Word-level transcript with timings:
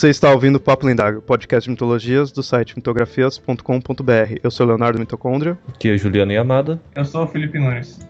Você 0.00 0.08
está 0.08 0.32
ouvindo 0.32 0.56
o 0.56 0.60
Papo 0.60 0.86
Lendário, 0.86 1.20
podcast 1.20 1.66
de 1.66 1.72
mitologias 1.72 2.32
do 2.32 2.42
site 2.42 2.74
mitografias.com.br. 2.74 4.38
Eu 4.42 4.50
sou 4.50 4.66
Leonardo 4.66 4.98
Mitocôndria. 4.98 5.58
Aqui 5.68 5.90
é 5.90 5.98
Juliana 5.98 6.32
Yamada. 6.32 6.80
Eu 6.94 7.04
sou 7.04 7.24
o 7.24 7.26
Felipe 7.26 7.58
Nunes. 7.58 8.00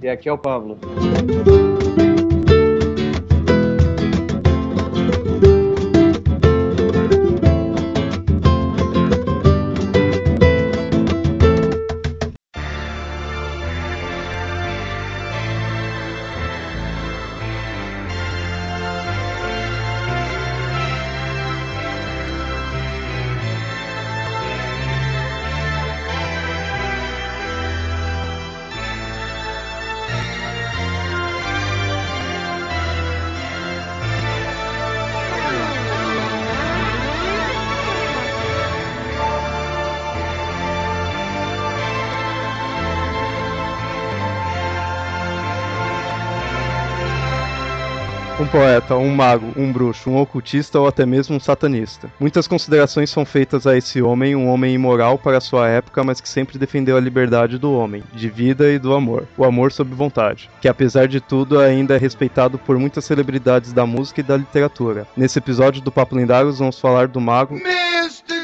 E 0.00 0.08
aqui 0.08 0.28
é 0.28 0.32
o 0.32 0.38
Pablo. 0.38 0.78
Poeta, 48.50 48.96
um 48.96 49.14
mago, 49.14 49.52
um 49.56 49.72
bruxo, 49.72 50.10
um 50.10 50.18
ocultista 50.18 50.78
ou 50.78 50.88
até 50.88 51.06
mesmo 51.06 51.36
um 51.36 51.40
satanista. 51.40 52.10
Muitas 52.18 52.48
considerações 52.48 53.08
são 53.08 53.24
feitas 53.24 53.64
a 53.64 53.76
esse 53.76 54.02
homem, 54.02 54.34
um 54.34 54.48
homem 54.48 54.74
imoral 54.74 55.16
para 55.16 55.40
sua 55.40 55.68
época, 55.68 56.02
mas 56.02 56.20
que 56.20 56.28
sempre 56.28 56.58
defendeu 56.58 56.96
a 56.96 57.00
liberdade 57.00 57.58
do 57.58 57.72
homem, 57.72 58.02
de 58.12 58.28
vida 58.28 58.70
e 58.72 58.78
do 58.78 58.92
amor, 58.92 59.28
o 59.36 59.44
amor 59.44 59.70
sob 59.70 59.94
vontade, 59.94 60.50
que 60.60 60.68
apesar 60.68 61.06
de 61.06 61.20
tudo 61.20 61.60
ainda 61.60 61.94
é 61.94 61.98
respeitado 61.98 62.58
por 62.58 62.76
muitas 62.76 63.04
celebridades 63.04 63.72
da 63.72 63.86
música 63.86 64.20
e 64.20 64.24
da 64.24 64.36
literatura. 64.36 65.06
Nesse 65.16 65.38
episódio 65.38 65.80
do 65.80 65.92
Papo 65.92 66.16
Lendários 66.16 66.58
vamos 66.58 66.78
falar 66.78 67.06
do 67.06 67.20
mago 67.20 67.54
Mr. 67.54 68.39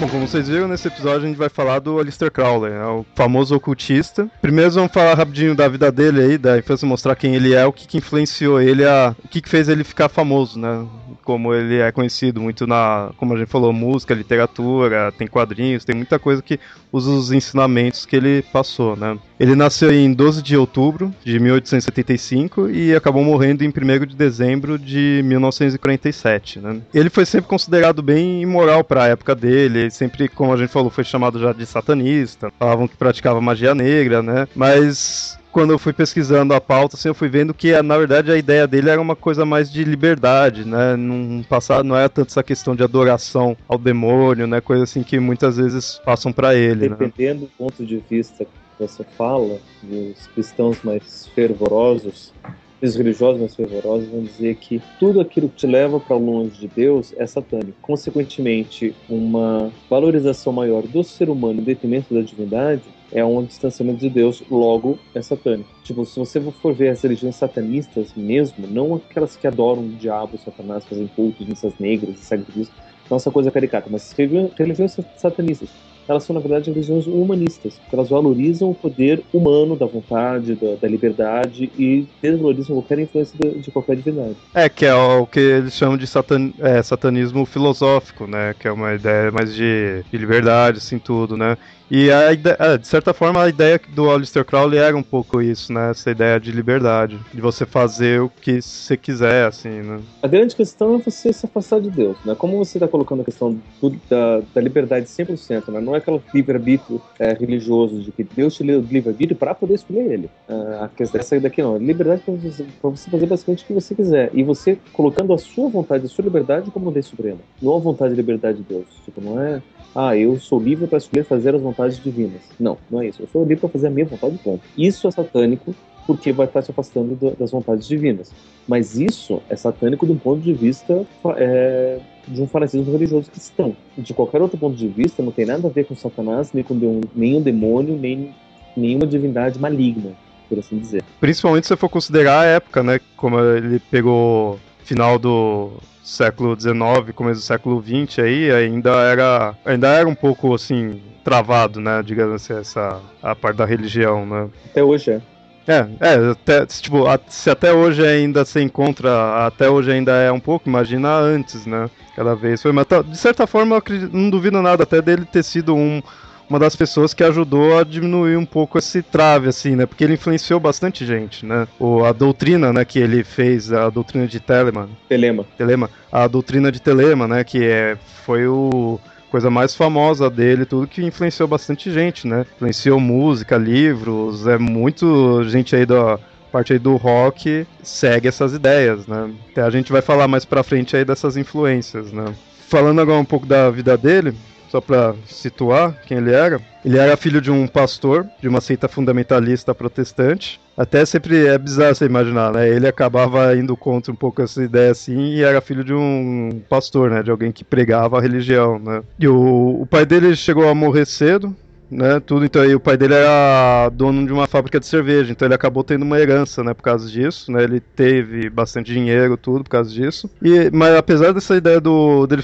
Bom, 0.00 0.08
como 0.08 0.26
vocês 0.26 0.48
viram, 0.48 0.66
nesse 0.66 0.88
episódio 0.88 1.26
a 1.26 1.28
gente 1.28 1.36
vai 1.36 1.50
falar 1.50 1.78
do 1.78 1.98
Aleister 1.98 2.30
Crowley, 2.32 2.72
né, 2.72 2.86
o 2.86 3.04
famoso 3.14 3.54
ocultista. 3.54 4.30
Primeiro 4.40 4.70
vamos 4.70 4.92
falar 4.92 5.12
rapidinho 5.12 5.54
da 5.54 5.68
vida 5.68 5.92
dele 5.92 6.22
aí, 6.22 6.38
da 6.38 6.56
infância, 6.56 6.88
mostrar 6.88 7.14
quem 7.14 7.34
ele 7.34 7.52
é, 7.52 7.66
o 7.66 7.72
que, 7.72 7.86
que 7.86 7.98
influenciou 7.98 8.62
ele, 8.62 8.82
a, 8.86 9.14
o 9.22 9.28
que, 9.28 9.42
que 9.42 9.48
fez 9.50 9.68
ele 9.68 9.84
ficar 9.84 10.08
famoso, 10.08 10.58
né? 10.58 10.86
Como 11.30 11.54
ele 11.54 11.78
é 11.78 11.92
conhecido 11.92 12.40
muito 12.40 12.66
na, 12.66 13.12
como 13.16 13.34
a 13.34 13.38
gente 13.38 13.46
falou, 13.46 13.72
música, 13.72 14.12
literatura, 14.12 15.12
tem 15.16 15.28
quadrinhos, 15.28 15.84
tem 15.84 15.94
muita 15.94 16.18
coisa 16.18 16.42
que 16.42 16.58
usa 16.90 17.08
os 17.08 17.30
ensinamentos 17.30 18.04
que 18.04 18.16
ele 18.16 18.42
passou, 18.52 18.96
né? 18.96 19.16
Ele 19.38 19.54
nasceu 19.54 19.92
em 19.92 20.12
12 20.12 20.42
de 20.42 20.56
outubro 20.56 21.14
de 21.24 21.38
1875 21.38 22.68
e 22.68 22.96
acabou 22.96 23.22
morrendo 23.22 23.62
em 23.62 23.68
1 23.68 24.06
de 24.06 24.16
dezembro 24.16 24.76
de 24.76 25.22
1947, 25.24 26.58
né? 26.58 26.80
Ele 26.92 27.08
foi 27.08 27.24
sempre 27.24 27.48
considerado 27.48 28.02
bem 28.02 28.42
imoral 28.42 28.82
para 28.82 29.04
a 29.04 29.06
época 29.06 29.32
dele, 29.32 29.82
ele 29.82 29.90
sempre, 29.92 30.26
como 30.28 30.52
a 30.52 30.56
gente 30.56 30.72
falou, 30.72 30.90
foi 30.90 31.04
chamado 31.04 31.38
já 31.38 31.52
de 31.52 31.64
satanista, 31.64 32.52
falavam 32.58 32.88
que 32.88 32.96
praticava 32.96 33.40
magia 33.40 33.72
negra, 33.72 34.20
né? 34.20 34.48
Mas 34.56 35.38
quando 35.52 35.72
eu 35.72 35.78
fui 35.78 35.92
pesquisando 35.92 36.54
a 36.54 36.60
pauta, 36.60 36.96
assim, 36.96 37.08
eu 37.08 37.14
fui 37.14 37.28
vendo 37.28 37.52
que, 37.52 37.80
na 37.82 37.98
verdade, 37.98 38.30
a 38.30 38.36
ideia 38.36 38.66
dele 38.66 38.90
era 38.90 39.00
uma 39.00 39.16
coisa 39.16 39.44
mais 39.44 39.70
de 39.70 39.84
liberdade, 39.84 40.64
né? 40.64 40.96
Num 40.96 41.42
passado 41.42 41.84
não 41.84 41.96
era 41.96 42.08
tanto 42.08 42.28
essa 42.28 42.42
questão 42.42 42.74
de 42.74 42.82
adoração 42.82 43.56
ao 43.68 43.78
demônio, 43.78 44.46
né? 44.46 44.60
Coisa 44.60 44.84
assim 44.84 45.02
que 45.02 45.18
muitas 45.18 45.56
vezes 45.56 46.00
passam 46.04 46.32
para 46.32 46.54
ele, 46.54 46.88
né? 46.88 46.96
Dependendo 46.98 47.40
do 47.40 47.50
ponto 47.58 47.84
de 47.84 48.02
vista 48.08 48.44
que 48.44 48.50
você 48.78 49.04
fala, 49.16 49.58
dos 49.82 50.26
cristãos 50.28 50.78
mais 50.82 51.26
fervorosos, 51.34 52.32
os 52.80 52.96
religiosos 52.96 53.40
mais 53.40 53.54
fervorosos 53.54 54.08
vão 54.08 54.22
dizer 54.22 54.54
que 54.56 54.80
tudo 54.98 55.20
aquilo 55.20 55.48
que 55.48 55.56
te 55.56 55.66
leva 55.66 56.00
para 56.00 56.16
longe 56.16 56.58
de 56.60 56.68
Deus 56.68 57.12
é 57.18 57.26
satânico. 57.26 57.76
Consequentemente, 57.82 58.94
uma 59.08 59.70
valorização 59.88 60.52
maior 60.52 60.82
do 60.82 61.04
ser 61.04 61.28
humano 61.28 61.60
em 61.60 61.64
detrimento 61.64 62.14
da 62.14 62.22
divindade 62.22 62.82
é 63.12 63.24
um 63.24 63.44
distanciamento 63.44 63.98
de 64.00 64.08
Deus, 64.08 64.42
logo 64.50 64.98
é 65.14 65.22
satânico. 65.22 65.68
Tipo, 65.84 66.04
se 66.04 66.18
você 66.18 66.40
for 66.40 66.72
ver 66.74 66.90
as 66.90 67.02
religiões 67.02 67.36
satanistas 67.36 68.12
mesmo, 68.16 68.66
não 68.68 68.94
aquelas 68.94 69.36
que 69.36 69.46
adoram 69.46 69.82
o 69.82 69.88
diabo, 69.88 70.38
Satanás, 70.38 70.84
fazem 70.84 71.08
cultos, 71.08 71.46
missas 71.46 71.72
negras 71.78 72.18
sacrifícios, 72.20 72.70
não 73.08 73.16
essa 73.16 73.30
coisa 73.30 73.50
caricata, 73.50 73.88
mas 73.90 74.14
religiões 74.56 74.96
satanistas, 75.16 75.68
elas 76.08 76.24
são, 76.24 76.34
na 76.34 76.40
verdade, 76.40 76.70
religiões 76.70 77.06
humanistas, 77.06 77.74
porque 77.74 77.94
elas 77.94 78.08
valorizam 78.08 78.70
o 78.70 78.74
poder 78.74 79.22
humano 79.32 79.76
da 79.76 79.86
vontade, 79.86 80.54
da, 80.56 80.74
da 80.74 80.88
liberdade 80.88 81.70
e 81.78 82.04
desvalorizam 82.20 82.76
qualquer 82.76 82.98
influência 83.00 83.38
de, 83.38 83.60
de 83.60 83.70
qualquer 83.70 83.96
divindade. 83.96 84.36
É, 84.54 84.68
que 84.68 84.86
é 84.86 84.94
o 84.94 85.26
que 85.26 85.38
eles 85.38 85.74
chamam 85.74 85.96
de 85.96 86.06
satan- 86.06 86.52
é, 86.58 86.82
satanismo 86.82 87.44
filosófico, 87.46 88.26
né? 88.26 88.54
Que 88.58 88.66
é 88.66 88.72
uma 88.72 88.94
ideia 88.94 89.30
mais 89.30 89.54
de, 89.54 90.02
de 90.10 90.18
liberdade, 90.18 90.78
assim, 90.78 90.98
tudo, 90.98 91.36
né? 91.36 91.56
E 91.90 92.08
a 92.12 92.32
ide- 92.32 92.54
é, 92.56 92.78
de 92.78 92.86
certa 92.86 93.12
forma 93.12 93.42
a 93.42 93.48
ideia 93.48 93.80
do 93.94 94.08
Aleister 94.10 94.44
Crowley 94.44 94.78
era 94.78 94.96
um 94.96 95.02
pouco 95.02 95.42
isso, 95.42 95.72
né? 95.72 95.90
Essa 95.90 96.10
ideia 96.12 96.38
de 96.38 96.52
liberdade, 96.52 97.18
de 97.34 97.40
você 97.40 97.66
fazer 97.66 98.20
o 98.20 98.28
que 98.28 98.62
você 98.62 98.96
quiser, 98.96 99.46
assim, 99.46 99.68
né? 99.82 100.00
A 100.22 100.28
grande 100.28 100.54
questão 100.54 100.94
é 100.94 100.98
você 100.98 101.32
se 101.32 101.46
afastar 101.46 101.80
de 101.80 101.90
Deus, 101.90 102.16
né? 102.24 102.34
Como 102.36 102.56
você 102.58 102.78
está 102.78 102.86
colocando 102.86 103.22
a 103.22 103.24
questão 103.24 103.58
do- 103.82 103.90
da, 104.08 104.40
da 104.54 104.60
liberdade 104.60 105.08
100%, 105.10 105.72
né? 105.72 105.80
Não 105.80 105.94
é 105.94 105.98
aquele 105.98 106.20
livre-arbítrio 106.32 107.00
é, 107.18 107.32
religioso 107.32 108.00
de 108.02 108.12
que 108.12 108.22
Deus 108.22 108.54
te 108.54 108.62
deu 108.62 108.80
livre-arbítrio 108.80 109.36
para 109.36 109.52
poder 109.54 109.74
escolher 109.74 110.12
ele. 110.12 110.30
Ah, 110.48 110.84
a 110.84 110.88
questão 110.88 111.20
essa 111.20 111.40
daqui 111.40 111.60
não. 111.60 111.76
Liberdade 111.76 112.22
para 112.24 112.34
você, 112.34 112.64
pra 112.80 112.90
você 112.90 113.10
fazer 113.10 113.26
basicamente 113.26 113.64
o 113.64 113.66
que 113.66 113.72
você 113.72 113.94
quiser. 113.96 114.30
E 114.32 114.44
você 114.44 114.78
colocando 114.92 115.32
a 115.32 115.38
sua 115.38 115.68
vontade, 115.68 116.06
a 116.06 116.08
sua 116.08 116.22
liberdade 116.24 116.70
como 116.70 116.88
lei 116.90 117.02
suprema. 117.02 117.38
Não 117.60 117.74
a 117.74 117.80
vontade 117.80 118.12
e 118.12 118.16
liberdade 118.16 118.58
de 118.58 118.64
Deus. 118.64 118.86
Tipo, 119.04 119.20
não 119.20 119.40
é... 119.42 119.60
Ah, 119.94 120.16
eu 120.16 120.38
sou 120.38 120.60
livre 120.60 120.86
para 120.86 120.98
escolher 120.98 121.24
fazer 121.24 121.54
as 121.54 121.60
vontades 121.62 121.98
divinas. 121.98 122.42
Não, 122.58 122.78
não 122.90 123.00
é 123.02 123.08
isso. 123.08 123.22
Eu 123.22 123.28
sou 123.28 123.42
livre 123.42 123.56
para 123.56 123.68
fazer 123.70 123.88
a 123.88 123.90
minha 123.90 124.06
vontade, 124.06 124.38
ponto. 124.38 124.62
Isso 124.76 125.08
é 125.08 125.10
satânico 125.10 125.74
porque 126.06 126.32
vai 126.32 126.46
estar 126.46 126.62
se 126.62 126.70
afastando 126.70 127.14
do- 127.14 127.32
das 127.36 127.50
vontades 127.50 127.86
divinas. 127.86 128.32
Mas 128.66 128.98
isso 128.98 129.40
é 129.48 129.56
satânico 129.56 130.06
de 130.06 130.12
um 130.12 130.16
ponto 130.18 130.40
de 130.40 130.52
vista 130.54 131.04
é, 131.36 131.98
de 132.26 132.40
um 132.42 132.46
fanatismo 132.46 132.90
religioso 132.92 133.30
cristão. 133.30 133.74
De 133.98 134.14
qualquer 134.14 134.40
outro 134.40 134.58
ponto 134.58 134.76
de 134.76 134.86
vista, 134.88 135.22
não 135.22 135.32
tem 135.32 135.44
nada 135.46 135.66
a 135.66 135.70
ver 135.70 135.84
com 135.86 135.94
Satanás, 135.96 136.52
nem 136.52 136.62
com 136.62 136.74
nenhum 137.14 137.40
demônio, 137.40 137.96
nem 137.96 138.30
nenhuma 138.76 139.06
divindade 139.06 139.58
maligna, 139.58 140.12
por 140.48 140.58
assim 140.58 140.78
dizer. 140.78 141.02
Principalmente 141.20 141.66
se 141.66 141.76
for 141.76 141.88
considerar 141.88 142.40
a 142.40 142.44
época, 142.46 142.82
né? 142.82 143.00
Como 143.16 143.38
ele 143.40 143.80
pegou 143.90 144.58
final 144.90 145.20
do 145.20 145.70
século 146.02 146.58
XIX, 146.58 147.12
começo 147.14 147.40
do 147.40 147.44
século 147.44 147.80
XX 147.80 148.18
aí, 148.24 148.50
ainda 148.50 148.90
era, 149.02 149.54
ainda 149.64 149.86
era 149.86 150.08
um 150.08 150.16
pouco 150.16 150.52
assim 150.52 151.00
travado, 151.22 151.80
né? 151.80 152.02
Digamos 152.04 152.34
assim, 152.34 152.54
essa 152.60 153.00
a 153.22 153.36
parte 153.36 153.58
da 153.58 153.64
religião, 153.64 154.26
né? 154.26 154.48
Até 154.66 154.82
hoje 154.82 155.12
é. 155.12 155.20
É, 155.68 155.86
é, 156.00 156.30
até, 156.32 156.66
se, 156.68 156.82
tipo, 156.82 157.04
se 157.28 157.48
até 157.48 157.72
hoje 157.72 158.04
ainda 158.04 158.44
se 158.44 158.60
encontra, 158.60 159.46
até 159.46 159.70
hoje 159.70 159.92
ainda 159.92 160.10
é 160.12 160.32
um 160.32 160.40
pouco, 160.40 160.68
imagina 160.68 161.08
antes, 161.14 161.66
né? 161.66 161.88
Cada 162.16 162.34
vez 162.34 162.60
foi, 162.60 162.72
mas 162.72 162.86
tá- 162.86 163.02
de 163.02 163.16
certa 163.16 163.46
forma 163.46 163.74
eu 163.74 163.78
acredito- 163.78 164.16
não 164.16 164.28
duvido 164.28 164.60
nada 164.60 164.82
até 164.82 165.00
dele 165.00 165.24
ter 165.24 165.44
sido 165.44 165.76
um, 165.76 166.02
uma 166.50 166.58
das 166.58 166.74
pessoas 166.74 167.14
que 167.14 167.22
ajudou 167.22 167.78
a 167.78 167.84
diminuir 167.84 168.36
um 168.36 168.44
pouco 168.44 168.76
esse 168.76 169.02
trave, 169.02 169.48
assim, 169.48 169.76
né? 169.76 169.86
Porque 169.86 170.02
ele 170.02 170.14
influenciou 170.14 170.58
bastante 170.58 171.06
gente, 171.06 171.46
né? 171.46 171.68
O, 171.78 172.04
a 172.04 172.10
doutrina, 172.10 172.72
né, 172.72 172.84
que 172.84 172.98
ele 172.98 173.22
fez, 173.22 173.72
a 173.72 173.88
doutrina 173.88 174.26
de 174.26 174.40
Telemann, 174.40 174.88
Telema. 175.08 175.46
Telema, 175.56 175.88
a 176.10 176.26
doutrina 176.26 176.72
de 176.72 176.82
Telema, 176.82 177.28
né, 177.28 177.44
que 177.44 177.64
é, 177.64 177.96
foi 178.26 178.48
o 178.48 178.98
coisa 179.30 179.48
mais 179.48 179.76
famosa 179.76 180.28
dele, 180.28 180.66
tudo 180.66 180.88
que 180.88 181.04
influenciou 181.04 181.46
bastante 181.46 181.88
gente, 181.92 182.26
né? 182.26 182.44
Influenciou 182.56 182.98
música, 182.98 183.56
livros, 183.56 184.44
é 184.48 184.58
muito 184.58 185.44
gente 185.44 185.76
aí 185.76 185.86
da 185.86 186.18
parte 186.50 186.72
aí 186.72 186.80
do 186.80 186.96
rock 186.96 187.64
segue 187.80 188.26
essas 188.26 188.52
ideias, 188.52 189.06
né? 189.06 189.30
Até 189.52 189.62
a 189.62 189.70
gente 189.70 189.92
vai 189.92 190.02
falar 190.02 190.26
mais 190.26 190.44
pra 190.44 190.64
frente 190.64 190.96
aí 190.96 191.04
dessas 191.04 191.36
influências, 191.36 192.10
né? 192.10 192.34
Falando 192.68 193.00
agora 193.00 193.20
um 193.20 193.24
pouco 193.24 193.46
da 193.46 193.70
vida 193.70 193.96
dele, 193.96 194.34
só 194.70 194.80
pra 194.80 195.14
situar 195.26 196.00
quem 196.06 196.18
ele 196.18 196.32
era. 196.32 196.60
Ele 196.84 196.96
era 196.96 197.16
filho 197.16 197.40
de 197.40 197.50
um 197.50 197.66
pastor, 197.66 198.26
de 198.40 198.48
uma 198.48 198.60
seita 198.60 198.88
fundamentalista 198.88 199.74
protestante. 199.74 200.60
Até 200.76 201.04
sempre 201.04 201.46
é 201.46 201.58
bizarro 201.58 201.94
você 201.94 202.06
imaginar, 202.06 202.52
né? 202.52 202.68
Ele 202.68 202.86
acabava 202.86 203.54
indo 203.54 203.76
contra 203.76 204.12
um 204.12 204.16
pouco 204.16 204.40
essa 204.40 204.62
ideia 204.62 204.92
assim 204.92 205.34
e 205.34 205.42
era 205.42 205.60
filho 205.60 205.84
de 205.84 205.92
um 205.92 206.62
pastor, 206.68 207.10
né? 207.10 207.22
De 207.22 207.30
alguém 207.30 207.52
que 207.52 207.64
pregava 207.64 208.18
a 208.18 208.22
religião, 208.22 208.78
né? 208.78 209.02
E 209.18 209.28
o, 209.28 209.82
o 209.82 209.86
pai 209.86 210.06
dele 210.06 210.34
chegou 210.36 210.68
a 210.68 210.74
morrer 210.74 211.04
cedo, 211.04 211.54
né, 211.90 212.20
tudo, 212.20 212.44
então 212.44 212.62
aí 212.62 212.72
o 212.72 212.78
pai 212.78 212.96
dele 212.96 213.14
era 213.14 213.88
dono 213.90 214.24
de 214.24 214.32
uma 214.32 214.46
fábrica 214.46 214.78
de 214.78 214.86
cerveja, 214.86 215.32
então 215.32 215.46
ele 215.46 215.56
acabou 215.56 215.82
tendo 215.82 216.02
uma 216.02 216.20
herança, 216.20 216.62
né, 216.62 216.72
por 216.72 216.84
causa 216.84 217.10
disso, 217.10 217.50
né, 217.50 217.64
ele 217.64 217.80
teve 217.80 218.48
bastante 218.48 218.92
dinheiro, 218.92 219.36
tudo, 219.36 219.64
por 219.64 219.70
causa 219.70 219.90
disso, 219.90 220.30
e, 220.40 220.70
mas 220.72 220.94
apesar 220.94 221.32
dessa 221.32 221.56
ideia 221.56 221.80
do, 221.80 222.28
dele 222.28 222.42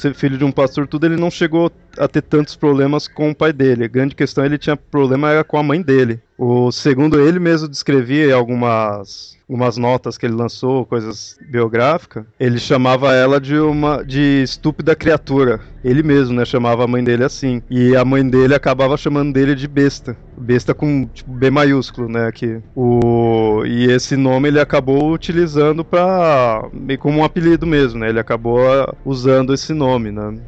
ser 0.00 0.14
filho 0.14 0.38
de 0.38 0.44
um 0.44 0.52
pastor, 0.52 0.86
tudo, 0.86 1.06
ele 1.06 1.16
não 1.16 1.30
chegou 1.30 1.70
a 1.98 2.08
ter 2.08 2.22
tantos 2.22 2.56
problemas 2.56 3.06
com 3.06 3.30
o 3.30 3.34
pai 3.34 3.52
dele, 3.52 3.84
a 3.84 3.88
grande 3.88 4.14
questão 4.14 4.44
ele 4.44 4.58
tinha 4.58 4.76
problema 4.76 5.30
era 5.30 5.44
com 5.44 5.58
a 5.58 5.62
mãe 5.62 5.82
dele, 5.82 6.20
o 6.38 6.72
segundo 6.72 7.20
ele 7.20 7.38
mesmo 7.38 7.68
descrevia 7.68 8.34
algumas 8.34 9.38
umas 9.50 9.76
notas 9.76 10.16
que 10.16 10.24
ele 10.24 10.34
lançou, 10.34 10.86
coisas 10.86 11.36
biográficas, 11.50 12.24
ele 12.38 12.58
chamava 12.58 13.12
ela 13.12 13.40
de 13.40 13.58
uma 13.58 14.04
de 14.04 14.42
estúpida 14.42 14.94
criatura. 14.94 15.60
Ele 15.82 16.02
mesmo, 16.02 16.34
né, 16.34 16.44
chamava 16.44 16.84
a 16.84 16.86
mãe 16.86 17.02
dele 17.02 17.24
assim. 17.24 17.62
E 17.68 17.96
a 17.96 18.04
mãe 18.04 18.26
dele 18.28 18.54
acabava 18.54 18.96
chamando 18.96 19.32
dele 19.32 19.54
de 19.54 19.66
besta. 19.66 20.16
Besta 20.36 20.72
com 20.72 21.06
tipo, 21.06 21.32
B 21.32 21.50
maiúsculo, 21.50 22.08
né, 22.08 22.26
aqui. 22.26 22.60
O 22.76 23.64
e 23.66 23.90
esse 23.90 24.16
nome 24.16 24.48
ele 24.48 24.60
acabou 24.60 25.12
utilizando 25.12 25.84
para 25.84 26.68
meio 26.72 26.98
como 26.98 27.18
um 27.18 27.24
apelido 27.24 27.66
mesmo, 27.66 27.98
né? 27.98 28.08
Ele 28.08 28.20
acabou 28.20 28.60
ah, 28.70 28.94
usando 29.04 29.52
esse 29.52 29.72
nome, 29.72 30.12
né? 30.12 30.38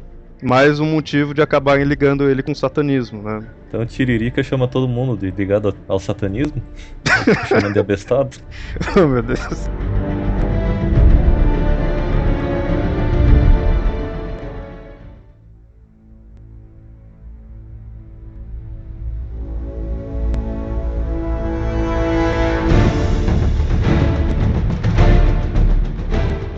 Mais 0.43 0.77
um 0.77 0.85
motivo 0.85 1.33
de 1.33 1.41
acabarem 1.41 1.85
ligando 1.85 2.29
ele 2.29 2.43
com 2.43 2.51
o 2.51 2.55
satanismo, 2.55 3.23
né? 3.23 3.47
Então 3.69 3.85
Tiririca 3.85 4.43
chama 4.43 4.67
todo 4.67 4.89
mundo 4.89 5.15
de 5.17 5.31
ligado 5.31 5.73
ao 5.87 5.97
satanismo, 5.99 6.61
chamando 7.47 7.71
de 7.71 7.79
abestado. 7.79 8.37
oh, 8.97 9.07
meu 9.07 9.23
Deus. 9.23 9.39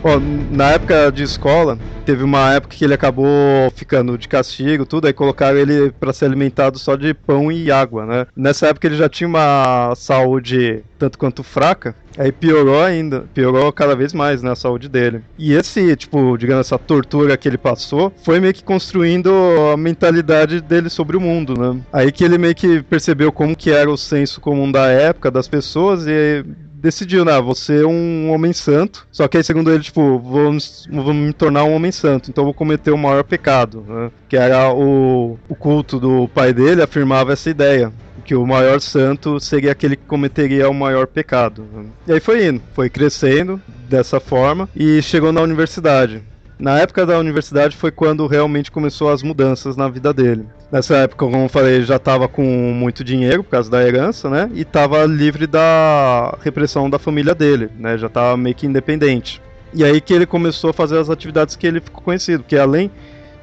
Ó, 0.04 0.20
na 0.56 0.72
época 0.72 1.12
de 1.12 1.24
escola, 1.24 1.78
teve 2.06 2.24
uma 2.24 2.54
época 2.54 2.76
que 2.76 2.86
ele 2.86 2.94
acabou 2.94 3.28
ficando 3.76 4.18
de 4.18 4.28
castigo, 4.28 4.86
tudo, 4.86 5.08
aí 5.08 5.14
colocaram 5.14 5.58
ele 5.58 5.92
para 5.92 6.14
ser 6.14 6.26
alimentado 6.26 6.80
só 6.80 6.96
de 6.96 7.14
pão 7.14 7.52
e 7.52 7.70
água, 7.70 8.06
né? 8.06 8.28
Nessa 8.36 8.68
época 8.68 8.88
ele 8.88 8.96
já 8.96 9.10
tinha 9.10 9.28
uma 9.28 9.94
saúde 9.96 10.84
tanto 10.98 11.18
quanto 11.18 11.44
fraca, 11.44 11.94
aí 12.18 12.32
piorou 12.32 12.82
ainda, 12.82 13.26
piorou 13.34 13.72
cada 13.74 13.96
vez 13.96 14.14
mais, 14.14 14.42
né, 14.42 14.52
a 14.52 14.56
saúde 14.56 14.88
dele. 14.88 15.22
E 15.38 15.54
esse, 15.54 15.96
tipo, 15.96 16.38
digamos, 16.38 16.68
essa 16.68 16.80
tortura 16.80 17.36
que 17.36 17.48
ele 17.48 17.58
passou, 17.58 18.14
foi 18.24 18.40
meio 18.40 18.54
que 18.54 18.64
construindo 18.64 19.30
a 19.74 19.76
mentalidade 19.76 20.62
dele 20.62 20.90
sobre 20.90 21.18
o 21.18 21.22
mundo, 21.22 21.54
né? 21.60 21.82
Aí 21.92 22.12
que 22.12 22.24
ele 22.24 22.38
meio 22.38 22.56
que 22.56 22.82
percebeu 22.84 23.32
como 23.32 23.56
que 23.56 23.72
era 23.72 23.92
o 23.92 23.98
senso 23.98 24.40
comum 24.40 24.72
da 24.72 24.88
época, 24.88 25.30
das 25.30 25.48
pessoas, 25.48 26.06
e 26.08 26.46
decidiu, 26.86 27.26
né? 27.26 27.40
Vou 27.42 27.56
ser 27.56 27.86
um 27.86 28.32
homem 28.32 28.54
santo. 28.54 29.08
Só 29.12 29.28
que 29.28 29.38
aí, 29.38 29.44
segundo 29.44 29.72
ele, 29.72 29.84
tipo, 29.84 30.20
vou, 30.20 30.56
vou 30.92 31.14
me 31.14 31.34
tornar 31.34 31.64
um 31.64 31.74
homem 31.74 31.92
santo. 31.92 32.30
Então 32.30 32.44
vou 32.44 32.54
cometer 32.54 32.92
o 32.92 32.98
maior 32.98 33.24
pecado, 33.24 33.84
né? 33.88 34.12
Que 34.30 34.38
era 34.38 34.72
o, 34.72 35.38
o 35.50 35.56
culto 35.56 36.00
do 36.00 36.28
pai 36.30 36.54
dele, 36.54 36.82
afirmava 36.82 37.34
essa 37.34 37.50
ideia 37.50 37.92
que 38.24 38.34
o 38.34 38.46
maior 38.46 38.82
santo 38.82 39.40
seria 39.40 39.72
aquele 39.72 39.96
que 39.96 40.06
cometeria 40.06 40.68
o 40.68 40.74
maior 40.74 41.06
pecado. 41.06 41.64
né? 41.72 41.86
E 42.08 42.14
aí 42.14 42.20
foi 42.20 42.48
indo, 42.48 42.62
foi 42.74 42.90
crescendo 42.90 43.62
dessa 43.88 44.20
forma 44.20 44.68
e 44.76 45.00
chegou 45.02 45.32
na 45.32 45.42
universidade. 45.42 46.24
Na 46.58 46.80
época 46.80 47.06
da 47.06 47.20
universidade 47.20 47.76
foi 47.76 47.92
quando 47.92 48.26
realmente 48.28 48.72
começou 48.72 49.12
as 49.12 49.22
mudanças 49.22 49.76
na 49.76 49.90
vida 49.90 50.14
dele. 50.14 50.46
Nessa 50.72 50.96
época, 50.98 51.26
como 51.26 51.44
eu 51.44 51.50
falei, 51.50 51.76
ele 51.76 51.86
já 51.86 51.98
estava 51.98 52.28
com 52.28 52.44
muito 52.44 53.04
dinheiro 53.04 53.44
por 53.44 53.52
causa 53.52 53.70
da 53.70 53.86
herança, 53.86 54.30
né? 54.30 54.50
E 54.54 54.62
estava 54.62 55.06
livre 55.06 55.48
da 55.48 56.38
repressão 56.42 56.90
da 56.90 56.98
família 56.98 57.36
dele, 57.36 57.70
né? 57.78 57.98
Já 57.98 58.08
estava 58.08 58.38
meio 58.38 58.56
que 58.56 58.66
independente. 58.66 59.42
E 59.74 59.84
aí 59.84 60.00
que 60.00 60.14
ele 60.14 60.26
começou 60.26 60.70
a 60.70 60.74
fazer 60.74 60.98
as 60.98 61.10
atividades 61.10 61.58
que 61.58 61.68
ele 61.68 61.82
ficou 61.82 62.02
conhecido, 62.02 62.44
que 62.48 62.58
além 62.58 62.90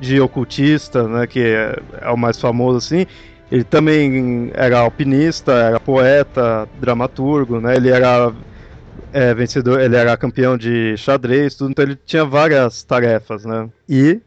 de 0.01 0.19
ocultista, 0.19 1.07
né, 1.07 1.27
que 1.27 1.41
é, 1.41 1.79
é 2.01 2.11
o 2.11 2.17
mais 2.17 2.41
famoso 2.41 2.79
assim, 2.79 3.07
ele 3.53 3.63
também 3.63 4.51
era 4.55 4.81
alpinista, 4.81 5.53
era 5.53 5.79
poeta, 5.79 6.67
dramaturgo, 6.81 7.61
né? 7.61 7.77
Ele 7.77 7.91
era 7.91 8.33
é, 9.13 9.35
vencedor, 9.35 9.81
ele 9.81 9.97
era 9.97 10.17
campeão 10.17 10.57
de 10.57 10.97
xadrez, 10.97 11.55
tudo, 11.55 11.71
então 11.71 11.85
ele 11.85 11.99
tinha 12.07 12.25
várias 12.25 12.83
tarefas, 12.83 13.45
né? 13.45 13.69
E 13.89 14.21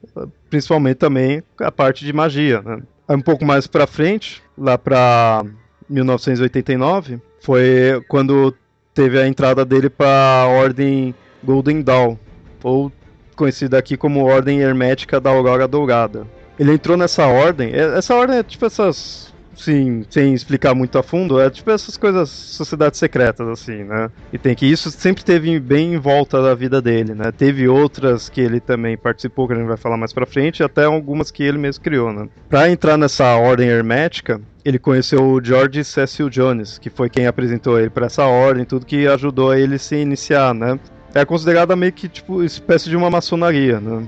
principalmente 0.49 0.97
também 0.97 1.43
a 1.59 1.71
parte 1.71 2.05
de 2.05 2.13
magia, 2.13 2.61
né? 2.61 2.81
Um 3.09 3.21
pouco 3.21 3.45
mais 3.45 3.67
pra 3.67 3.87
frente, 3.87 4.41
lá 4.57 4.77
pra 4.77 5.43
1989, 5.89 7.19
foi 7.39 8.01
quando 8.07 8.53
teve 8.93 9.19
a 9.19 9.27
entrada 9.27 9.65
dele 9.65 9.89
pra 9.89 10.45
Ordem 10.47 11.13
Golden 11.43 11.81
Dawn, 11.81 12.17
ou 12.63 12.91
conhecida 13.35 13.77
aqui 13.77 13.97
como 13.97 14.25
Ordem 14.25 14.61
Hermética 14.61 15.19
da 15.19 15.29
Aurora 15.29 15.67
Dourada. 15.67 16.25
Ele 16.57 16.73
entrou 16.73 16.95
nessa 16.95 17.27
ordem, 17.27 17.71
essa 17.73 18.15
ordem 18.15 18.37
é 18.37 18.43
tipo 18.43 18.65
essas 18.65 19.33
sim, 19.55 20.05
sem 20.09 20.33
explicar 20.33 20.75
muito 20.75 20.97
a 20.97 21.03
fundo, 21.03 21.39
é 21.39 21.49
tipo 21.49 21.71
essas 21.71 21.97
coisas, 21.97 22.29
sociedades 22.29 22.99
secretas, 22.99 23.47
assim, 23.47 23.83
né? 23.83 24.09
E 24.31 24.37
tem 24.37 24.53
que 24.55 24.65
isso 24.65 24.91
sempre 24.91 25.23
teve 25.23 25.59
bem 25.59 25.93
em 25.93 25.97
volta 25.97 26.41
da 26.41 26.53
vida 26.53 26.81
dele, 26.81 27.13
né? 27.13 27.31
Teve 27.31 27.67
outras 27.67 28.29
que 28.29 28.41
ele 28.41 28.59
também 28.59 28.97
participou, 28.97 29.47
que 29.47 29.53
a 29.53 29.55
gente 29.55 29.67
vai 29.67 29.77
falar 29.77 29.97
mais 29.97 30.13
pra 30.13 30.25
frente, 30.25 30.59
e 30.59 30.63
até 30.63 30.83
algumas 30.83 31.31
que 31.31 31.43
ele 31.43 31.57
mesmo 31.57 31.83
criou, 31.83 32.11
né? 32.11 32.27
Pra 32.49 32.69
entrar 32.69 32.97
nessa 32.97 33.35
ordem 33.35 33.69
hermética, 33.69 34.41
ele 34.63 34.79
conheceu 34.79 35.23
o 35.23 35.43
George 35.43 35.83
Cecil 35.83 36.29
Jones, 36.29 36.77
que 36.77 36.89
foi 36.89 37.09
quem 37.09 37.27
apresentou 37.27 37.79
ele 37.79 37.89
pra 37.89 38.07
essa 38.07 38.25
ordem, 38.25 38.65
tudo 38.65 38.85
que 38.85 39.07
ajudou 39.07 39.53
ele 39.53 39.75
a 39.75 39.79
se 39.79 39.95
iniciar, 39.95 40.53
né? 40.53 40.79
É 41.13 41.23
considerada 41.23 41.75
meio 41.75 41.93
que, 41.93 42.09
tipo, 42.09 42.43
espécie 42.43 42.89
de 42.89 42.95
uma 42.97 43.09
maçonaria, 43.09 43.79
né? 43.79 44.05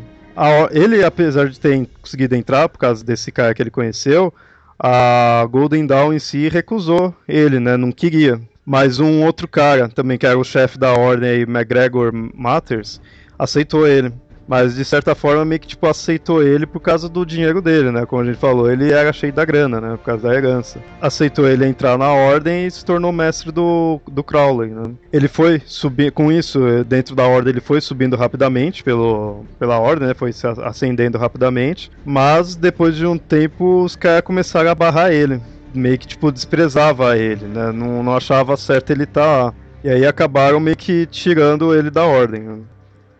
Ele, 0.71 1.03
apesar 1.03 1.50
de 1.50 1.59
ter 1.59 1.88
conseguido 2.01 2.35
entrar 2.35 2.69
por 2.69 2.77
causa 2.77 3.03
desse 3.03 3.31
cara 3.31 3.55
que 3.55 3.61
ele 3.63 3.71
conheceu, 3.71 4.31
a 4.79 5.47
Golden 5.50 5.85
Dawn 5.85 6.13
em 6.13 6.19
si 6.19 6.50
recusou 6.50 7.13
ele, 7.27 7.59
né? 7.59 7.77
Não 7.77 7.91
queria. 7.91 8.39
Mas 8.65 9.00
um 9.00 9.24
outro 9.24 9.48
cara, 9.48 9.88
também 9.88 10.17
que 10.17 10.25
era 10.25 10.38
o 10.38 10.43
chefe 10.43 10.77
da 10.77 10.93
ordem 10.93 11.29
aí, 11.29 11.41
McGregor 11.43 12.12
Matters, 12.13 13.01
aceitou 13.39 13.88
ele. 13.88 14.12
Mas 14.48 14.75
de 14.75 14.86
certa 14.86 15.13
forma 15.13 15.44
meio 15.44 15.60
que 15.60 15.68
tipo 15.68 15.86
aceitou 15.88 16.42
ele 16.42 16.66
por 16.66 16.80
causa 16.80 17.10
do 17.10 17.25
dinheiro 17.25 17.62
dele, 17.62 17.92
né? 17.92 18.06
Como 18.06 18.22
a 18.22 18.25
gente 18.25 18.38
falou, 18.38 18.72
ele 18.72 18.92
era 18.92 19.12
cheio 19.12 19.34
da 19.34 19.44
grana, 19.44 19.82
né? 19.82 19.98
Por 19.98 20.06
causa 20.06 20.27
da 20.27 20.34
herança. 20.34 20.80
Aceitou 21.01 21.48
ele 21.48 21.66
entrar 21.66 21.98
na 21.98 22.12
ordem 22.12 22.66
e 22.66 22.72
se 22.72 22.86
tornou 22.86 23.12
mestre 23.12 23.51
do, 23.51 24.00
do 24.10 24.24
Crowley, 24.24 24.70
né? 24.70 24.84
Ele 25.12 25.27
foi 25.27 25.62
subir 25.66 26.12
com 26.12 26.32
isso, 26.32 26.66
eh, 26.66 26.84
dentro 26.84 27.16
da 27.16 27.24
ordem 27.24 27.51
ele 27.51 27.62
foi 27.62 27.82
subindo 27.82 28.16
rapidamente 28.16 28.84
pelo, 28.84 29.46
pela 29.60 29.80
ordem, 29.80 30.08
né? 30.08 30.13
Foi 30.13 30.32
se 30.32 30.48
ascendendo 30.48 31.18
rapidamente. 31.18 31.92
Mas 32.06 32.56
depois 32.56 32.96
de 32.96 33.06
um 33.06 33.18
tempo 33.18 33.84
os 33.84 33.96
caras 33.96 34.22
começaram 34.22 34.72
a 34.72 34.75
barrar 34.75 35.12
ele. 35.12 35.42
Meio 35.74 35.98
que 35.98 36.08
tipo 36.08 36.32
desprezava 36.32 37.18
ele, 37.18 37.46
né? 37.46 37.72
Não, 37.74 38.01
não 38.01 38.16
achava 38.16 38.56
certo 38.56 38.92
ele 38.92 39.04
estar 39.04 39.25
lá. 39.25 39.54
E 39.84 39.89
aí 39.89 40.06
acabaram 40.06 40.60
meio 40.60 40.75
que 40.77 41.06
tirando 41.06 41.75
ele 41.75 41.92
da 41.92 42.06
ordem. 42.06 42.66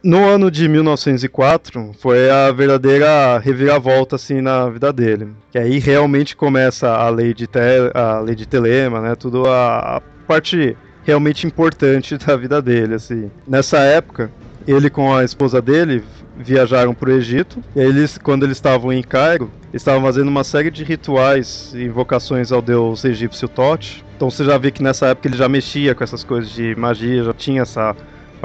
No 0.08 0.26
ano 0.26 0.50
de 0.50 0.70
1904 0.70 1.92
foi 2.00 2.30
a 2.30 2.50
verdadeira 2.54 3.38
reviravolta 3.40 4.16
assim 4.16 4.40
na 4.40 4.70
vida 4.70 4.94
dele, 4.94 5.34
que 5.52 5.60
aí 5.60 5.80
realmente 5.80 6.34
começa 6.34 6.90
a 6.90 7.10
lei 7.10 7.34
de 7.34 7.46
te, 7.46 7.60
a 7.94 8.22
lei 8.22 8.34
de 8.34 8.48
Telema, 8.48 9.02
né, 9.02 9.16
tudo 9.16 9.46
a, 9.46 9.98
a 9.98 10.02
parte 10.26 10.78
realmente 11.04 11.46
importante 11.46 12.16
da 12.26 12.38
vida 12.38 12.62
dele 12.62 12.94
assim. 12.94 13.30
Nessa 13.46 13.80
época, 13.80 14.32
ele 14.66 14.90
com 14.90 15.14
a 15.14 15.26
esposa 15.26 15.62
dele 15.62 16.02
viajaram 16.38 16.94
para 16.94 17.10
o 17.10 17.14
Egito 17.14 17.62
eles 17.76 18.18
quando 18.18 18.46
eles 18.46 18.56
estavam 18.56 18.94
em 18.94 19.04
Cairo, 19.04 19.52
estavam 19.74 20.04
fazendo 20.04 20.30
uma 20.30 20.46
série 20.46 20.72
de 20.72 20.86
rituais 20.86 21.74
e 21.76 21.84
invocações 21.84 22.54
ao 22.54 22.62
deus 22.62 23.04
egípcio 23.04 23.50
Tote. 23.50 24.06
Então 24.16 24.30
você 24.30 24.46
já 24.46 24.58
vê 24.58 24.72
que 24.72 24.82
nessa 24.82 25.08
época 25.08 25.28
ele 25.28 25.36
já 25.36 25.50
mexia 25.50 25.94
com 25.94 26.02
essas 26.02 26.24
coisas 26.24 26.50
de 26.50 26.74
magia, 26.78 27.26
já 27.26 27.34
tinha 27.34 27.64
essa 27.64 27.94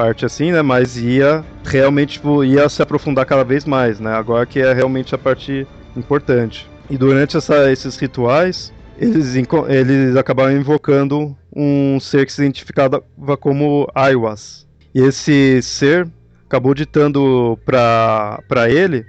parte 0.02 0.26
assim, 0.26 0.50
né? 0.50 0.62
Mas 0.62 0.96
ia 0.96 1.44
realmente 1.64 2.14
tipo, 2.14 2.42
ia 2.42 2.68
se 2.68 2.82
aprofundar 2.82 3.24
cada 3.24 3.44
vez 3.44 3.64
mais, 3.64 4.00
né? 4.00 4.12
Agora 4.12 4.44
que 4.44 4.58
é 4.58 4.72
realmente 4.72 5.14
a 5.14 5.18
parte 5.18 5.64
importante. 5.96 6.68
E 6.90 6.98
durante 6.98 7.36
essa- 7.36 7.70
esses 7.70 7.96
rituais, 7.96 8.72
eles, 8.98 9.34
eles 9.68 10.16
acabaram 10.16 10.56
invocando 10.56 11.36
um 11.54 12.00
ser 12.00 12.26
que 12.26 12.32
se 12.32 12.42
identificava 12.42 13.00
como 13.38 13.88
Aiwas. 13.94 14.66
E 14.92 15.00
esse 15.00 15.62
ser 15.62 16.08
acabou 16.46 16.74
ditando 16.74 17.56
para 17.64 18.68
ele 18.68 19.06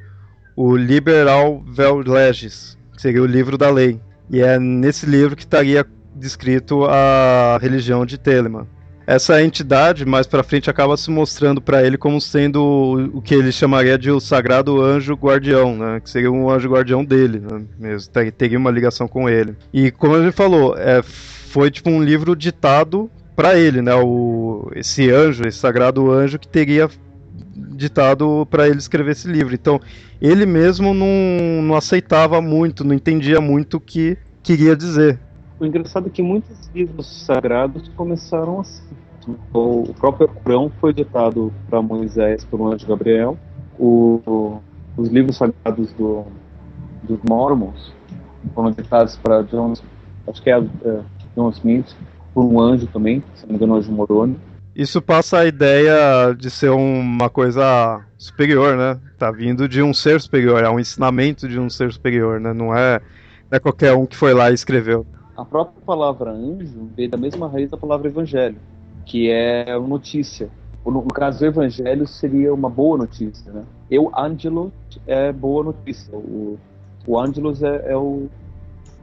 o 0.55 0.77
Liberal 0.77 1.63
Vel 1.67 1.97
Legis, 2.05 2.77
que 2.95 3.01
seria 3.01 3.21
o 3.21 3.25
livro 3.25 3.57
da 3.57 3.71
lei. 3.71 3.99
E 4.29 4.41
é 4.41 4.59
nesse 4.59 5.07
livro 5.07 5.35
que 5.35 5.43
estaria 5.43 5.83
descrito 6.15 6.85
a 6.85 7.57
religião 7.59 8.05
de 8.05 8.17
Telemann. 8.19 8.67
Essa 9.05 9.43
entidade, 9.43 10.05
mais 10.05 10.25
pra 10.25 10.43
frente, 10.43 10.69
acaba 10.69 10.95
se 10.95 11.11
mostrando 11.11 11.61
para 11.61 11.83
ele 11.85 11.97
como 11.97 12.21
sendo 12.21 13.11
o, 13.13 13.21
que 13.21 13.35
ele 13.35 13.51
chamaria 13.51 13.97
de 13.97 14.09
o 14.09 14.19
sagrado 14.19 14.81
anjo 14.81 15.13
guardião, 15.13 15.75
né? 15.75 15.99
Que 15.99 16.09
seria 16.09 16.31
um 16.31 16.49
anjo 16.49 16.69
guardião 16.69 17.03
dele, 17.03 17.39
né? 17.39 17.63
Mesmo, 17.77 18.11
ter- 18.11 18.31
teria 18.31 18.57
uma 18.57 18.71
ligação 18.71 19.07
com 19.07 19.29
ele. 19.29 19.55
E 19.73 19.91
como 19.91 20.15
ele 20.15 20.31
falou, 20.31 20.77
é, 20.77 21.01
foi 21.03 21.69
tipo 21.69 21.89
um 21.89 22.01
livro 22.01 22.33
ditado 22.35 23.11
para 23.35 23.57
ele, 23.59 23.81
né? 23.81 23.93
O, 23.95 24.71
esse 24.73 25.09
anjo, 25.11 25.45
esse 25.45 25.57
sagrado 25.57 26.09
anjo 26.09 26.39
que 26.39 26.47
teria 26.47 26.89
ditado 27.75 28.47
para 28.49 28.67
ele 28.67 28.77
escrever 28.77 29.11
esse 29.11 29.27
livro. 29.27 29.53
Então, 29.53 29.81
ele 30.21 30.45
mesmo 30.45 30.93
não, 30.93 31.61
não 31.61 31.75
aceitava 31.75 32.41
muito, 32.41 32.83
não 32.83 32.93
entendia 32.95 33.41
muito 33.41 33.77
o 33.77 33.81
que 33.81 34.17
queria 34.41 34.75
dizer. 34.75 35.19
O 35.63 35.65
engraçado 35.65 36.07
é 36.07 36.09
que 36.09 36.21
muitos 36.21 36.69
livros 36.75 37.07
sagrados 37.25 37.87
começaram 37.95 38.59
assim. 38.59 38.83
O 39.53 39.93
próprio 39.93 40.27
Corão 40.27 40.69
foi 40.81 40.93
ditado 40.93 41.53
para 41.69 41.81
Moisés 41.81 42.43
por 42.43 42.59
um 42.59 42.67
anjo 42.67 42.85
Gabriel. 42.85 43.37
O- 43.79 44.59
os 44.97 45.07
livros 45.07 45.37
sagrados 45.37 45.93
do, 45.93 46.25
dos 47.03 47.17
Mormons 47.29 47.93
foram 48.53 48.71
ditados 48.71 49.15
para 49.15 49.41
John, 49.43 49.71
acho 50.27 50.43
que 50.43 50.49
é, 50.49 50.57
é 50.57 50.99
John 51.33 51.49
Smith, 51.51 51.95
por 52.33 52.43
um 52.43 52.59
anjo 52.59 52.85
também, 52.87 53.23
se 53.33 53.43
não 53.43 53.51
me 53.51 53.55
engano, 53.55 53.75
o 53.75 53.77
anjo 53.77 53.89
Moroni. 53.89 54.35
Isso 54.75 55.01
passa 55.01 55.37
a 55.39 55.45
ideia 55.45 56.33
de 56.37 56.51
ser 56.51 56.71
uma 56.71 57.29
coisa 57.29 58.01
superior, 58.17 58.75
né? 58.75 58.99
Tá 59.17 59.31
vindo 59.31 59.69
de 59.69 59.81
um 59.81 59.93
ser 59.93 60.19
superior, 60.19 60.61
é 60.61 60.69
um 60.69 60.79
ensinamento 60.79 61.47
de 61.47 61.57
um 61.57 61.69
ser 61.69 61.93
superior, 61.93 62.37
né? 62.41 62.51
Não 62.51 62.75
é, 62.75 62.99
não 63.49 63.55
é 63.55 63.59
qualquer 63.61 63.93
um 63.93 64.05
que 64.05 64.17
foi 64.17 64.33
lá 64.33 64.51
e 64.51 64.53
escreveu. 64.53 65.07
A 65.35 65.43
própria 65.43 65.81
palavra 65.85 66.31
anjo 66.31 66.89
veio 66.95 67.09
da 67.09 67.17
mesma 67.17 67.47
raiz 67.47 67.69
da 67.69 67.77
palavra 67.77 68.07
evangelho, 68.07 68.57
que 69.05 69.29
é 69.29 69.77
notícia. 69.79 70.49
No, 70.85 71.01
caso, 71.03 71.43
o 71.43 71.47
evangelho 71.47 72.05
seria 72.05 72.53
uma 72.53 72.69
boa 72.69 72.97
notícia, 72.97 73.51
né? 73.51 73.63
Eu, 73.89 74.11
Angelus, 74.15 74.71
é 75.07 75.31
boa 75.31 75.63
notícia. 75.63 76.13
O, 76.13 76.59
o 77.07 77.23
é, 77.23 77.91
é 77.91 77.97
o, 77.97 78.27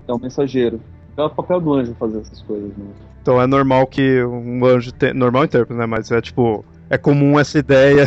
é 0.06 0.12
o 0.12 0.18
mensageiro. 0.18 0.80
É 1.16 1.22
o 1.22 1.30
papel 1.30 1.60
do 1.60 1.72
anjo 1.72 1.94
fazer 1.94 2.20
essas 2.20 2.42
coisas, 2.42 2.68
né? 2.76 2.86
Então 3.22 3.40
é 3.40 3.46
normal 3.46 3.86
que 3.86 4.22
um 4.24 4.64
anjo 4.64 4.92
tenha. 4.92 5.14
Normal 5.14 5.44
intérprete, 5.44 5.78
né? 5.78 5.86
Mas 5.86 6.10
é 6.10 6.20
tipo. 6.20 6.64
É 6.88 6.98
comum 6.98 7.38
essa 7.38 7.56
ideia 7.60 8.04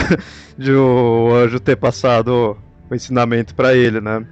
de 0.57 0.71
o 0.73 1.33
anjo 1.33 1.59
ter 1.59 1.75
passado 1.75 2.57
o 2.89 2.95
ensinamento 2.95 3.55
pra 3.55 3.73
ele, 3.73 3.99
né? 4.01 4.25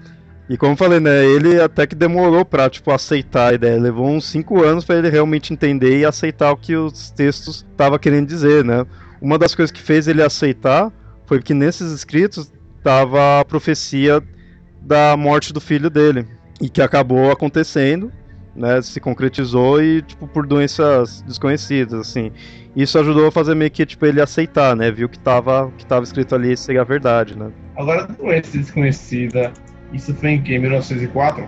E 0.52 0.58
como 0.58 0.74
eu 0.74 0.78
falei, 0.78 1.00
né? 1.00 1.26
Ele 1.26 1.62
até 1.62 1.88
que 1.88 1.96
demorou 1.96 2.44
pra, 2.44 2.70
tipo, 2.70 2.92
aceitar 2.92 3.52
a 3.52 3.54
ideia. 3.54 3.80
Levou 3.80 4.06
uns 4.10 4.26
cinco 4.26 4.62
anos 4.62 4.84
pra 4.84 4.98
ele 4.98 5.10
realmente 5.10 5.54
entender 5.54 6.00
e 6.00 6.06
aceitar 6.06 6.52
o 6.52 6.58
que 6.58 6.76
os 6.76 7.10
textos 7.10 7.66
estavam 7.72 7.98
querendo 7.98 8.28
dizer, 8.28 8.66
né? 8.66 8.86
Uma 9.22 9.40
das 9.40 9.56
coisas 9.56 9.72
que 9.72 9.82
fez 9.82 10.10
ele 10.10 10.22
aceitar 10.22 10.92
foi 11.26 11.42
que 11.42 11.54
nesses 11.54 11.94
escritos 11.94 12.52
tava 12.84 13.40
a 13.40 13.46
profecia 13.46 14.22
da 14.82 15.16
morte 15.16 15.54
do 15.54 15.62
filho 15.62 15.90
dele. 15.90 16.28
E 16.60 16.68
que 16.68 16.82
acabou 16.82 17.32
acontecendo 17.32 18.12
né, 18.54 18.82
se 18.82 19.00
concretizou 19.00 19.82
e 19.82 20.02
tipo 20.02 20.28
por 20.28 20.46
doenças 20.46 21.22
desconhecidas, 21.22 21.94
assim. 21.94 22.30
Isso 22.76 23.00
ajudou 23.00 23.28
a 23.28 23.32
fazer 23.32 23.56
meio 23.56 23.72
que 23.72 23.86
tipo 23.86 24.06
ele 24.06 24.22
aceitar, 24.22 24.76
né? 24.76 24.92
Viu 24.92 25.08
que 25.08 25.18
tava 25.18 25.72
que 25.78 25.86
tava 25.86 26.04
escrito 26.04 26.36
ali 26.36 26.58
seria 26.58 26.82
a 26.82 26.84
verdade, 26.84 27.38
né? 27.38 27.52
Agora, 27.78 28.06
doença 28.06 28.58
desconhecida, 28.58 29.54
isso 29.94 30.14
foi 30.16 30.32
em 30.32 30.42
que? 30.42 30.58
1904? 30.58 31.46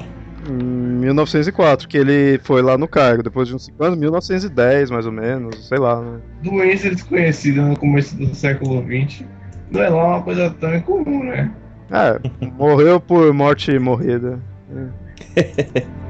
Em 0.50 0.53
1904 0.53 1.88
que 1.88 1.97
ele 1.97 2.39
foi 2.43 2.62
lá 2.62 2.77
no 2.77 2.88
cargo, 2.88 3.23
depois 3.23 3.47
de 3.47 3.55
uns 3.55 3.65
5 3.65 3.83
anos, 3.83 3.97
1910 4.00 4.91
mais 4.91 5.05
ou 5.05 5.12
menos, 5.12 5.67
sei 5.67 5.77
lá, 5.77 6.01
né? 6.01 6.19
Doença 6.41 6.89
desconhecida 6.89 7.62
no 7.62 7.77
começo 7.77 8.15
do 8.17 8.33
século 8.35 8.83
XX 8.83 9.25
não 9.71 9.81
é 9.81 9.89
lá 9.89 10.07
uma 10.07 10.21
coisa 10.21 10.50
tão 10.59 10.75
incomum, 10.75 11.23
né? 11.23 11.51
É, 11.91 12.19
morreu 12.57 13.00
por 13.00 13.33
morte 13.33 13.77
morrida. 13.79 14.39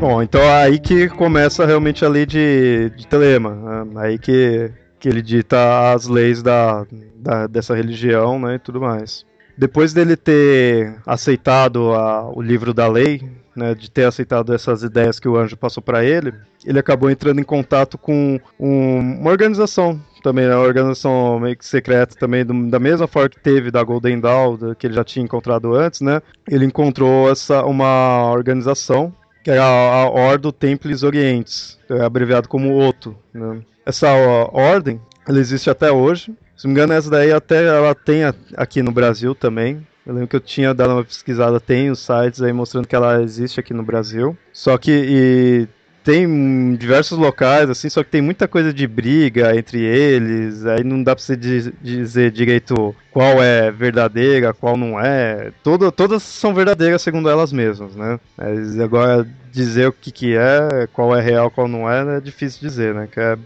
Bom, 0.00 0.22
então 0.22 0.40
é 0.40 0.62
aí 0.62 0.78
que 0.78 1.08
começa 1.08 1.66
realmente 1.66 2.04
a 2.04 2.08
lei 2.08 2.24
de, 2.24 2.90
de 2.96 3.06
Telema. 3.06 3.84
né? 3.84 4.00
Aí 4.00 4.18
que, 4.18 4.70
que 5.00 5.08
ele 5.08 5.20
dita 5.20 5.92
as 5.92 6.06
leis 6.06 6.40
da, 6.42 6.86
da- 7.16 7.46
dessa 7.48 7.74
religião 7.74 8.38
né, 8.38 8.54
e 8.54 8.58
tudo 8.60 8.80
mais. 8.80 9.26
Depois 9.56 9.92
dele 9.92 10.16
ter 10.16 10.94
aceitado 11.04 11.92
a- 11.94 12.30
o 12.32 12.40
livro 12.40 12.72
da 12.72 12.86
lei, 12.86 13.22
né, 13.56 13.74
de 13.74 13.90
ter 13.90 14.04
aceitado 14.04 14.54
essas 14.54 14.84
ideias 14.84 15.18
que 15.18 15.28
o 15.28 15.36
anjo 15.36 15.56
passou 15.56 15.82
para 15.82 16.04
ele, 16.04 16.32
ele 16.64 16.78
acabou 16.78 17.10
entrando 17.10 17.40
em 17.40 17.44
contato 17.44 17.98
com 17.98 18.38
um- 18.58 19.18
uma 19.20 19.30
organização 19.30 20.00
também, 20.22 20.46
né, 20.46 20.54
uma 20.54 20.64
organização 20.64 21.40
meio 21.40 21.56
que 21.56 21.66
secreta 21.66 22.14
também, 22.14 22.44
do- 22.44 22.70
da 22.70 22.78
mesma 22.78 23.08
forma 23.08 23.28
que 23.30 23.40
teve 23.40 23.72
da 23.72 23.82
Golden 23.82 24.20
Dawn, 24.20 24.56
da- 24.56 24.74
que 24.76 24.86
ele 24.86 24.94
já 24.94 25.02
tinha 25.02 25.24
encontrado 25.24 25.74
antes, 25.74 26.00
né? 26.00 26.22
Ele 26.48 26.64
encontrou 26.64 27.28
essa 27.28 27.64
uma 27.64 28.30
organização 28.30 29.12
que 29.48 29.52
era 29.52 29.64
a, 29.64 30.02
a 30.02 30.10
Ordo 30.10 30.52
Templis 30.52 31.02
Orientes, 31.02 31.78
é 31.88 32.04
abreviado 32.04 32.46
como 32.46 32.86
OTO. 32.86 33.16
Né? 33.32 33.62
Essa 33.86 34.12
ordem, 34.52 35.00
ela 35.26 35.38
existe 35.38 35.70
até 35.70 35.90
hoje. 35.90 36.36
Se 36.54 36.66
não 36.66 36.74
me 36.74 36.78
engano, 36.78 36.92
essa 36.92 37.08
daí 37.08 37.32
até 37.32 37.64
ela 37.64 37.94
tem 37.94 38.24
aqui 38.54 38.82
no 38.82 38.92
Brasil 38.92 39.34
também. 39.34 39.86
Eu 40.04 40.12
lembro 40.12 40.28
que 40.28 40.36
eu 40.36 40.40
tinha 40.40 40.74
dado 40.74 40.92
uma 40.92 41.04
pesquisada, 41.04 41.58
tem 41.58 41.90
os 41.90 41.98
sites 41.98 42.42
aí 42.42 42.52
mostrando 42.52 42.86
que 42.86 42.94
ela 42.94 43.22
existe 43.22 43.58
aqui 43.58 43.72
no 43.72 43.82
Brasil. 43.82 44.36
Só 44.52 44.76
que 44.76 44.90
e 44.92 45.68
tem 46.08 46.24
em 46.24 46.74
diversos 46.74 47.18
locais, 47.18 47.68
assim, 47.68 47.90
só 47.90 48.02
que 48.02 48.08
tem 48.08 48.22
muita 48.22 48.48
coisa 48.48 48.72
de 48.72 48.86
briga 48.86 49.54
entre 49.54 49.84
eles, 49.84 50.64
aí 50.64 50.82
não 50.82 51.02
dá 51.02 51.14
pra 51.14 51.22
você 51.22 51.36
di- 51.36 51.70
dizer 51.82 52.30
direito 52.30 52.96
qual 53.10 53.42
é 53.42 53.70
verdadeira, 53.70 54.54
qual 54.54 54.74
não 54.74 54.98
é. 54.98 55.52
Todo, 55.62 55.92
todas 55.92 56.22
são 56.22 56.54
verdadeiras 56.54 57.02
segundo 57.02 57.28
elas 57.28 57.52
mesmas, 57.52 57.94
né? 57.94 58.18
Mas 58.38 58.80
agora 58.80 59.28
dizer 59.52 59.88
o 59.88 59.92
que, 59.92 60.10
que 60.10 60.34
é, 60.34 60.88
qual 60.94 61.14
é 61.14 61.20
real, 61.20 61.50
qual 61.50 61.68
não 61.68 61.90
é, 61.90 62.16
é 62.16 62.20
difícil 62.22 62.58
dizer, 62.66 62.94
né? 62.94 63.06
Que 63.12 63.20
é 63.20 63.36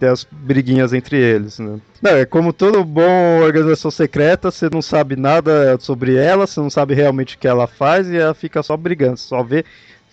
ter 0.00 0.08
as 0.08 0.26
briguinhas 0.30 0.94
entre 0.94 1.18
eles, 1.18 1.58
né? 1.58 1.78
Não, 2.00 2.12
é 2.12 2.24
como 2.24 2.50
toda 2.50 2.82
boa 2.82 3.44
organização 3.44 3.90
secreta, 3.90 4.50
você 4.50 4.70
não 4.72 4.80
sabe 4.80 5.16
nada 5.16 5.76
sobre 5.80 6.14
ela, 6.16 6.46
você 6.46 6.60
não 6.60 6.70
sabe 6.70 6.94
realmente 6.94 7.36
o 7.36 7.38
que 7.38 7.48
ela 7.48 7.66
faz 7.66 8.08
e 8.08 8.16
ela 8.16 8.32
fica 8.32 8.62
só 8.62 8.74
brigando, 8.74 9.18
só 9.18 9.42
vê 9.42 9.66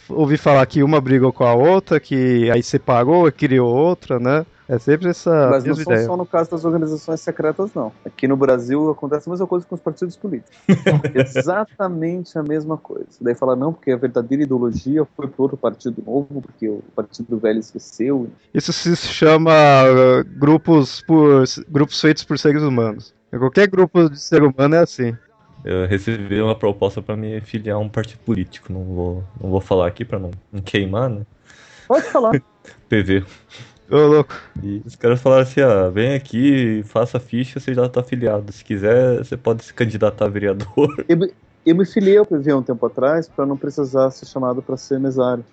ouvi 0.10 0.38
falar 0.38 0.66
que 0.66 0.84
uma 0.84 1.02
brigou 1.02 1.32
com 1.32 1.44
a 1.44 1.54
outra, 1.54 2.00
que 2.00 2.50
aí 2.52 2.64
separou, 2.64 3.32
criou 3.32 3.74
outra, 3.74 4.20
né? 4.20 4.46
É 4.68 4.80
sempre 4.80 5.10
essa 5.10 5.50
Mas 5.50 5.64
não 5.66 5.76
são 5.76 6.06
só 6.06 6.18
no 6.18 6.26
caso 6.26 6.50
das 6.52 6.64
organizações 6.64 7.20
secretas, 7.20 7.74
não. 7.74 7.92
Aqui 8.06 8.28
no 8.28 8.38
Brasil 8.38 8.90
acontece 8.90 9.28
a 9.28 9.32
mesma 9.32 9.46
coisa 9.46 9.66
com 9.66 9.76
os 9.76 9.82
partidos 9.82 10.16
políticos. 10.16 10.58
Exatamente 11.14 12.38
a 12.38 12.44
mesma 12.44 12.78
coisa. 12.78 13.08
Daí 13.20 13.36
fala, 13.36 13.56
não, 13.56 13.74
porque 13.74 13.92
a 13.92 13.98
verdadeira 13.98 14.44
ideologia 14.44 15.06
foi 15.18 15.28
para 15.28 15.44
outro 15.44 15.58
partido 15.58 16.02
novo, 16.06 16.42
porque 16.42 16.70
o 16.70 16.82
partido 16.96 17.38
velho 17.38 17.60
esqueceu. 17.60 18.30
Isso 18.54 18.72
se 18.72 18.96
chama 18.96 19.52
uh, 19.52 20.40
grupos 20.40 21.02
por 21.02 21.44
grupos 21.68 22.00
feitos 22.00 22.24
por 22.24 22.40
seres 22.40 22.64
humanos. 22.64 23.14
Qualquer 23.30 23.68
grupo 23.68 24.10
de 24.10 24.20
ser 24.20 24.44
humano 24.44 24.76
é 24.76 24.80
assim. 24.80 25.16
Eu 25.64 25.88
recebi 25.88 26.42
uma 26.42 26.56
proposta 26.56 27.02
pra 27.02 27.16
me 27.16 27.40
filiar 27.42 27.78
a 27.78 27.80
um 27.80 27.88
partido 27.90 28.20
político. 28.20 28.72
Não 28.72 28.84
vou, 28.84 29.24
não 29.42 29.50
vou 29.50 29.62
falar 29.62 29.88
aqui 29.88 30.04
pra 30.04 30.20
não, 30.20 30.32
não 30.52 30.62
queimar, 30.62 31.10
né? 31.10 31.22
Pode 31.88 32.06
falar. 32.12 32.32
PV. 32.90 33.24
Ô, 33.90 33.98
louco. 34.08 34.34
E 34.64 34.82
os 34.86 34.96
caras 34.96 35.22
falaram 35.22 35.44
assim, 35.44 35.62
ah, 35.62 35.90
vem 35.90 36.14
aqui, 36.16 36.84
faça 36.86 37.18
a 37.18 37.20
ficha, 37.20 37.60
você 37.60 37.74
já 37.74 37.88
tá 37.88 38.02
afiliado. 38.02 38.52
Se 38.52 38.64
quiser, 38.64 39.18
você 39.20 39.38
pode 39.38 39.64
se 39.64 39.74
candidatar 39.74 40.26
a 40.26 40.30
vereador. 40.30 41.06
Eu, 41.08 41.18
me- 41.18 41.34
eu 41.66 41.76
me 41.76 41.86
filiei 41.86 42.18
ao 42.18 42.26
PV 42.26 42.54
um 42.54 42.64
tempo 42.64 42.86
atrás 42.86 43.28
para 43.28 43.46
não 43.46 43.58
precisar 43.58 44.10
ser 44.12 44.26
chamado 44.26 44.62
para 44.62 44.78
ser 44.78 45.00
mesário. 45.00 45.44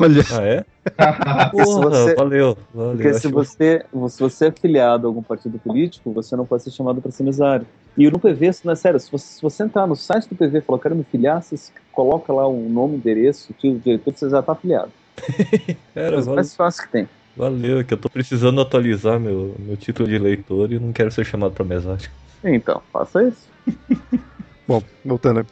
Olha, 0.00 0.22
Ah, 0.32 0.42
é? 0.42 0.64
Porra, 1.50 1.90
você- 1.90 2.14
valeu, 2.14 2.56
valeu. 2.72 2.92
Porque 2.92 3.14
se 3.14 3.28
você, 3.28 3.84
se 4.08 4.20
você 4.20 4.46
é 4.46 4.52
filiado 4.52 5.06
a 5.06 5.10
algum 5.10 5.22
partido 5.22 5.58
político, 5.58 6.12
você 6.12 6.36
não 6.36 6.46
pode 6.46 6.62
ser 6.62 6.70
chamado 6.70 7.00
para 7.02 7.10
ser 7.10 7.24
mesário. 7.24 7.66
E 7.96 8.10
no 8.10 8.18
PV, 8.18 8.50
não 8.64 8.72
é 8.72 8.76
sério, 8.76 8.98
se 8.98 9.10
você, 9.10 9.26
se 9.26 9.42
você 9.42 9.64
entrar 9.64 9.86
no 9.86 9.94
site 9.94 10.28
do 10.28 10.34
PV 10.34 10.58
e 10.58 10.62
falar, 10.62 10.78
quero 10.78 10.96
me 10.96 11.04
filiar, 11.04 11.42
você 11.42 11.56
coloca 11.92 12.32
lá 12.32 12.46
o 12.46 12.68
nome, 12.68 12.96
endereço, 12.96 13.52
o 13.52 13.54
tio, 13.54 13.74
o 13.74 13.78
diretor, 13.78 14.14
você 14.14 14.30
já 14.30 14.40
está 14.40 14.52
afiliado. 14.52 14.90
Cara, 15.94 16.12
Coisa 16.12 16.20
valeu, 16.22 16.34
mais 16.36 16.56
fácil 16.56 16.84
que 16.84 16.92
tem. 16.92 17.08
valeu, 17.36 17.84
que 17.84 17.92
eu 17.92 17.98
tô 17.98 18.08
precisando 18.08 18.60
atualizar 18.62 19.20
meu, 19.20 19.54
meu 19.58 19.76
título 19.76 20.08
de 20.08 20.14
eleitor 20.14 20.72
e 20.72 20.78
não 20.78 20.92
quero 20.92 21.10
ser 21.10 21.24
chamado 21.26 21.52
pra 21.52 21.64
mesário. 21.64 22.08
Então, 22.42 22.82
faça 22.92 23.22
isso. 23.24 23.46
Bom, 24.66 24.82
voltando. 25.04 25.44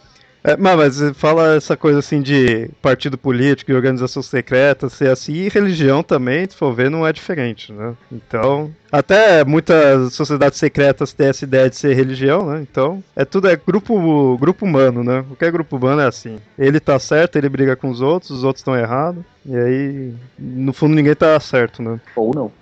É, 0.42 0.56
mas, 0.56 0.96
você 0.96 1.12
fala 1.12 1.56
essa 1.56 1.76
coisa 1.76 1.98
assim 1.98 2.22
de 2.22 2.70
partido 2.80 3.18
político 3.18 3.70
e 3.70 3.74
organização 3.74 4.22
secreta 4.22 4.88
ser 4.88 5.10
assim, 5.10 5.34
e 5.34 5.48
religião 5.48 6.02
também, 6.02 6.48
se 6.48 6.56
for 6.56 6.72
ver, 6.72 6.90
não 6.90 7.06
é 7.06 7.12
diferente, 7.12 7.72
né? 7.72 7.94
Então, 8.10 8.74
até 8.90 9.44
muitas 9.44 10.14
sociedades 10.14 10.58
secretas 10.58 11.12
têm 11.12 11.28
essa 11.28 11.44
ideia 11.44 11.68
de 11.68 11.76
ser 11.76 11.94
religião, 11.94 12.46
né? 12.46 12.60
Então, 12.62 13.02
é 13.14 13.24
tudo 13.24 13.48
é 13.48 13.56
grupo, 13.56 14.38
grupo 14.38 14.64
humano, 14.64 15.04
né? 15.04 15.22
Qualquer 15.28 15.52
grupo 15.52 15.76
humano 15.76 16.00
é 16.00 16.06
assim. 16.06 16.38
Ele 16.58 16.80
tá 16.80 16.98
certo, 16.98 17.36
ele 17.36 17.48
briga 17.48 17.76
com 17.76 17.90
os 17.90 18.00
outros, 18.00 18.30
os 18.30 18.44
outros 18.44 18.60
estão 18.60 18.76
errados, 18.76 19.22
e 19.44 19.56
aí, 19.56 20.14
no 20.38 20.72
fundo, 20.72 20.94
ninguém 20.94 21.14
tá 21.14 21.38
certo, 21.38 21.82
né? 21.82 22.00
Ou 22.16 22.34
não. 22.34 22.52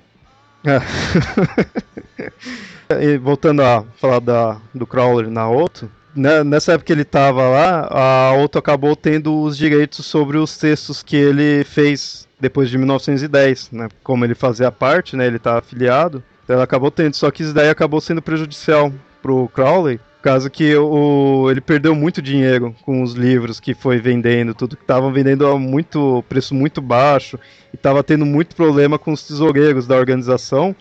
E 2.90 3.18
voltando 3.18 3.62
a 3.62 3.84
falar 3.98 4.18
da, 4.18 4.56
do 4.74 4.86
Crawler 4.86 5.30
na 5.30 5.48
Otto, 5.48 5.90
né, 6.14 6.42
nessa 6.42 6.72
época 6.72 6.86
que 6.86 6.92
ele 6.92 7.04
tava 7.04 7.48
lá, 7.48 7.88
a 7.90 8.32
Otto 8.34 8.58
acabou 8.58 8.96
tendo 8.96 9.42
os 9.42 9.56
direitos 9.56 10.04
sobre 10.06 10.36
os 10.38 10.56
textos 10.56 11.02
que 11.02 11.16
ele 11.16 11.64
fez 11.64 12.26
depois 12.40 12.70
de 12.70 12.78
1910, 12.78 13.70
né? 13.72 13.88
Como 14.02 14.24
ele 14.24 14.34
fazia 14.34 14.70
parte, 14.70 15.16
né? 15.16 15.26
Ele 15.26 15.38
tá 15.38 15.58
afiliado, 15.58 16.22
então 16.44 16.54
ela 16.54 16.64
acabou 16.64 16.90
tendo, 16.90 17.14
só 17.14 17.30
que 17.30 17.42
isso 17.42 17.52
daí 17.52 17.68
acabou 17.68 18.00
sendo 18.00 18.22
prejudicial 18.22 18.92
pro 19.20 19.48
Crowley, 19.48 20.00
causa 20.22 20.50
que 20.50 20.76
o, 20.76 21.50
ele 21.50 21.60
perdeu 21.60 21.94
muito 21.94 22.20
dinheiro 22.20 22.74
com 22.82 23.02
os 23.02 23.14
livros 23.14 23.58
que 23.58 23.74
foi 23.74 23.98
vendendo, 23.98 24.54
tudo 24.54 24.76
que 24.76 24.82
estavam 24.82 25.12
vendendo 25.12 25.46
a 25.46 25.58
muito 25.58 26.22
preço 26.28 26.54
muito 26.54 26.82
baixo 26.82 27.38
e 27.72 27.76
tava 27.76 28.02
tendo 28.02 28.26
muito 28.26 28.54
problema 28.54 28.98
com 28.98 29.12
os 29.12 29.26
tesoureiros 29.26 29.86
da 29.86 29.96
organização. 29.96 30.74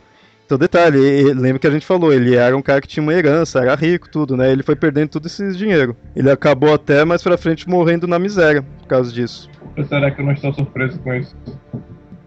Então, 0.47 0.57
detalhe, 0.57 1.33
lembra 1.33 1.59
que 1.59 1.67
a 1.67 1.69
gente 1.69 1.85
falou, 1.85 2.13
ele 2.13 2.33
era 2.33 2.55
um 2.55 2.61
cara 2.61 2.79
que 2.79 2.87
tinha 2.87 3.03
uma 3.03 3.13
herança, 3.13 3.59
era 3.59 3.75
rico, 3.75 4.07
tudo, 4.09 4.37
né? 4.37 4.49
Ele 4.49 4.63
foi 4.63 4.77
perdendo 4.77 5.09
todo 5.09 5.25
esse 5.25 5.51
dinheiro. 5.51 5.93
Ele 6.15 6.31
acabou 6.31 6.73
até 6.73 7.03
mais 7.03 7.21
pra 7.21 7.37
frente 7.37 7.67
morrendo 7.67 8.07
na 8.07 8.17
miséria 8.17 8.61
por 8.61 8.87
causa 8.87 9.11
disso. 9.11 9.49
Será 9.89 10.09
que 10.09 10.21
eu 10.21 10.25
não 10.25 10.31
estou 10.31 10.53
surpreso 10.53 10.97
com 10.99 11.13
isso? 11.13 11.35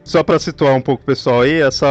Só 0.05 0.23
pra 0.23 0.39
situar 0.39 0.75
um 0.75 0.83
pouco 0.83 1.03
o 1.03 1.07
pessoal 1.07 1.41
aí, 1.41 1.63
essa 1.63 1.89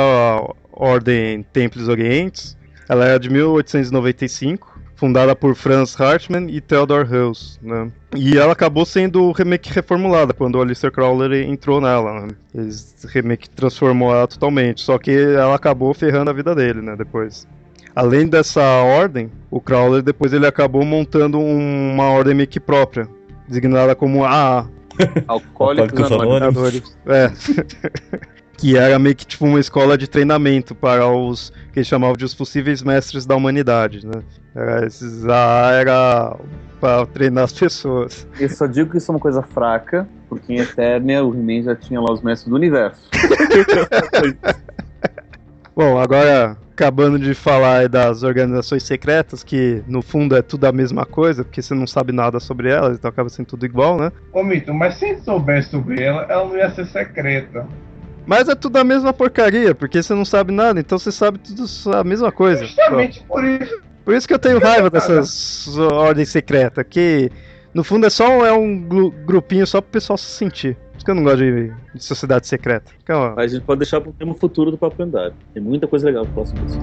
ordem 0.72 1.42
Templos 1.52 1.90
Orientes, 1.90 2.56
ela 2.88 3.08
é 3.08 3.18
de 3.18 3.28
1895, 3.28 4.69
fundada 5.00 5.34
por 5.36 5.56
Franz 5.56 6.00
Hartmann 6.00 6.50
e 6.50 6.60
Theodor 6.60 7.08
Heuss, 7.12 7.58
né? 7.64 7.90
E 8.16 8.38
ela 8.38 8.52
acabou 8.52 8.86
sendo 8.86 9.32
remake 9.32 9.72
reformulada 9.72 10.34
quando 10.34 10.56
o 10.56 10.62
Aleister 10.62 10.92
Crowley 10.92 11.46
entrou 11.46 11.80
nela, 11.80 12.22
né? 12.22 12.28
Eles 12.54 12.96
remake 13.08 13.50
transformou 13.50 14.14
ela 14.14 14.28
totalmente, 14.28 14.82
só 14.82 14.98
que 14.98 15.12
ela 15.12 15.56
acabou 15.56 15.94
ferrando 15.94 16.30
a 16.30 16.34
vida 16.34 16.54
dele, 16.54 16.82
né, 16.82 16.96
depois. 16.98 17.48
Além 17.96 18.28
dessa 18.28 18.62
ordem, 18.84 19.32
o 19.50 19.62
Crowley 19.62 20.02
depois 20.02 20.34
ele 20.34 20.46
acabou 20.46 20.84
montando 20.84 21.40
um- 21.40 21.94
uma 21.94 22.10
ordem 22.10 22.34
meio 22.36 22.48
que 22.48 22.60
própria, 22.60 23.08
designada 23.48 23.96
como 23.96 24.26
AA, 24.26 24.68
Alcoólicos. 25.28 26.12
Anônimos. 26.12 26.96
é. 27.06 27.32
que 28.60 28.78
era 28.78 29.00
meio 29.00 29.16
que 29.16 29.26
tipo 29.26 29.46
uma 29.46 29.60
escola 29.60 29.98
de 29.98 30.08
treinamento 30.08 30.76
para 30.76 31.08
os 31.08 31.50
que 31.72 31.80
eles 31.80 31.88
chamavam 31.88 32.18
de 32.18 32.26
os 32.26 32.34
possíveis 32.34 32.84
mestres 32.84 33.26
da 33.26 33.36
humanidade, 33.36 34.06
né? 34.06 34.22
Era, 34.54 34.86
esses 34.86 35.24
era 35.26 36.36
para 36.80 37.06
treinar 37.06 37.46
as 37.46 37.54
pessoas. 37.54 38.28
Eu 38.38 38.50
só 38.50 38.66
digo 38.66 38.92
que 38.92 38.98
isso 38.98 39.12
é 39.12 39.16
uma 39.16 39.20
coisa 39.20 39.42
fraca, 39.42 40.08
porque 40.28 40.54
em 40.54 40.60
Eternia 40.60 41.24
o 41.24 41.34
He-Man 41.34 41.64
já 41.64 41.76
tinha 41.76 42.02
lá 42.02 42.12
os 42.12 42.22
mestres 42.22 42.50
do 42.50 42.56
universo. 42.56 43.10
Bom, 45.74 45.98
agora 45.98 46.58
acabando 46.74 47.18
de 47.18 47.34
falar 47.34 47.88
das 47.88 48.24
organizações 48.24 48.84
secretas, 48.84 49.44
que 49.44 49.84
no 49.88 50.02
fundo 50.02 50.36
é 50.36 50.42
tudo 50.42 50.66
a 50.66 50.72
mesma 50.72 51.06
coisa, 51.06 51.44
porque 51.44 51.62
você 51.62 51.74
não 51.74 51.88
sabe 51.88 52.12
nada 52.14 52.40
sobre 52.40 52.70
elas, 52.70 52.98
então 52.98 53.10
acaba 53.10 53.30
sendo 53.30 53.48
tudo 53.48 53.66
igual, 53.66 53.98
né? 53.98 54.12
Ô 54.34 54.44
Mito, 54.44 54.74
mas 54.74 54.96
se 54.96 55.18
soubesse 55.18 55.72
sobre 55.72 56.02
ela, 56.02 56.26
ela 56.30 56.46
não 56.46 56.58
ia 56.58 56.70
ser 56.70 56.86
secreta. 56.86 57.68
Mas 58.30 58.48
é 58.48 58.54
tudo 58.54 58.78
a 58.78 58.84
mesma 58.84 59.12
porcaria, 59.12 59.74
porque 59.74 60.04
você 60.04 60.14
não 60.14 60.24
sabe 60.24 60.52
nada, 60.54 60.80
então 60.80 61.00
você 61.00 61.12
sabe 61.12 61.40
tudo 61.40 61.66
a 61.96 62.04
mesma 62.04 62.32
coisa. 62.32 62.64
Justamente 62.64 63.24
por 63.24 63.44
isso. 63.44 63.82
Por 64.06 64.14
isso 64.14 64.28
que 64.28 64.34
eu 64.36 64.38
tenho 64.40 64.60
raiva 64.60 64.88
dessas 64.88 65.68
ordens 65.78 66.30
secretas, 66.30 66.86
que 66.88 67.32
no 67.74 67.84
fundo 67.84 68.06
é 68.06 68.10
só 68.12 68.46
é 68.46 68.54
um 68.54 68.80
gru- 68.82 69.10
grupinho 69.26 69.66
só 69.66 69.82
pro 69.82 69.90
pessoal 69.94 70.16
se 70.16 70.26
sentir. 70.26 70.76
Por 70.76 70.98
isso 70.98 71.06
que 71.06 71.10
eu 71.12 71.16
não 71.16 71.24
gosto 71.24 71.40
de, 71.40 71.74
de 71.96 72.04
sociedade 72.04 72.48
secreta. 72.48 72.92
Calma. 73.04 73.34
Mas 73.36 73.52
a 73.52 73.56
gente 73.56 73.66
pode 73.66 73.80
deixar 73.80 74.00
pro 74.00 74.12
tema 74.14 74.36
futuro 74.36 74.70
do 74.70 74.78
Papo 74.78 75.02
Lendário. 75.02 75.34
Tem 75.52 75.64
muita 75.64 75.88
coisa 75.88 76.06
legal 76.06 76.24
pro 76.26 76.34
próximo 76.36 76.64
disso. 76.68 76.80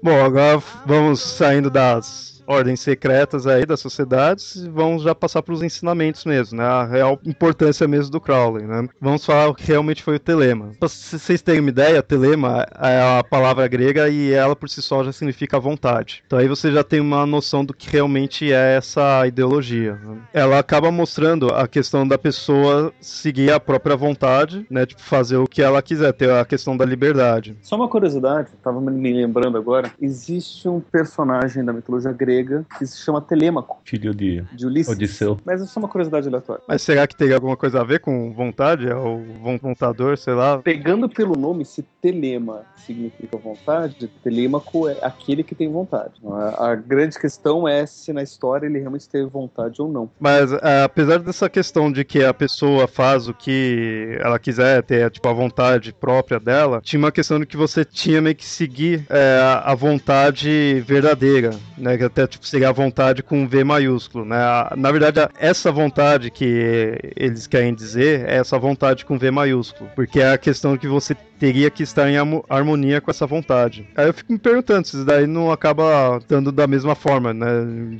Bom, 0.00 0.24
agora 0.24 0.62
vamos 0.86 1.20
saindo 1.20 1.68
das 1.68 2.27
ordens 2.48 2.80
secretas 2.80 3.46
aí 3.46 3.66
das 3.66 3.80
sociedades 3.80 4.66
vamos 4.72 5.02
já 5.02 5.14
passar 5.14 5.42
para 5.42 5.52
os 5.54 5.62
ensinamentos 5.62 6.24
mesmo, 6.24 6.58
né? 6.58 6.64
A 6.64 6.84
real 6.84 7.18
importância 7.24 7.86
mesmo 7.86 8.10
do 8.10 8.20
Crowley, 8.20 8.66
né? 8.66 8.88
Vamos 9.00 9.24
falar 9.24 9.48
o 9.48 9.54
que 9.54 9.64
realmente 9.66 10.02
foi 10.02 10.16
o 10.16 10.20
telema. 10.20 10.70
Pra 10.80 10.88
c- 10.88 11.18
vocês 11.18 11.42
terem 11.42 11.60
uma 11.60 11.68
ideia, 11.70 12.02
telema 12.02 12.66
é 12.80 13.18
a 13.18 13.22
palavra 13.22 13.66
grega 13.68 14.08
e 14.08 14.32
ela 14.32 14.56
por 14.56 14.68
si 14.68 14.80
só 14.80 15.04
já 15.04 15.12
significa 15.12 15.60
vontade. 15.60 16.22
Então 16.26 16.38
aí 16.38 16.48
você 16.48 16.72
já 16.72 16.82
tem 16.82 17.00
uma 17.00 17.26
noção 17.26 17.64
do 17.64 17.74
que 17.74 17.90
realmente 17.90 18.52
é 18.52 18.76
essa 18.76 19.26
ideologia. 19.26 19.94
né? 19.94 20.16
Ela 20.32 20.58
acaba 20.58 20.90
mostrando 20.90 21.48
a 21.54 21.68
questão 21.68 22.06
da 22.08 22.16
pessoa 22.18 22.92
seguir 23.00 23.50
a 23.52 23.60
própria 23.60 23.96
vontade, 23.96 24.66
né? 24.70 24.86
Tipo, 24.86 25.02
fazer 25.02 25.36
o 25.36 25.46
que 25.46 25.60
ela 25.62 25.82
quiser, 25.82 26.12
ter 26.12 26.30
a 26.30 26.44
questão 26.44 26.76
da 26.76 26.84
liberdade. 26.84 27.56
Só 27.62 27.76
uma 27.76 27.88
curiosidade, 27.88 28.50
tava 28.62 28.80
me 28.80 29.12
lembrando 29.12 29.58
agora, 29.58 29.90
existe 30.00 30.68
um 30.68 30.80
personagem 30.80 31.64
da 31.64 31.72
mitologia 31.72 32.12
grega 32.12 32.37
que 32.44 32.86
se 32.86 32.98
chama 32.98 33.20
Telêmaco, 33.20 33.80
Filho 33.84 34.14
de 34.14 34.42
de 34.52 34.66
Ulisses. 34.66 34.92
Odisseu. 34.92 35.38
Mas 35.44 35.60
isso 35.60 35.78
é 35.78 35.82
uma 35.82 35.88
curiosidade 35.88 36.28
aleatória. 36.28 36.62
Mas 36.68 36.82
será 36.82 37.06
que 37.06 37.16
teria 37.16 37.34
alguma 37.36 37.56
coisa 37.56 37.80
a 37.80 37.84
ver 37.84 38.00
com 38.00 38.32
vontade? 38.32 38.88
É 38.88 38.94
o 38.94 39.18
von- 39.42 39.58
vontador, 39.58 40.16
sei 40.18 40.34
lá. 40.34 40.58
Pegando 40.58 41.08
pelo 41.08 41.34
nome, 41.36 41.64
se 41.64 41.82
telema 42.00 42.62
significa 42.76 43.36
vontade, 43.36 44.08
telêmaco 44.22 44.88
é 44.88 44.96
aquele 45.02 45.42
que 45.42 45.54
tem 45.54 45.70
vontade. 45.70 46.12
A, 46.24 46.70
a 46.70 46.74
grande 46.74 47.18
questão 47.18 47.68
é 47.68 47.84
se 47.86 48.12
na 48.12 48.22
história 48.22 48.66
ele 48.66 48.78
realmente 48.78 49.08
teve 49.08 49.26
vontade 49.28 49.80
ou 49.82 49.88
não. 49.90 50.10
Mas 50.18 50.52
é, 50.52 50.82
apesar 50.84 51.18
dessa 51.18 51.48
questão 51.50 51.90
de 51.92 52.04
que 52.04 52.24
a 52.24 52.32
pessoa 52.32 52.86
faz 52.88 53.28
o 53.28 53.34
que 53.34 54.16
ela 54.20 54.38
quiser, 54.38 54.82
ter 54.82 55.10
tipo, 55.10 55.28
a 55.28 55.32
vontade 55.32 55.92
própria 55.92 56.38
dela, 56.40 56.80
tinha 56.82 56.98
uma 56.98 57.12
questão 57.12 57.38
de 57.38 57.46
que 57.46 57.56
você 57.56 57.84
tinha 57.84 58.20
meio 58.22 58.34
que 58.36 58.46
seguir 58.46 59.04
é, 59.10 59.38
a 59.42 59.58
a 59.72 59.74
vontade 59.74 60.82
verdadeira, 60.86 61.50
né? 61.76 61.96
Que 61.98 62.04
até 62.04 62.26
tipo, 62.28 62.46
seria 62.46 62.68
a 62.68 62.72
vontade 62.72 63.22
com 63.22 63.48
V 63.48 63.64
maiúsculo, 63.64 64.24
né? 64.24 64.36
Na 64.76 64.92
verdade, 64.92 65.20
essa 65.38 65.72
vontade 65.72 66.30
que 66.30 66.96
eles 67.16 67.46
querem 67.46 67.74
dizer 67.74 68.28
é 68.28 68.36
essa 68.36 68.58
vontade 68.58 69.04
com 69.04 69.18
V 69.18 69.30
maiúsculo, 69.30 69.90
porque 69.96 70.20
é 70.20 70.32
a 70.32 70.38
questão 70.38 70.76
que 70.76 70.86
você 70.86 71.16
teria 71.38 71.70
que 71.70 71.82
estar 71.82 72.08
em 72.10 72.16
harmo- 72.16 72.44
harmonia 72.48 73.00
com 73.00 73.10
essa 73.10 73.26
vontade. 73.26 73.86
Aí 73.96 74.06
eu 74.06 74.14
fico 74.14 74.32
me 74.32 74.38
perguntando 74.38 74.86
se 74.86 74.96
isso 74.96 75.04
daí 75.04 75.26
não 75.26 75.50
acaba 75.50 76.18
dando 76.28 76.50
da 76.50 76.66
mesma 76.66 76.94
forma, 76.94 77.32
né? 77.32 77.46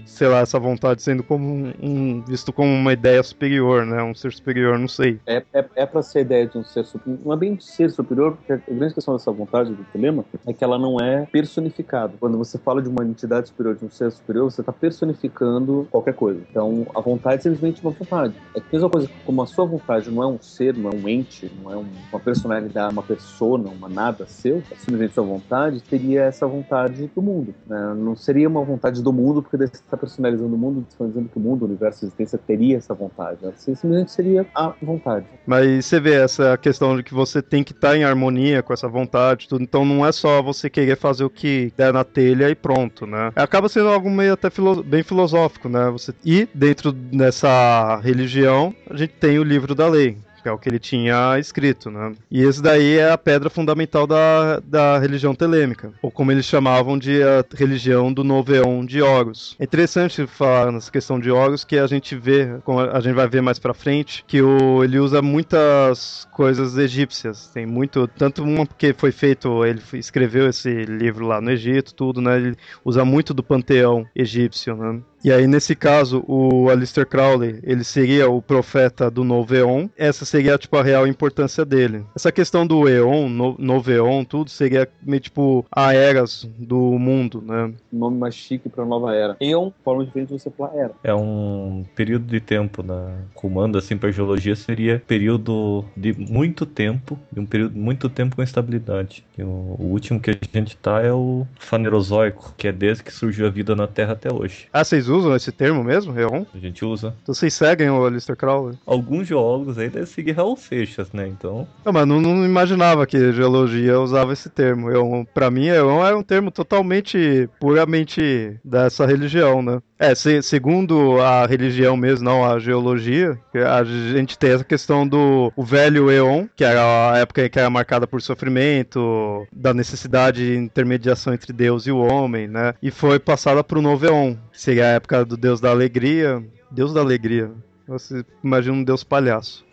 Sei 0.07 0.27
lá, 0.29 0.39
essa 0.41 0.59
vontade 0.59 1.03
sendo 1.03 1.23
como 1.23 1.47
um, 1.49 1.73
um- 1.81 2.25
visto 2.27 2.53
como 2.53 2.71
uma 2.73 2.93
ideia 2.93 3.23
superior, 3.23 3.85
né? 3.87 4.03
Um 4.03 4.15
ser 4.15 4.33
superior, 4.33 4.79
não 4.79 4.89
sei. 4.89 5.21
É, 5.27 5.43
é, 5.53 5.65
é 5.77 5.87
para 5.87 6.03
ser 6.03 6.19
a 6.19 6.23
ideia 6.23 6.47
de 6.47 6.59
um 6.59 6.65
ser 6.65 6.85
superior. 6.85 7.19
Não 7.25 7.33
é 7.33 7.37
bem 7.37 7.55
de 7.55 7.65
ser 7.65 7.91
superior, 7.91 8.37
porque 8.37 8.53
a 8.53 8.75
grande 8.75 8.95
questão 8.95 9.15
dessa 9.15 9.31
vontade 9.33 9.71
do 9.73 9.85
telema 9.93 10.25
é 10.47 10.53
que 10.53 10.65
ela 10.65 10.79
não 10.79 11.01
é 11.01 11.27
personificada. 11.31 12.15
Quando 12.19 12.37
você 12.39 12.59
fala 12.59 12.83
de 12.83 12.89
uma 12.89 13.05
entidade 13.05 13.49
superior, 13.49 13.77
de 13.77 13.85
um 13.85 13.91
ser 13.91 14.11
superior, 14.11 14.51
você 14.51 14.61
está 14.63 14.73
personificando 14.73 15.87
qualquer 15.91 16.15
coisa. 16.15 16.41
Então, 16.51 16.87
a 16.95 17.01
vontade 17.01 17.37
é 17.37 17.41
simplesmente 17.41 17.83
uma 17.83 17.91
vontade. 17.93 18.35
É 18.55 18.61
a 18.61 18.63
mesma 18.73 18.91
coisa, 18.91 19.09
como 19.25 19.43
a 19.43 19.47
sua 19.47 19.65
vontade 19.65 20.11
não 20.11 20.23
é 20.23 20.27
um 20.27 20.39
ser, 20.41 20.77
não 20.77 20.91
é 20.91 20.95
um 20.95 21.09
ente, 21.09 21.51
não 21.63 21.73
é 21.73 21.77
um- 21.77 21.87
uma 22.11 22.21
personalidade, 22.21 22.93
uma 22.93 23.03
persona, 23.29 23.69
uma 23.69 23.89
nada 23.89 24.27
seu, 24.27 24.63
simplesmente 24.79 25.15
sua 25.15 25.25
vontade, 25.25 25.83
teria 25.83 26.23
essa 26.23 26.47
vontade 26.47 27.11
do 27.15 27.23
mundo. 27.23 27.55
né? 27.67 27.95
Não 27.97 28.17
seria 28.17 28.49
uma 28.49 28.65
vontade 28.65 29.03
do 29.03 29.13
mundo, 29.13 29.43
porque 29.43 29.57
você 29.57 29.65
está 29.65 29.97
personalizando 29.97 30.55
o 30.55 30.59
mundo, 30.59 30.85
você 30.89 30.95
está 30.95 31.07
dizendo 31.07 31.29
que 31.29 31.39
o 31.39 31.41
mundo, 31.41 31.63
o 31.63 31.65
universo, 31.67 32.05
a 32.05 32.07
existência 32.07 32.39
teria 32.39 32.79
essa 32.79 32.95
vontade. 32.95 33.39
Ela 33.43 33.53
simplesmente 33.57 34.11
seria 34.11 34.47
a 34.55 34.73
vontade. 34.83 35.27
Mas 35.47 35.85
você 35.87 36.01
vê 36.01 36.15
essa 36.15 36.57
questão 36.57 36.97
de 36.97 37.03
que 37.03 37.15
você 37.15 37.43
tem 37.43 37.63
que 37.63 37.73
estar 37.73 37.97
em 37.97 38.05
harmonia 38.05 38.63
com 38.63 38.73
essa 38.73 38.89
vontade, 38.89 39.49
tudo. 39.49 39.63
Então 39.63 39.85
não 39.85 40.05
é 40.05 40.11
só 40.13 40.43
você 40.43 40.71
querer 40.71 40.97
fazer 40.97 41.25
o 41.25 41.31
que 41.31 41.73
der 41.77 41.93
na 41.93 42.05
telha 42.05 42.49
e 42.49 42.55
pronto, 42.55 43.07
né? 43.07 43.31
Acaba 43.37 43.69
sendo 43.69 43.89
algo 43.89 44.11
meio 44.11 44.33
até 44.33 44.51
filo- 44.51 44.83
bem 44.83 45.03
filosófico, 45.03 45.69
né? 45.69 45.91
Você... 45.91 46.13
E 46.25 46.49
dentro 46.55 46.93
dessa 46.93 48.01
religião, 48.03 48.75
a 48.91 48.97
gente 48.97 49.13
tem 49.15 49.39
o 49.39 49.45
livro 49.45 49.75
da 49.75 49.87
lei. 49.89 50.17
Que 50.49 50.51
é 50.51 50.53
o 50.53 50.59
que 50.59 50.69
ele 50.69 50.79
tinha 50.79 51.39
escrito, 51.39 51.91
né? 51.91 52.13
E 52.31 52.43
esse 52.43 52.63
daí 52.63 52.97
é 52.97 53.11
a 53.11 53.19
pedra 53.19 53.51
fundamental 53.51 54.07
da, 54.07 54.61
da 54.61 54.99
religião 54.99 55.35
telêmica, 55.35 55.93
ou 56.01 56.11
como 56.11 56.33
eles 56.33 56.47
chamavam 56.47 56.99
de 56.99 57.23
a 57.23 57.45
religião 57.55 58.13
do 58.13 58.25
Noveon 58.25 58.85
de 58.85 59.03
Horus. 59.03 59.55
É 59.59 59.65
interessante 59.65 60.27
falar 60.27 60.73
nessa 60.73 60.91
questão 60.91 61.21
de 61.21 61.31
Horus 61.31 61.65
que 61.65 61.79
a 61.79 61.87
gente 61.87 62.17
vê, 62.17 62.59
como 62.65 62.81
a 62.81 63.01
gente 63.01 63.15
vai 63.15 63.29
ver 63.29 63.43
mais 63.43 63.59
pra 63.59 63.75
frente, 63.75 64.25
que 64.27 64.41
o, 64.41 64.83
ele 64.83 64.99
usa 64.99 65.21
muitas 65.21 66.27
coisas 66.33 66.79
egípcias. 66.79 67.49
Tem 67.49 67.67
muito, 67.67 68.07
tanto 68.09 68.43
uma 68.43 68.65
porque 68.65 68.95
foi 68.95 69.13
feito, 69.13 69.65
ele 69.65 69.83
escreveu 69.95 70.49
esse 70.49 70.85
livro 70.85 71.27
lá 71.27 71.41
no 71.41 71.51
Egito, 71.51 71.95
tudo, 71.95 72.21
né? 72.21 72.37
Ele 72.37 72.57
usa 72.85 73.05
muito 73.05 73.35
do 73.35 73.43
panteão 73.43 74.07
egípcio, 74.15 74.75
né? 74.77 75.01
E 75.25 75.33
aí, 75.33 75.47
nesse 75.47 75.75
caso, 75.75 76.25
o 76.29 76.71
Aleister 76.71 77.07
Crowley, 77.07 77.59
ele 77.63 77.83
seria 77.83 78.31
o 78.31 78.41
profeta 78.41 79.11
do 79.11 79.25
novo 79.25 79.55
Eon. 79.55 79.89
Essa 79.97 80.25
seria, 80.25 80.57
tipo, 80.57 80.77
a 80.77 80.83
real 80.83 81.07
importância 81.07 81.65
dele. 81.65 82.05
Essa 82.15 82.31
questão 82.31 82.67
do 82.67 82.89
Eon, 82.89 83.29
no, 83.29 83.57
novo 83.59 83.91
Eon, 83.91 84.25
tudo, 84.25 84.51
seria 84.51 84.89
meio, 85.03 85.21
tipo, 85.21 85.67
a 85.71 85.93
eras 85.93 86.49
do 86.59 86.77
mundo, 86.99 87.43
né? 87.45 87.73
Nome 87.93 88.17
mais 88.19 88.35
chique 88.35 88.69
pra 88.69 88.85
nova 88.85 89.15
era. 89.15 89.37
Eon, 89.41 89.71
forma 89.85 90.05
diferente 90.05 90.29
de 90.29 90.41
você 90.41 90.51
falar 90.51 90.75
era. 90.75 90.93
É 91.03 91.15
um 91.15 91.85
período 91.97 92.27
de 92.27 92.41
tempo 92.41 92.83
na 92.83 93.17
comando, 93.35 93.77
assim, 93.77 93.97
pra 93.97 94.11
geologia 94.11 94.55
seria 94.55 95.03
período 95.07 95.85
de 95.97 96.13
muito 96.13 96.65
tempo 96.65 97.19
e 97.35 97.41
um 97.41 97.47
período 97.47 97.77
muito 97.77 98.09
tempo 98.09 98.37
com 98.37 98.43
estabilidade. 98.43 99.25
E 99.37 99.43
o, 99.43 99.77
o 99.79 99.87
último 99.87 100.21
que 100.21 100.31
a 100.31 100.59
gente 100.59 100.77
tá 100.77 101.03
é 101.03 101.13
o 101.13 101.47
Fanerozoico, 101.59 102.55
que 102.57 102.69
é 102.69 102.73
desde 102.73 103.03
que 103.03 103.13
surgiu 103.13 103.47
a 103.47 103.51
vida 103.51 103.75
na 103.75 103.87
Terra 103.87 104.13
até 104.13 104.33
hoje. 104.33 104.69
Ah, 104.73 104.85
vocês 104.85 105.08
usam 105.09 105.35
esse 105.35 105.51
termo 105.53 105.83
mesmo, 105.83 106.19
Eon? 106.19 106.45
A 106.55 106.59
gente 106.59 106.85
usa. 106.85 107.15
Então 107.23 107.35
vocês 107.35 107.55
seguem 107.55 107.91
o 107.91 108.05
Aleister 108.05 108.37
Crowley? 108.37 108.79
Alguns 108.87 109.27
geólogos 109.27 109.79
aí 109.79 109.89
devem 109.89 110.07
seguir 110.07 110.33
Raul 110.33 110.57
Seixas, 110.57 111.13
né? 111.13 111.27
Então, 111.29 111.67
Não, 111.85 111.93
mas 111.93 112.07
não, 112.07 112.21
não 112.21 112.45
imaginava 112.45 113.07
que 113.07 113.33
geologia 113.33 114.01
usava 114.01 114.33
esse 114.33 114.49
termo. 114.49 114.91
Eu, 114.91 115.27
pra 115.35 115.51
mim, 115.51 115.67
Eon 115.67 116.05
é 116.07 116.15
um 116.15 116.23
termo 116.23 116.51
totalmente, 116.51 117.49
puramente 117.61 118.59
dessa 118.65 119.07
religião, 119.07 119.63
né? 119.63 119.81
É, 119.99 120.15
se- 120.15 120.43
segundo 120.43 121.21
a 121.21 121.45
religião 121.47 121.97
mesmo, 121.97 122.25
não 122.25 122.45
a 122.45 122.59
geologia, 122.61 123.37
a 123.53 123.83
gente 123.83 124.39
tem 124.39 124.53
essa 124.53 124.63
questão 124.65 125.07
do 125.07 125.53
o 125.57 125.65
velho 125.65 126.09
Eon, 126.11 126.47
que 126.55 126.63
era 126.63 127.13
a 127.13 127.19
época 127.19 127.49
que 127.49 127.59
era 127.59 127.69
marcada 127.69 128.07
por 128.07 128.23
sofrimento, 128.23 129.47
da 129.53 129.75
necessidade 129.75 130.47
de 130.47 130.57
intermediação 130.57 131.35
entre 131.35 131.53
Deus 131.53 131.87
e 131.87 131.91
o 131.91 131.99
homem, 131.99 132.47
né? 132.47 132.75
E 132.81 132.91
foi 132.93 133.19
passada 133.19 133.65
para 133.65 133.79
o 133.79 133.83
novo 133.83 134.07
Eon, 134.07 134.35
que 134.53 134.61
seria 134.61 134.85
a 134.85 134.89
época 134.91 135.25
do 135.25 135.37
Deus 135.37 135.61
da 135.61 135.71
alegria. 135.71 136.43
Deus 136.71 136.93
da 136.95 137.01
alegria. 137.01 137.51
Você 137.89 138.25
imagina 138.45 138.75
um 138.77 138.85
Deus 138.85 139.03
palhaço. 139.03 139.65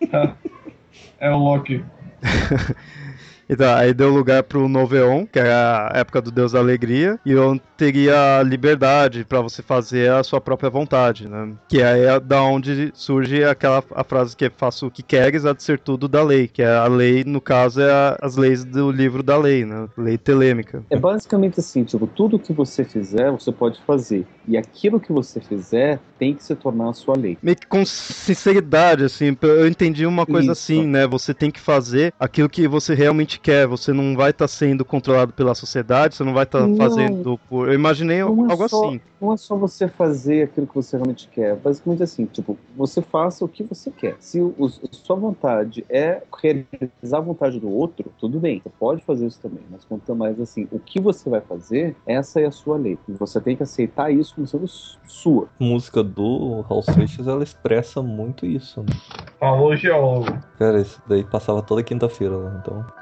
É 1.20 1.30
o 1.30 1.36
Loki. 1.36 1.84
Então, 3.50 3.74
aí 3.74 3.92
deu 3.92 4.10
lugar 4.10 4.44
pro 4.44 4.68
Noveon, 4.68 5.26
que 5.26 5.38
é 5.40 5.52
a 5.52 5.90
época 5.94 6.22
do 6.22 6.30
Deus 6.30 6.52
da 6.52 6.60
Alegria, 6.60 7.18
e 7.26 7.34
onde 7.34 7.60
teria 7.76 8.42
liberdade 8.42 9.24
pra 9.24 9.40
você 9.40 9.60
fazer 9.60 10.10
a 10.12 10.22
sua 10.22 10.40
própria 10.40 10.70
vontade, 10.70 11.28
né? 11.28 11.52
Que 11.68 11.82
aí 11.82 12.02
é 12.04 12.20
da 12.20 12.42
onde 12.42 12.92
surge 12.94 13.42
aquela 13.42 13.82
a 13.94 14.04
frase 14.04 14.36
que 14.36 14.44
é 14.44 14.50
faço 14.50 14.86
o 14.86 14.90
que 14.90 15.02
queres, 15.02 15.44
há 15.44 15.52
de 15.52 15.62
ser 15.64 15.80
tudo 15.80 16.06
da 16.06 16.22
lei, 16.22 16.46
que 16.46 16.62
é 16.62 16.76
a 16.76 16.86
lei, 16.86 17.24
no 17.24 17.40
caso, 17.40 17.80
é 17.80 17.90
a- 17.90 18.16
as 18.22 18.36
leis 18.36 18.64
do 18.64 18.90
livro 18.92 19.22
da 19.22 19.36
lei, 19.36 19.64
né? 19.64 19.88
Lei 19.96 20.16
telêmica. 20.16 20.84
É 20.90 20.96
basicamente 20.96 21.58
assim, 21.58 21.82
tipo, 21.82 22.06
tudo 22.06 22.38
que 22.38 22.52
você 22.52 22.84
fizer, 22.84 23.30
você 23.32 23.50
pode 23.50 23.80
fazer. 23.86 24.24
E 24.46 24.56
aquilo 24.56 25.00
que 25.00 25.12
você 25.12 25.40
fizer 25.40 25.98
tem 26.18 26.34
que 26.34 26.44
se 26.44 26.54
tornar 26.54 26.90
a 26.90 26.92
sua 26.92 27.16
lei. 27.16 27.36
Meio 27.42 27.56
que 27.56 27.66
com 27.66 27.84
sinceridade, 27.84 29.04
assim, 29.04 29.36
eu 29.42 29.66
entendi 29.66 30.06
uma 30.06 30.26
coisa 30.26 30.52
Isso. 30.52 30.72
assim, 30.72 30.86
né? 30.86 31.06
Você 31.06 31.32
tem 31.32 31.50
que 31.50 31.60
fazer 31.60 32.12
aquilo 32.20 32.48
que 32.48 32.68
você 32.68 32.94
realmente 32.94 33.39
quer, 33.42 33.66
você 33.66 33.92
não 33.92 34.16
vai 34.16 34.30
estar 34.30 34.46
sendo 34.48 34.84
controlado 34.84 35.32
pela 35.32 35.54
sociedade, 35.54 36.14
você 36.14 36.24
não 36.24 36.32
vai 36.34 36.44
estar 36.44 36.66
Não. 36.66 36.76
fazendo 36.76 37.38
por. 37.48 37.68
Eu 37.68 37.74
imaginei 37.74 38.20
Não 38.20 38.46
é 38.46 38.50
algo 38.52 38.68
só- 38.68 38.86
assim. 38.86 39.00
Não 39.20 39.32
é 39.32 39.36
só 39.36 39.54
você 39.56 39.86
fazer 39.86 40.44
aquilo 40.44 40.66
que 40.66 40.74
você 40.74 40.96
realmente 40.96 41.28
quer. 41.28 41.54
Basicamente 41.56 42.02
assim, 42.02 42.24
tipo, 42.26 42.56
você 42.76 43.02
faça 43.02 43.44
o 43.44 43.48
que 43.48 43.62
você 43.62 43.90
quer. 43.90 44.16
Se 44.18 44.40
o, 44.40 44.54
o- 44.58 44.70
sua 44.94 45.16
vontade 45.16 45.84
é 45.88 46.22
realizar 46.42 47.18
a 47.18 47.20
vontade 47.20 47.60
do 47.60 47.70
outro, 47.70 48.10
tudo 48.18 48.38
bem, 48.40 48.60
você 48.62 48.70
pode 48.78 49.02
fazer 49.04 49.26
isso 49.26 49.38
também. 49.40 49.60
Mas 49.70 49.84
quanto 49.84 50.14
mais 50.14 50.40
assim, 50.40 50.66
o 50.72 50.78
que 50.78 51.00
você 51.00 51.28
vai 51.28 51.40
fazer, 51.40 51.94
essa 52.06 52.40
é 52.40 52.46
a 52.46 52.50
sua 52.50 52.76
lei. 52.78 52.98
E 53.08 53.12
você 53.12 53.40
tem 53.40 53.56
que 53.56 53.62
aceitar 53.62 54.10
isso 54.10 54.34
como 54.34 54.46
sendo 54.46 54.66
su- 54.68 54.98
sua. 55.06 55.48
a 55.60 55.64
música 55.64 56.02
do 56.02 56.62
Raul 56.62 56.82
Seixas, 56.82 57.26
ela 57.28 57.42
expressa 57.42 58.02
muito 58.02 58.46
isso, 58.46 58.80
né? 58.80 58.86
Falou 59.38 59.76
geólogo. 59.76 60.38
Cara, 60.58 60.80
isso 60.80 61.00
daí 61.06 61.24
passava 61.24 61.60
toda 61.62 61.82
quinta-feira 61.82 62.36
lá, 62.36 62.58
então... 62.60 62.99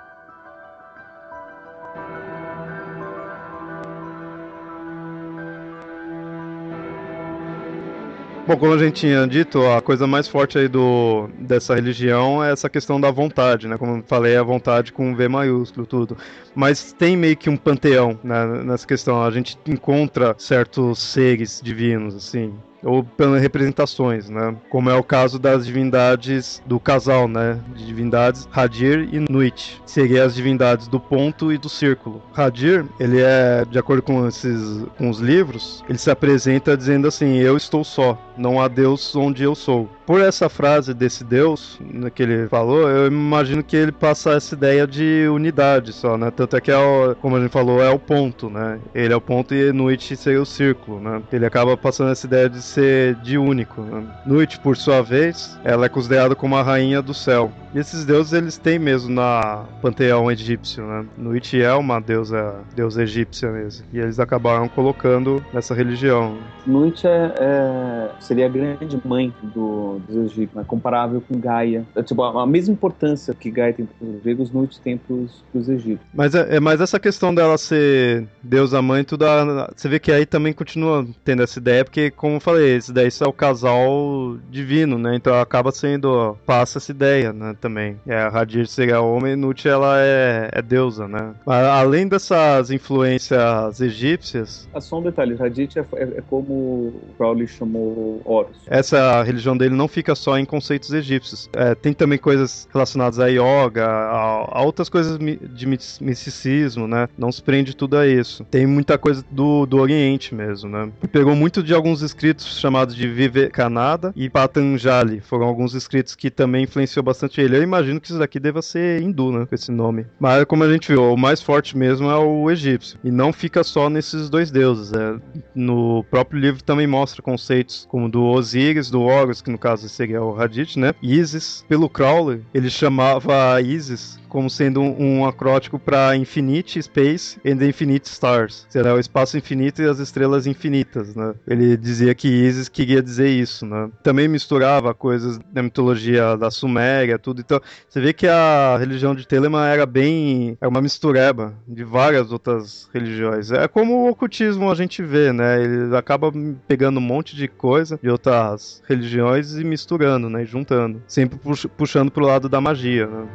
Bom, 8.48 8.56
como 8.56 8.72
a 8.72 8.78
gente 8.78 9.00
tinha 9.00 9.26
dito, 9.26 9.62
a 9.66 9.82
coisa 9.82 10.06
mais 10.06 10.26
forte 10.26 10.56
aí 10.56 10.68
do, 10.68 11.28
dessa 11.38 11.74
religião 11.74 12.42
é 12.42 12.50
essa 12.50 12.66
questão 12.70 12.98
da 12.98 13.10
vontade, 13.10 13.68
né? 13.68 13.76
Como 13.76 13.98
eu 13.98 14.04
falei, 14.06 14.38
a 14.38 14.42
vontade 14.42 14.90
com 14.90 15.14
V 15.14 15.28
maiúsculo, 15.28 15.84
tudo. 15.84 16.16
Mas 16.54 16.90
tem 16.90 17.14
meio 17.14 17.36
que 17.36 17.50
um 17.50 17.58
panteão 17.58 18.18
né, 18.24 18.46
nessa 18.64 18.86
questão. 18.86 19.22
A 19.22 19.30
gente 19.30 19.58
encontra 19.66 20.34
certos 20.38 20.98
seres 20.98 21.60
divinos, 21.62 22.14
assim. 22.14 22.54
Ou 22.82 23.02
pelas 23.02 23.42
representações, 23.42 24.28
né? 24.28 24.54
Como 24.70 24.88
é 24.88 24.94
o 24.94 25.02
caso 25.02 25.38
das 25.38 25.66
divindades 25.66 26.62
do 26.66 26.78
casal, 26.78 27.26
né? 27.26 27.60
De 27.74 27.84
divindades 27.84 28.48
Hadir 28.52 29.08
e 29.12 29.24
Nuit. 29.30 29.80
Seriam 29.84 30.24
as 30.24 30.34
divindades 30.34 30.86
do 30.88 31.00
ponto 31.00 31.52
e 31.52 31.58
do 31.58 31.68
círculo. 31.68 32.22
Hadir, 32.34 32.86
ele 33.00 33.20
é, 33.20 33.64
de 33.64 33.78
acordo 33.78 34.02
com 34.02 34.26
esses 34.26 34.84
com 34.96 35.10
os 35.10 35.18
livros, 35.18 35.84
ele 35.88 35.98
se 35.98 36.10
apresenta 36.10 36.76
dizendo 36.76 37.08
assim: 37.08 37.38
Eu 37.38 37.56
estou 37.56 37.82
só, 37.82 38.18
não 38.36 38.60
há 38.60 38.68
Deus 38.68 39.14
onde 39.16 39.42
eu 39.42 39.54
sou. 39.54 39.88
Por 40.08 40.22
essa 40.22 40.48
frase 40.48 40.94
desse 40.94 41.22
Deus, 41.22 41.78
né, 41.82 42.08
que 42.08 42.22
ele 42.22 42.48
falou, 42.48 42.88
eu 42.88 43.08
imagino 43.08 43.62
que 43.62 43.76
ele 43.76 43.92
passa 43.92 44.30
essa 44.30 44.54
ideia 44.54 44.86
de 44.86 45.28
unidade 45.30 45.92
só, 45.92 46.16
né? 46.16 46.30
Tanto 46.30 46.56
é 46.56 46.62
que, 46.62 46.70
é 46.70 46.78
o, 46.78 47.14
como 47.16 47.36
a 47.36 47.40
gente 47.40 47.50
falou, 47.50 47.82
é 47.82 47.90
o 47.90 47.98
ponto, 47.98 48.48
né? 48.48 48.78
Ele 48.94 49.12
é 49.12 49.16
o 49.16 49.20
ponto 49.20 49.54
e 49.54 49.70
Nuit 49.70 50.16
seria 50.16 50.40
o 50.40 50.46
círculo, 50.46 50.98
né? 50.98 51.20
Ele 51.30 51.44
acaba 51.44 51.76
passando 51.76 52.10
essa 52.10 52.24
ideia 52.24 52.48
de 52.48 52.62
ser 52.62 53.16
de 53.16 53.36
único. 53.36 53.82
Né? 53.82 54.02
Nuit, 54.24 54.58
por 54.60 54.78
sua 54.78 55.02
vez, 55.02 55.58
ela 55.62 55.84
é 55.84 55.88
considerada 55.90 56.34
como 56.34 56.56
a 56.56 56.62
rainha 56.62 57.02
do 57.02 57.12
céu. 57.12 57.52
E 57.74 57.78
esses 57.78 58.06
deuses 58.06 58.32
eles 58.32 58.56
têm 58.56 58.78
mesmo 58.78 59.10
na 59.12 59.66
panteão 59.82 60.30
egípcio, 60.30 60.86
né? 60.86 61.04
Nuit 61.18 61.60
é 61.60 61.74
uma 61.74 62.00
deusa, 62.00 62.62
deusa 62.74 63.02
egípcia 63.02 63.50
mesmo. 63.50 63.84
E 63.92 63.98
eles 63.98 64.18
acabaram 64.18 64.68
colocando 64.68 65.44
nessa 65.52 65.74
religião. 65.74 66.38
Nuit 66.66 67.06
é, 67.06 67.34
é- 67.38 68.10
seria 68.20 68.46
a 68.46 68.48
grande 68.48 68.98
mãe 69.04 69.34
do, 69.42 69.97
dos 69.98 70.16
egípcios, 70.16 70.54
né? 70.54 70.64
comparável 70.66 71.20
com 71.20 71.38
Gaia. 71.38 71.84
É, 71.94 72.02
tipo, 72.02 72.22
a, 72.22 72.42
a 72.42 72.46
mesma 72.46 72.72
importância 72.74 73.34
que 73.34 73.50
Gaia 73.50 73.72
tem 73.72 73.86
para 73.86 74.06
os 74.08 74.22
gregos, 74.22 74.50
Nuit 74.50 74.80
tem 74.80 74.96
para 74.98 75.14
os 75.14 75.68
egípcios. 75.68 76.00
Mas 76.14 76.34
é, 76.34 76.56
é 76.56 76.60
mais 76.60 76.80
essa 76.80 76.98
questão 77.00 77.34
dela 77.34 77.56
ser 77.58 78.26
deusa 78.42 78.80
mãe, 78.82 79.04
tudo. 79.04 79.24
a- 79.26 79.70
Você 79.76 79.88
vê 79.88 79.98
que 79.98 80.12
aí 80.12 80.24
também 80.26 80.52
continua 80.52 81.06
tendo 81.24 81.42
essa 81.42 81.58
ideia, 81.58 81.84
porque, 81.84 82.10
como 82.10 82.36
eu 82.36 82.40
falei, 82.40 82.76
esse 82.76 82.92
daí 82.92 83.08
isso 83.08 83.24
é 83.24 83.28
o 83.28 83.32
casal 83.32 84.36
divino, 84.50 84.98
né? 84.98 85.14
Então 85.16 85.38
acaba 85.40 85.70
sendo. 85.72 86.36
passa 86.46 86.78
essa 86.78 86.90
ideia, 86.90 87.32
né? 87.32 87.54
Também. 87.60 87.96
É, 88.06 88.16
a 88.16 88.28
Radir 88.28 88.66
seria 88.66 89.00
homem, 89.00 89.36
Nut 89.36 89.66
ela 89.68 89.96
é, 90.00 90.48
é 90.52 90.62
deusa, 90.62 91.06
né? 91.08 91.34
Mas, 91.46 91.64
além 91.66 92.06
dessas 92.08 92.70
influências 92.70 93.80
egípcias, 93.80 94.68
Ah, 94.72 94.80
só 94.80 94.98
um 94.98 95.02
detalhe, 95.02 95.34
Radit 95.34 95.78
é, 95.78 95.84
é, 95.94 96.02
é 96.02 96.22
como 96.28 96.92
Crowley 97.16 97.46
chamou 97.46 98.20
Horus. 98.24 98.56
essa 98.66 99.22
religião 99.22 99.56
dele 99.56 99.74
não 99.74 99.87
fica 99.88 100.14
só 100.14 100.38
em 100.38 100.44
conceitos 100.44 100.92
egípcios. 100.92 101.48
É, 101.52 101.74
tem 101.74 101.92
também 101.92 102.18
coisas 102.18 102.68
relacionadas 102.72 103.18
a 103.18 103.26
yoga, 103.26 103.86
a, 103.86 104.58
a 104.58 104.62
outras 104.62 104.88
coisas 104.88 105.18
de 105.18 105.66
mis- 105.66 105.98
misticismo, 106.00 106.86
né? 106.86 107.08
Não 107.16 107.32
se 107.32 107.42
prende 107.42 107.74
tudo 107.74 107.96
a 107.96 108.06
isso. 108.06 108.44
Tem 108.50 108.66
muita 108.66 108.98
coisa 108.98 109.24
do, 109.30 109.66
do 109.66 109.78
Oriente 109.78 110.34
mesmo, 110.34 110.68
né? 110.70 110.90
Pegou 111.10 111.34
muito 111.34 111.62
de 111.62 111.74
alguns 111.74 112.02
escritos 112.02 112.58
chamados 112.58 112.94
de 112.94 113.08
Vivekananda 113.08 114.12
e 114.14 114.28
Patanjali. 114.28 115.20
Foram 115.20 115.46
alguns 115.46 115.74
escritos 115.74 116.14
que 116.14 116.30
também 116.30 116.64
influenciou 116.64 117.02
bastante 117.02 117.40
ele. 117.40 117.56
Eu 117.56 117.62
imagino 117.62 118.00
que 118.00 118.08
isso 118.08 118.18
daqui 118.18 118.38
deva 118.38 118.62
ser 118.62 119.00
hindu, 119.02 119.32
né? 119.32 119.46
Com 119.46 119.54
esse 119.54 119.70
nome. 119.70 120.06
Mas 120.18 120.44
como 120.44 120.64
a 120.64 120.72
gente 120.72 120.88
viu, 120.88 121.12
o 121.12 121.16
mais 121.16 121.40
forte 121.40 121.76
mesmo 121.76 122.10
é 122.10 122.16
o 122.16 122.50
egípcio. 122.50 122.98
E 123.04 123.10
não 123.10 123.32
fica 123.32 123.62
só 123.64 123.88
nesses 123.88 124.28
dois 124.28 124.50
deuses. 124.50 124.92
É, 124.92 125.16
no 125.54 126.04
próprio 126.10 126.40
livro 126.40 126.62
também 126.62 126.86
mostra 126.86 127.22
conceitos 127.22 127.86
como 127.88 128.08
do 128.08 128.22
Osíris, 128.24 128.90
do 128.90 129.02
Horus, 129.02 129.40
que 129.42 129.50
no 129.50 129.58
caso 129.58 129.77
seria 129.86 130.22
o 130.22 130.40
Hadith, 130.40 130.76
né? 130.76 130.94
Isis. 131.02 131.64
Pelo 131.68 131.88
Crowley, 131.88 132.42
ele 132.54 132.70
chamava 132.70 133.60
Isis 133.60 134.18
como 134.28 134.48
sendo 134.48 134.80
um, 134.80 135.20
um 135.20 135.26
acrótico 135.26 135.78
para 135.78 136.14
Infinite 136.14 136.80
Space 136.82 137.38
and 137.44 137.64
Infinite 137.64 138.06
Stars. 138.06 138.66
Será 138.68 138.94
o 138.94 138.98
espaço 138.98 139.36
infinito 139.36 139.82
e 139.82 139.88
as 139.88 139.98
estrelas 139.98 140.46
infinitas, 140.46 141.14
né? 141.14 141.34
Ele 141.46 141.76
dizia 141.76 142.14
que 142.14 142.28
Isis 142.28 142.68
queria 142.68 143.02
dizer 143.02 143.28
isso, 143.28 143.66
né? 143.66 143.90
Também 144.02 144.28
misturava 144.28 144.94
coisas 144.94 145.38
da 145.50 145.62
mitologia 145.62 146.36
da 146.36 146.50
Suméria, 146.50 147.18
tudo. 147.18 147.40
Então, 147.40 147.60
você 147.88 148.00
vê 148.00 148.12
que 148.12 148.26
a 148.26 148.76
religião 148.78 149.14
de 149.14 149.26
Telemann 149.26 149.66
era 149.66 149.86
bem... 149.86 150.56
é 150.60 150.68
uma 150.68 150.80
mistureba 150.80 151.54
de 151.66 151.82
várias 151.82 152.30
outras 152.30 152.88
religiões. 152.92 153.50
É 153.50 153.66
como 153.66 154.04
o 154.04 154.10
ocultismo 154.10 154.70
a 154.70 154.74
gente 154.74 155.02
vê, 155.02 155.32
né? 155.32 155.62
Ele 155.62 155.96
acaba 155.96 156.32
pegando 156.66 156.98
um 156.98 157.02
monte 157.02 157.34
de 157.34 157.48
coisa 157.48 157.98
de 158.02 158.10
outras 158.10 158.82
religiões 158.86 159.56
misturando, 159.64 160.28
né? 160.30 160.44
Juntando. 160.44 161.02
Sempre 161.06 161.38
pux- 161.38 161.66
puxando 161.76 162.10
pro 162.10 162.24
lado 162.24 162.48
da 162.48 162.60
magia, 162.60 163.06
né? 163.06 163.26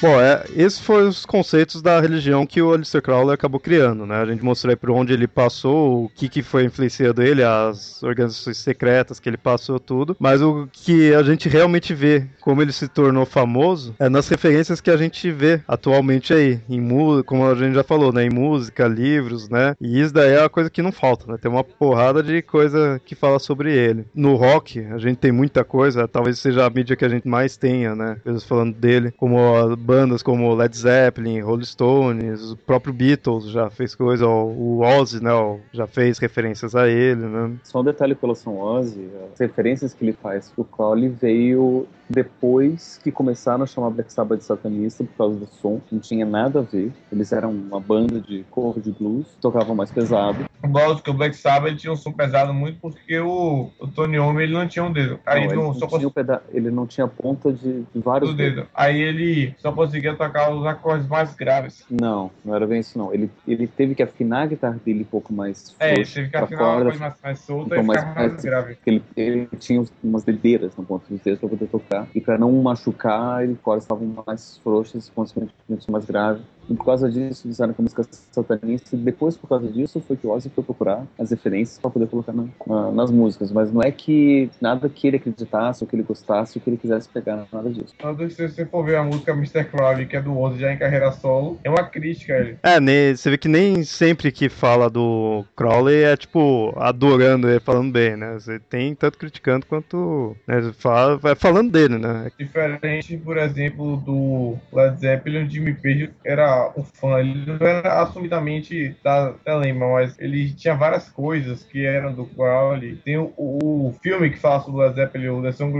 Bom, 0.00 0.20
é, 0.20 0.44
esses 0.54 0.78
foram 0.78 1.08
os 1.08 1.26
conceitos 1.26 1.82
da 1.82 2.00
religião 2.00 2.46
que 2.46 2.62
o 2.62 2.72
Aleister 2.72 3.02
Crowley 3.02 3.34
acabou 3.34 3.58
criando, 3.58 4.06
né? 4.06 4.16
A 4.16 4.26
gente 4.26 4.44
mostrou 4.44 4.70
aí 4.70 4.76
por 4.76 4.90
onde 4.90 5.12
ele 5.12 5.26
passou, 5.26 6.04
o 6.04 6.08
que, 6.08 6.28
que 6.28 6.40
foi 6.40 6.64
influenciando 6.64 7.20
ele, 7.20 7.42
as 7.42 8.00
organizações 8.04 8.58
secretas 8.58 9.18
que 9.18 9.28
ele 9.28 9.36
passou, 9.36 9.80
tudo. 9.80 10.16
Mas 10.20 10.40
o 10.40 10.68
que 10.72 11.12
a 11.12 11.22
gente 11.24 11.48
realmente 11.48 11.94
vê, 11.94 12.24
como 12.40 12.62
ele 12.62 12.70
se 12.70 12.86
tornou 12.86 13.26
famoso, 13.26 13.92
é 13.98 14.08
nas 14.08 14.28
referências 14.28 14.80
que 14.80 14.90
a 14.90 14.96
gente 14.96 15.32
vê 15.32 15.60
atualmente 15.66 16.32
aí, 16.32 16.60
em 16.68 16.80
música, 16.80 17.24
como 17.24 17.44
a 17.44 17.54
gente 17.56 17.74
já 17.74 17.82
falou, 17.82 18.12
né? 18.12 18.24
Em 18.24 18.30
música, 18.30 18.86
livros, 18.86 19.48
né? 19.48 19.74
E 19.80 20.00
isso 20.00 20.14
daí 20.14 20.34
é 20.34 20.40
uma 20.40 20.48
coisa 20.48 20.70
que 20.70 20.80
não 20.80 20.92
falta, 20.92 21.32
né? 21.32 21.38
Tem 21.42 21.50
uma 21.50 21.64
porrada 21.64 22.22
de 22.22 22.40
coisa 22.40 23.00
que 23.04 23.16
fala 23.16 23.40
sobre 23.40 23.76
ele. 23.76 24.06
No 24.14 24.36
rock, 24.36 24.78
a 24.78 24.98
gente 24.98 25.16
tem 25.16 25.32
muita 25.32 25.64
coisa, 25.64 26.06
talvez 26.06 26.38
seja 26.38 26.64
a 26.64 26.70
mídia 26.70 26.94
que 26.94 27.04
a 27.04 27.08
gente 27.08 27.26
mais 27.26 27.56
tenha, 27.56 27.96
né? 27.96 28.16
Coisas 28.22 28.44
falando 28.44 28.74
dele, 28.74 29.12
como 29.16 29.38
a 29.56 29.87
bandas 29.88 30.22
como 30.22 30.54
Led 30.54 30.76
Zeppelin, 30.76 31.40
Rolling 31.40 31.64
Stones, 31.64 32.50
o 32.50 32.56
próprio 32.58 32.92
Beatles 32.92 33.50
já 33.50 33.70
fez 33.70 33.94
coisa, 33.94 34.26
o 34.26 34.80
Ozzy, 34.80 35.24
né, 35.24 35.30
já 35.72 35.86
fez 35.86 36.18
referências 36.18 36.74
a 36.74 36.86
ele, 36.86 37.22
né? 37.22 37.56
Só 37.64 37.80
um 37.80 37.84
detalhe 37.84 38.14
com 38.14 38.26
relação 38.26 38.60
ao 38.60 38.80
Ozzy, 38.80 39.08
as 39.32 39.40
referências 39.40 39.94
que 39.94 40.04
ele 40.04 40.12
faz 40.12 40.50
pro 40.50 40.62
Crowley 40.62 41.08
veio 41.08 41.86
depois 42.08 42.98
que 43.02 43.10
começaram 43.12 43.62
a 43.64 43.66
chamar 43.66 43.90
Black 43.90 44.12
Sabbath 44.12 44.38
de 44.38 44.44
satanista 44.44 45.04
por 45.04 45.16
causa 45.16 45.38
do 45.38 45.46
som, 45.46 45.80
não 45.90 45.98
tinha 46.00 46.24
nada 46.24 46.60
a 46.60 46.62
ver. 46.62 46.92
Eles 47.12 47.32
eram 47.32 47.50
uma 47.50 47.80
banda 47.80 48.20
de 48.20 48.44
cover 48.50 48.82
de 48.82 48.90
blues, 48.92 49.26
tocavam 49.40 49.74
mais 49.74 49.90
pesado. 49.90 50.46
Lógico 50.66 51.02
que 51.04 51.10
o 51.10 51.14
Black 51.14 51.36
Sabbath 51.36 51.76
tinha 51.76 51.92
um 51.92 51.96
som 51.96 52.12
pesado 52.12 52.52
muito 52.52 52.80
porque 52.80 53.18
o, 53.20 53.70
o 53.78 53.86
Tony 53.86 54.16
Iommi 54.16 54.42
ele 54.42 54.52
não 54.52 54.66
tinha 54.66 54.84
um 54.84 54.92
dedo. 54.92 55.20
Aí 55.24 55.40
Não, 55.44 55.52
ele, 55.52 55.54
não, 55.62 55.72
não 55.74 55.88
tinha 55.88 56.10
peda- 56.10 56.42
ele 56.52 56.70
não 56.70 56.86
tinha 56.86 57.06
ponta 57.06 57.52
de, 57.52 57.82
de 57.82 58.00
vários 58.00 58.30
do 58.30 58.36
dedo. 58.36 58.66
Aí 58.74 59.00
ele 59.00 59.54
só 59.58 59.70
conseguia 59.70 60.14
tocar 60.16 60.52
os 60.52 60.66
acordes 60.66 61.06
mais 61.06 61.34
graves. 61.34 61.84
Não, 61.88 62.30
não 62.44 62.54
era 62.54 62.66
bem 62.66 62.80
isso 62.80 62.98
não. 62.98 63.14
Ele, 63.14 63.30
ele 63.46 63.66
teve 63.68 63.94
que 63.94 64.02
afinar 64.02 64.42
a 64.42 64.46
guitarra 64.46 64.80
dele 64.84 65.02
um 65.02 65.04
pouco 65.04 65.32
mais 65.32 65.74
É, 65.78 65.94
ele 65.94 66.04
teve 66.04 66.26
que 66.26 66.30
pra 66.32 66.42
afinar 66.44 66.62
uma 66.62 66.68
corda, 66.72 66.84
coisa 66.90 67.00
mais, 67.00 67.14
mais 67.22 67.38
solta 67.40 67.66
então 67.66 67.82
e 67.82 67.86
mais, 67.86 68.00
ficar 68.00 68.14
mais 68.14 68.32
mais 68.32 68.42
grave. 68.44 68.78
ele, 68.84 69.02
ele 69.16 69.48
tinha 69.58 69.84
umas 70.02 70.24
dedeiras 70.24 70.74
no 70.76 70.84
ponto 70.84 71.04
dos 71.08 71.20
dedos 71.20 71.38
para 71.40 71.48
poder 71.48 71.66
tocar 71.68 71.97
e 72.14 72.20
para 72.20 72.38
não 72.38 72.52
machucar, 72.62 73.42
ele 73.42 73.56
cordas 73.56 73.84
estavam 73.84 74.12
mais 74.26 74.58
frouxas, 74.58 75.10
consequentemente 75.14 75.90
mais 75.90 76.04
graves. 76.04 76.42
E 76.68 76.74
por 76.74 76.84
causa 76.84 77.10
disso, 77.10 77.48
disseram 77.48 77.72
que 77.72 77.80
a 77.80 77.82
música 77.82 78.04
satanista. 78.30 78.94
E 78.94 78.98
depois, 78.98 79.36
por 79.36 79.48
causa 79.48 79.68
disso, 79.68 80.00
foi 80.06 80.16
que 80.16 80.26
o 80.26 80.30
Ozzy 80.30 80.50
foi 80.54 80.62
procurar 80.64 81.06
as 81.18 81.30
referências 81.30 81.78
para 81.78 81.90
poder 81.90 82.06
colocar 82.08 82.32
na- 82.32 82.46
na- 82.66 82.90
nas 82.92 83.10
músicas. 83.10 83.50
Mas 83.52 83.72
não 83.72 83.82
é 83.82 83.90
que 83.90 84.50
nada 84.60 84.88
que 84.88 85.06
ele 85.06 85.16
acreditasse, 85.16 85.82
ou 85.82 85.88
que 85.88 85.96
ele 85.96 86.02
gostasse, 86.02 86.58
ou 86.58 86.62
que 86.62 86.70
ele 86.70 86.76
quisesse 86.76 87.08
pegar, 87.08 87.46
nada 87.52 87.70
disso. 87.70 87.94
Quando 88.00 88.28
se 88.30 88.48
você 88.48 88.66
for 88.66 88.84
ver 88.84 88.96
a 88.96 89.04
música 89.04 89.32
Mr. 89.32 89.64
Crowley, 89.64 90.06
que 90.06 90.16
é 90.16 90.20
do 90.20 90.38
Ozzy 90.38 90.60
já 90.60 90.72
em 90.72 90.78
carreira 90.78 91.10
solo, 91.12 91.58
é 91.64 91.70
uma 91.70 91.84
crítica 91.84 92.34
a 92.34 92.38
ele. 92.40 92.58
É, 92.62 92.80
ne- 92.80 93.16
você 93.16 93.30
vê 93.30 93.38
que 93.38 93.48
nem 93.48 93.82
sempre 93.84 94.30
que 94.30 94.48
fala 94.48 94.90
do 94.90 95.44
Crowley 95.56 96.02
é 96.04 96.16
tipo 96.16 96.72
adorando 96.76 97.48
ele, 97.48 97.60
falando 97.60 97.90
bem, 97.92 98.16
né? 98.16 98.34
Você 98.34 98.58
tem 98.58 98.94
tanto 98.94 99.18
criticando 99.18 99.66
quanto 99.66 100.36
né, 100.46 100.72
fala, 100.76 101.16
vai 101.16 101.34
falando 101.34 101.70
dele, 101.70 101.98
né? 101.98 102.30
Diferente, 102.38 103.16
por 103.16 103.36
exemplo, 103.38 103.96
do 103.98 104.56
Led 104.72 104.98
Zeppelin, 104.98 105.44
o 105.44 105.50
Jimmy 105.50 105.74
Page 105.74 106.10
era 106.24 106.57
um 106.76 106.82
fã. 106.82 107.20
Ele 107.20 107.44
não 107.46 107.66
era 107.66 108.02
assumidamente 108.02 108.96
da 109.02 109.32
Telema, 109.44 109.92
mas 109.92 110.18
ele 110.18 110.52
tinha 110.52 110.74
várias 110.74 111.08
coisas 111.08 111.62
que 111.64 111.84
eram 111.84 112.12
do 112.12 112.26
Crowley. 112.26 112.96
Tem 113.04 113.16
o, 113.16 113.32
o 113.36 113.94
filme 114.02 114.30
que 114.30 114.38
fala 114.38 114.60
sobre 114.60 114.80
o 114.80 114.84
Led 114.84 114.94
Zeppelin, 114.94 115.28
o 115.28 115.42
The 115.42 115.52
Song 115.52 115.78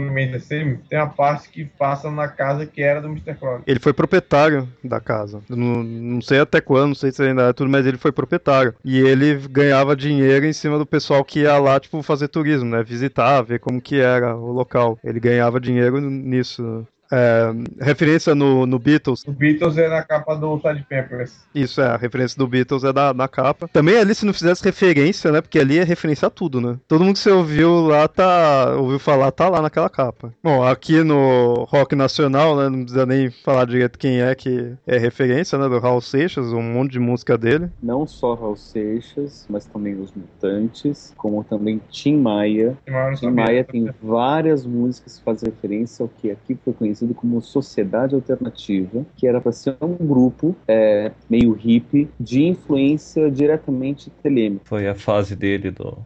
tem 0.88 0.98
uma 0.98 1.08
parte 1.08 1.48
que 1.48 1.64
passa 1.64 2.10
na 2.10 2.28
casa 2.28 2.66
que 2.66 2.82
era 2.82 3.00
do 3.00 3.08
Mr. 3.08 3.34
Crowley. 3.34 3.62
Ele 3.66 3.80
foi 3.80 3.92
proprietário 3.92 4.68
da 4.82 5.00
casa. 5.00 5.40
Não, 5.48 5.82
não 5.82 6.20
sei 6.20 6.40
até 6.40 6.60
quando, 6.60 6.88
não 6.88 6.94
sei 6.94 7.10
se 7.10 7.22
ainda 7.22 7.48
é 7.48 7.52
tudo, 7.52 7.70
mas 7.70 7.86
ele 7.86 7.96
foi 7.96 8.12
proprietário. 8.12 8.74
E 8.84 8.98
ele 8.98 9.36
ganhava 9.48 9.96
dinheiro 9.96 10.46
em 10.46 10.52
cima 10.52 10.78
do 10.78 10.86
pessoal 10.86 11.24
que 11.24 11.40
ia 11.40 11.58
lá, 11.58 11.78
tipo, 11.78 12.02
fazer 12.02 12.28
turismo, 12.28 12.70
né? 12.70 12.82
Visitar, 12.82 13.42
ver 13.42 13.60
como 13.60 13.80
que 13.80 14.00
era 14.00 14.36
o 14.36 14.52
local. 14.52 14.98
Ele 15.02 15.20
ganhava 15.20 15.60
dinheiro 15.60 16.00
nisso. 16.00 16.86
É, 17.10 17.52
referência 17.80 18.34
no, 18.34 18.66
no 18.66 18.78
Beatles, 18.78 19.24
O 19.26 19.32
Beatles 19.32 19.78
é 19.78 19.88
na 19.88 20.02
capa 20.02 20.34
do 20.34 20.56
Sgt. 20.56 20.84
Peppers. 20.88 21.32
isso 21.54 21.80
é, 21.80 21.86
a 21.86 21.96
referência 21.96 22.38
do 22.38 22.46
Beatles 22.46 22.84
é 22.84 22.92
da, 22.92 23.14
na 23.14 23.26
capa. 23.26 23.68
Também 23.68 23.96
ali, 23.96 24.14
se 24.14 24.26
não 24.26 24.34
fizesse 24.34 24.62
referência, 24.62 25.32
né? 25.32 25.40
Porque 25.40 25.58
ali 25.58 25.78
é 25.78 25.84
referência 25.84 26.28
a 26.28 26.30
tudo, 26.30 26.60
né? 26.60 26.78
Todo 26.86 27.04
mundo 27.04 27.14
que 27.14 27.20
você 27.20 27.30
ouviu 27.30 27.86
lá 27.86 28.06
tá. 28.06 28.74
ouviu 28.76 28.98
falar, 28.98 29.30
tá 29.30 29.48
lá 29.48 29.62
naquela 29.62 29.88
capa. 29.88 30.32
Bom, 30.42 30.62
aqui 30.62 31.02
no 31.02 31.64
Rock 31.68 31.94
Nacional, 31.96 32.56
né? 32.56 32.68
Não 32.68 32.80
precisa 32.80 33.06
nem 33.06 33.30
falar 33.30 33.64
direito 33.64 33.98
quem 33.98 34.20
é 34.20 34.34
que 34.34 34.74
é 34.86 34.98
referência, 34.98 35.58
né? 35.58 35.68
Do 35.68 35.78
Raul 35.78 36.00
Seixas, 36.00 36.52
um 36.52 36.62
monte 36.62 36.92
de 36.92 37.00
música 37.00 37.38
dele. 37.38 37.70
Não 37.82 38.06
só 38.06 38.34
Raul 38.34 38.56
Seixas, 38.56 39.46
mas 39.48 39.64
também 39.64 39.98
os 39.98 40.12
Mutantes, 40.12 41.14
como 41.16 41.42
também 41.42 41.80
Tim 41.90 42.16
Maia. 42.16 42.76
Eu 42.86 42.92
não 42.92 43.14
Tim. 43.14 43.30
Maia 43.30 43.64
tem 43.64 43.88
várias 44.02 44.66
músicas 44.66 45.18
que 45.18 45.24
fazem 45.24 45.50
referência 45.50 46.02
ao 46.02 46.08
que 46.08 46.30
aqui 46.30 46.58
foi 46.64 46.72
conhecido 46.72 46.97
como 47.14 47.40
Sociedade 47.40 48.14
Alternativa, 48.14 49.04
que 49.16 49.26
era 49.26 49.40
para 49.40 49.52
ser 49.52 49.76
um 49.80 49.94
grupo 49.94 50.54
é, 50.66 51.12
meio 51.28 51.52
hippie 51.52 52.08
de 52.18 52.44
influência 52.44 53.30
diretamente 53.30 54.10
telêmica. 54.22 54.64
Foi 54.64 54.88
a 54.88 54.94
fase 54.94 55.34
dele 55.36 55.70
do. 55.70 55.98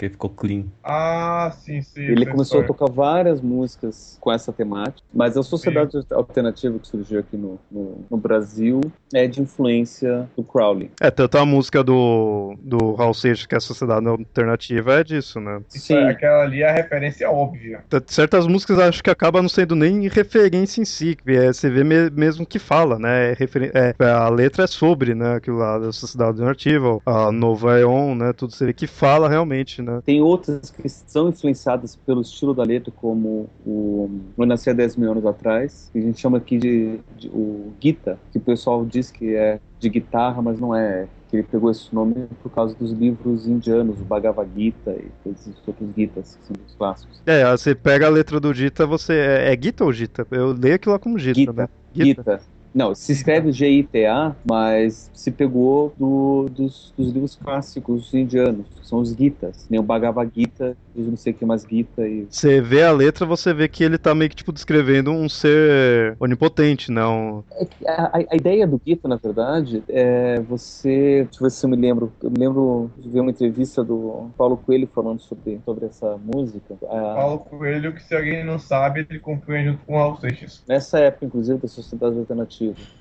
Que 0.00 0.08
ficou 0.08 0.30
clean. 0.30 0.64
Ah, 0.82 1.52
sim, 1.62 1.82
sim. 1.82 2.00
Ele 2.00 2.22
essa 2.22 2.30
começou 2.30 2.60
a 2.60 2.62
história. 2.62 2.66
tocar 2.66 2.90
várias 2.90 3.40
músicas 3.42 4.16
com 4.18 4.32
essa 4.32 4.50
temática, 4.50 5.02
mas 5.12 5.36
a 5.36 5.42
Sociedade 5.42 5.98
Alternativa 6.10 6.78
que 6.78 6.88
surgiu 6.88 7.20
aqui 7.20 7.36
no, 7.36 7.58
no, 7.70 7.98
no 8.10 8.16
Brasil 8.16 8.80
é 9.12 9.26
de 9.26 9.42
influência 9.42 10.26
do 10.34 10.42
Crowley. 10.42 10.90
É, 11.00 11.10
tanto 11.10 11.36
a 11.36 11.44
música 11.44 11.84
do, 11.84 12.54
do 12.62 12.94
Raul 12.94 13.12
Seixas, 13.12 13.44
que 13.44 13.54
é 13.54 13.58
a 13.58 13.60
Sociedade 13.60 14.06
Alternativa, 14.08 14.94
é 15.00 15.04
disso, 15.04 15.38
né? 15.38 15.60
Isso 15.74 15.92
é- 15.92 16.10
Aquela 16.10 16.44
ali 16.44 16.62
é 16.62 16.68
a 16.70 16.72
referência 16.72 17.30
óbvia. 17.30 17.84
Certas 18.06 18.46
músicas 18.46 18.78
acho 18.78 19.02
que 19.02 19.10
acabam 19.10 19.42
não 19.42 19.48
sendo 19.50 19.76
nem 19.76 20.08
referência 20.08 20.80
em 20.80 20.84
si, 20.86 21.14
que 21.14 21.30
é, 21.32 21.52
você 21.52 21.68
vê 21.68 21.84
me- 21.84 22.08
mesmo 22.10 22.46
que 22.46 22.58
fala, 22.58 22.98
né? 22.98 23.32
É 23.32 23.94
é, 23.98 24.04
a 24.10 24.28
letra 24.30 24.64
é 24.64 24.66
sobre, 24.66 25.14
né? 25.14 25.34
Aquilo 25.34 25.58
lá 25.58 25.78
da 25.78 25.92
Sociedade 25.92 26.30
Alternativa, 26.30 26.98
a 27.04 27.30
Nova 27.30 27.78
Eon, 27.78 28.14
né? 28.14 28.32
Tudo 28.32 28.52
você 28.54 28.64
vê 28.64 28.72
que 28.72 28.86
fala 28.86 29.28
realmente, 29.28 29.82
né? 29.82 29.89
Tem 30.04 30.20
outras 30.20 30.70
que 30.70 30.88
são 30.88 31.28
influenciadas 31.28 31.96
pelo 31.96 32.20
estilo 32.22 32.54
da 32.54 32.62
letra, 32.64 32.92
como 32.94 33.48
o 33.64 34.08
Eu 34.38 34.46
Nasci 34.46 34.70
há 34.70 34.72
10 34.72 34.96
mil 34.96 35.10
anos 35.10 35.24
atrás, 35.26 35.88
que 35.92 35.98
a 35.98 36.02
gente 36.02 36.18
chama 36.20 36.38
aqui 36.38 36.58
de, 36.58 36.98
de- 37.16 37.28
o 37.28 37.72
Gita, 37.82 38.18
que 38.32 38.38
o 38.38 38.40
pessoal 38.40 38.84
diz 38.84 39.10
que 39.10 39.34
é 39.34 39.60
de 39.78 39.88
guitarra, 39.88 40.42
mas 40.42 40.58
não 40.60 40.74
é. 40.74 41.08
Que 41.28 41.36
ele 41.36 41.42
pegou 41.44 41.70
esse 41.70 41.94
nome 41.94 42.26
por 42.42 42.50
causa 42.50 42.74
dos 42.74 42.90
livros 42.92 43.46
indianos, 43.46 44.00
o 44.00 44.04
Bhagavad 44.04 44.50
Gita 44.54 44.92
e 44.92 45.28
os 45.28 45.46
outros 45.66 45.88
Gitas, 45.96 46.36
que 46.36 46.46
são 46.46 46.56
os 46.66 46.74
clássicos. 46.74 47.20
É, 47.24 47.44
você 47.52 47.74
pega 47.74 48.06
a 48.06 48.10
letra 48.10 48.40
do 48.40 48.52
Gita, 48.52 48.86
você. 48.86 49.12
É, 49.14 49.54
é 49.54 49.62
Gita 49.62 49.84
ou 49.84 49.92
Gita? 49.92 50.26
Eu 50.30 50.52
leio 50.52 50.74
aquilo 50.74 50.92
lá 50.92 50.98
como 50.98 51.18
Gita, 51.18 51.40
Gita, 51.40 51.52
né? 51.52 51.68
Gita. 51.94 52.40
Não, 52.72 52.94
se 52.94 53.12
escreve 53.12 53.50
G-I-T-A, 53.52 54.36
mas 54.48 55.10
se 55.12 55.30
pegou 55.30 55.92
do- 55.98 56.46
dos, 56.50 56.92
dos 56.96 57.10
livros 57.12 57.34
clássicos 57.36 58.14
indianos, 58.14 58.66
que 58.80 58.86
são 58.86 59.00
os 59.00 59.10
Gitas, 59.14 59.66
nem 59.68 59.80
o 59.80 59.82
Bhagavad 59.82 60.30
Gita, 60.34 60.76
os 60.94 61.06
não 61.06 61.16
sei 61.16 61.32
o 61.32 61.36
que 61.36 61.44
mais 61.44 61.62
Gita 61.68 62.06
e 62.06 62.26
Você 62.30 62.60
vê 62.60 62.82
a 62.82 62.92
letra, 62.92 63.26
você 63.26 63.52
vê 63.52 63.68
que 63.68 63.82
ele 63.84 63.98
tá 63.98 64.14
meio 64.14 64.30
que 64.30 64.36
tipo 64.36 64.52
descrevendo 64.52 65.10
um 65.10 65.28
ser 65.28 66.16
onipotente, 66.20 66.90
né? 66.92 67.04
Um- 67.06 67.42
É 67.58 67.64
que 67.64 67.88
A, 67.88 68.04
a- 68.06 68.24
a 68.30 68.36
ideia 68.36 68.66
do 68.66 68.80
Gita, 68.86 69.08
na 69.08 69.16
verdade, 69.16 69.82
é 69.88 70.38
você. 70.40 71.24
Deixa 71.24 71.38
eu 71.40 71.44
ver 71.44 71.50
se 71.50 71.64
eu 71.66 71.70
me 71.70 71.76
lembro. 71.76 72.12
Eu 72.22 72.30
me 72.30 72.38
lembro 72.38 72.90
de 72.98 73.08
ver 73.08 73.20
uma 73.20 73.30
entrevista 73.30 73.82
do 73.82 74.30
Paulo 74.36 74.56
Coelho 74.56 74.88
falando 74.94 75.20
sobre, 75.20 75.60
sobre 75.64 75.86
essa 75.86 76.16
música. 76.18 76.76
Ah, 76.84 77.14
Paulo 77.16 77.38
Coelho, 77.40 77.92
que 77.94 78.02
se 78.02 78.14
alguém 78.14 78.44
não 78.44 78.58
sabe, 78.58 79.06
ele 79.08 79.18
compunha 79.18 79.64
junto 79.64 79.84
com 79.84 79.94
o 79.94 79.96
Raul 79.98 80.20
Seixas. 80.20 80.62
nessa 80.68 80.98
época, 81.00 81.26
inclusive, 81.26 81.58
da 81.58 81.68
Sociedade 81.68 82.18
Alternativa, 82.18 82.59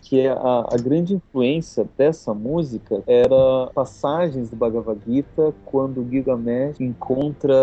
que 0.10 0.20
é 0.20 0.30
a, 0.30 0.66
a 0.72 0.78
grande 0.82 1.14
influência 1.14 1.88
dessa 1.96 2.34
música 2.34 3.04
era 3.06 3.68
passagens 3.76 4.50
do 4.50 4.56
Bhagavad 4.56 5.00
Gita 5.08 5.54
quando 5.66 6.04
Gilgamesh 6.10 6.80
encontra 6.80 7.56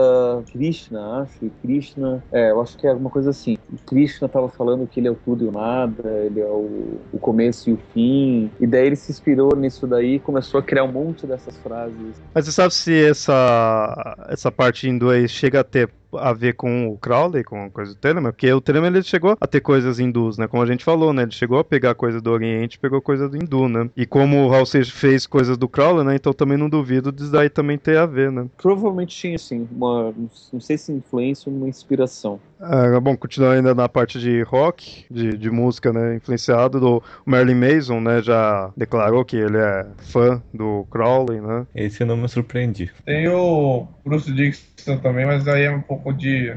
Krishna, 0.53 1.23
acho, 1.23 1.45
e 1.45 1.51
Krishna, 1.61 2.23
é, 2.31 2.53
eu 2.53 2.61
acho 2.61 2.77
que 2.77 2.87
é 2.87 2.91
alguma 2.91 3.11
coisa 3.11 3.31
assim. 3.31 3.59
Krishna 3.85 4.27
estava 4.27 4.49
falando 4.49 4.87
que 4.87 5.01
ele 5.01 5.09
é 5.09 5.11
o 5.11 5.17
tudo 5.17 5.45
e 5.45 5.49
o 5.49 5.53
nada, 5.53 6.09
ele 6.25 6.41
é 6.41 6.47
o, 6.47 7.01
o 7.13 7.19
começo 7.19 7.69
e 7.69 7.73
o 7.73 7.79
fim, 7.93 8.49
e 8.61 8.67
daí 8.67 8.87
ele 8.87 8.97
se 8.97 9.11
inspirou 9.11 9.57
nisso 9.57 9.87
daí 9.87 10.15
e 10.15 10.21
começou 10.21 10.61
a 10.61 10.63
criar 10.63 10.85
um 10.85 10.93
monte 10.93 11.27
dessas 11.27 11.57
frases. 11.59 12.15
Mas 12.33 12.45
você 12.45 12.53
sabe 12.53 12.73
se 12.73 13.07
essa, 13.07 14.27
essa 14.29 14.53
parte 14.53 14.89
hindu 14.89 15.11
aí 15.11 15.29
chega 15.29 15.61
a 15.61 15.65
ter 15.65 15.91
a 16.19 16.33
ver 16.33 16.55
com 16.55 16.89
o 16.89 16.99
Crowley, 16.99 17.45
com 17.45 17.65
a 17.65 17.71
coisa 17.71 17.95
do 17.95 17.99
Telemann? 17.99 18.33
Porque 18.33 18.53
o 18.53 18.61
Telemann 18.61 18.89
ele 18.89 19.03
chegou 19.03 19.37
a 19.41 19.47
ter 19.47 19.61
coisas 19.61 19.99
hindus, 19.99 20.39
né? 20.39 20.47
Como 20.47 20.63
a 20.63 20.67
gente 20.67 20.85
falou, 20.85 21.13
né? 21.13 21.23
Ele 21.23 21.33
chegou 21.33 21.59
a 21.59 21.65
pegar 21.65 21.95
coisa 21.95 22.21
do 22.21 22.31
Oriente, 22.31 22.79
pegou 22.79 23.01
coisa 23.01 23.29
do 23.29 23.37
hindu, 23.37 23.69
né? 23.69 23.91
E 23.97 24.07
como 24.07 24.51
o 24.51 24.67
Seixas 24.67 24.93
fez 24.93 25.27
coisas 25.27 25.57
do 25.57 25.69
Crowley, 25.69 26.05
né? 26.05 26.15
Então 26.15 26.33
também 26.33 26.59
não 26.59 26.69
duvido 26.69 27.13
disso 27.13 27.31
daí 27.31 27.49
também 27.49 27.79
ter 27.79 27.99
a 27.99 28.07
ver, 28.07 28.31
né? 28.31 28.47
Provavelmente 28.57 29.17
tinha, 29.17 29.37
assim, 29.37 29.69
uma, 29.71 30.13
não 30.53 30.61
sei 30.61 30.77
se 30.79 30.93
influência 30.93 31.51
ou 31.51 31.57
uma 31.57 31.69
inspiração. 31.69 32.41
Ah, 32.61 32.99
bom, 33.01 33.17
continuando 33.17 33.55
ainda 33.57 33.75
na 33.75 33.89
parte 33.89 34.19
de 34.19 34.43
rock, 34.43 35.05
de, 35.11 35.37
de 35.37 35.51
música, 35.51 35.93
né, 35.93 36.17
influenciado 36.17 36.81
do 36.81 37.03
Marilyn 37.25 37.55
Mason, 37.55 38.01
né, 38.01 38.23
já 38.23 38.71
declarou 38.77 39.25
que 39.25 39.37
ele 39.37 39.59
é 39.59 39.87
fã 39.99 40.43
do 40.53 40.87
Crowley, 40.91 41.41
né. 41.41 41.67
Esse 41.75 42.03
eu 42.03 42.07
não 42.07 42.17
me 42.17 42.29
surpreendi. 42.29 42.91
Tem 43.05 43.29
o 43.29 43.87
Bruce 44.05 44.33
Dixon 44.33 44.99
também, 44.99 45.27
mas 45.27 45.47
aí 45.47 45.65
é 45.65 45.71
um 45.71 45.83
pouco 45.83 46.13
de 46.13 46.57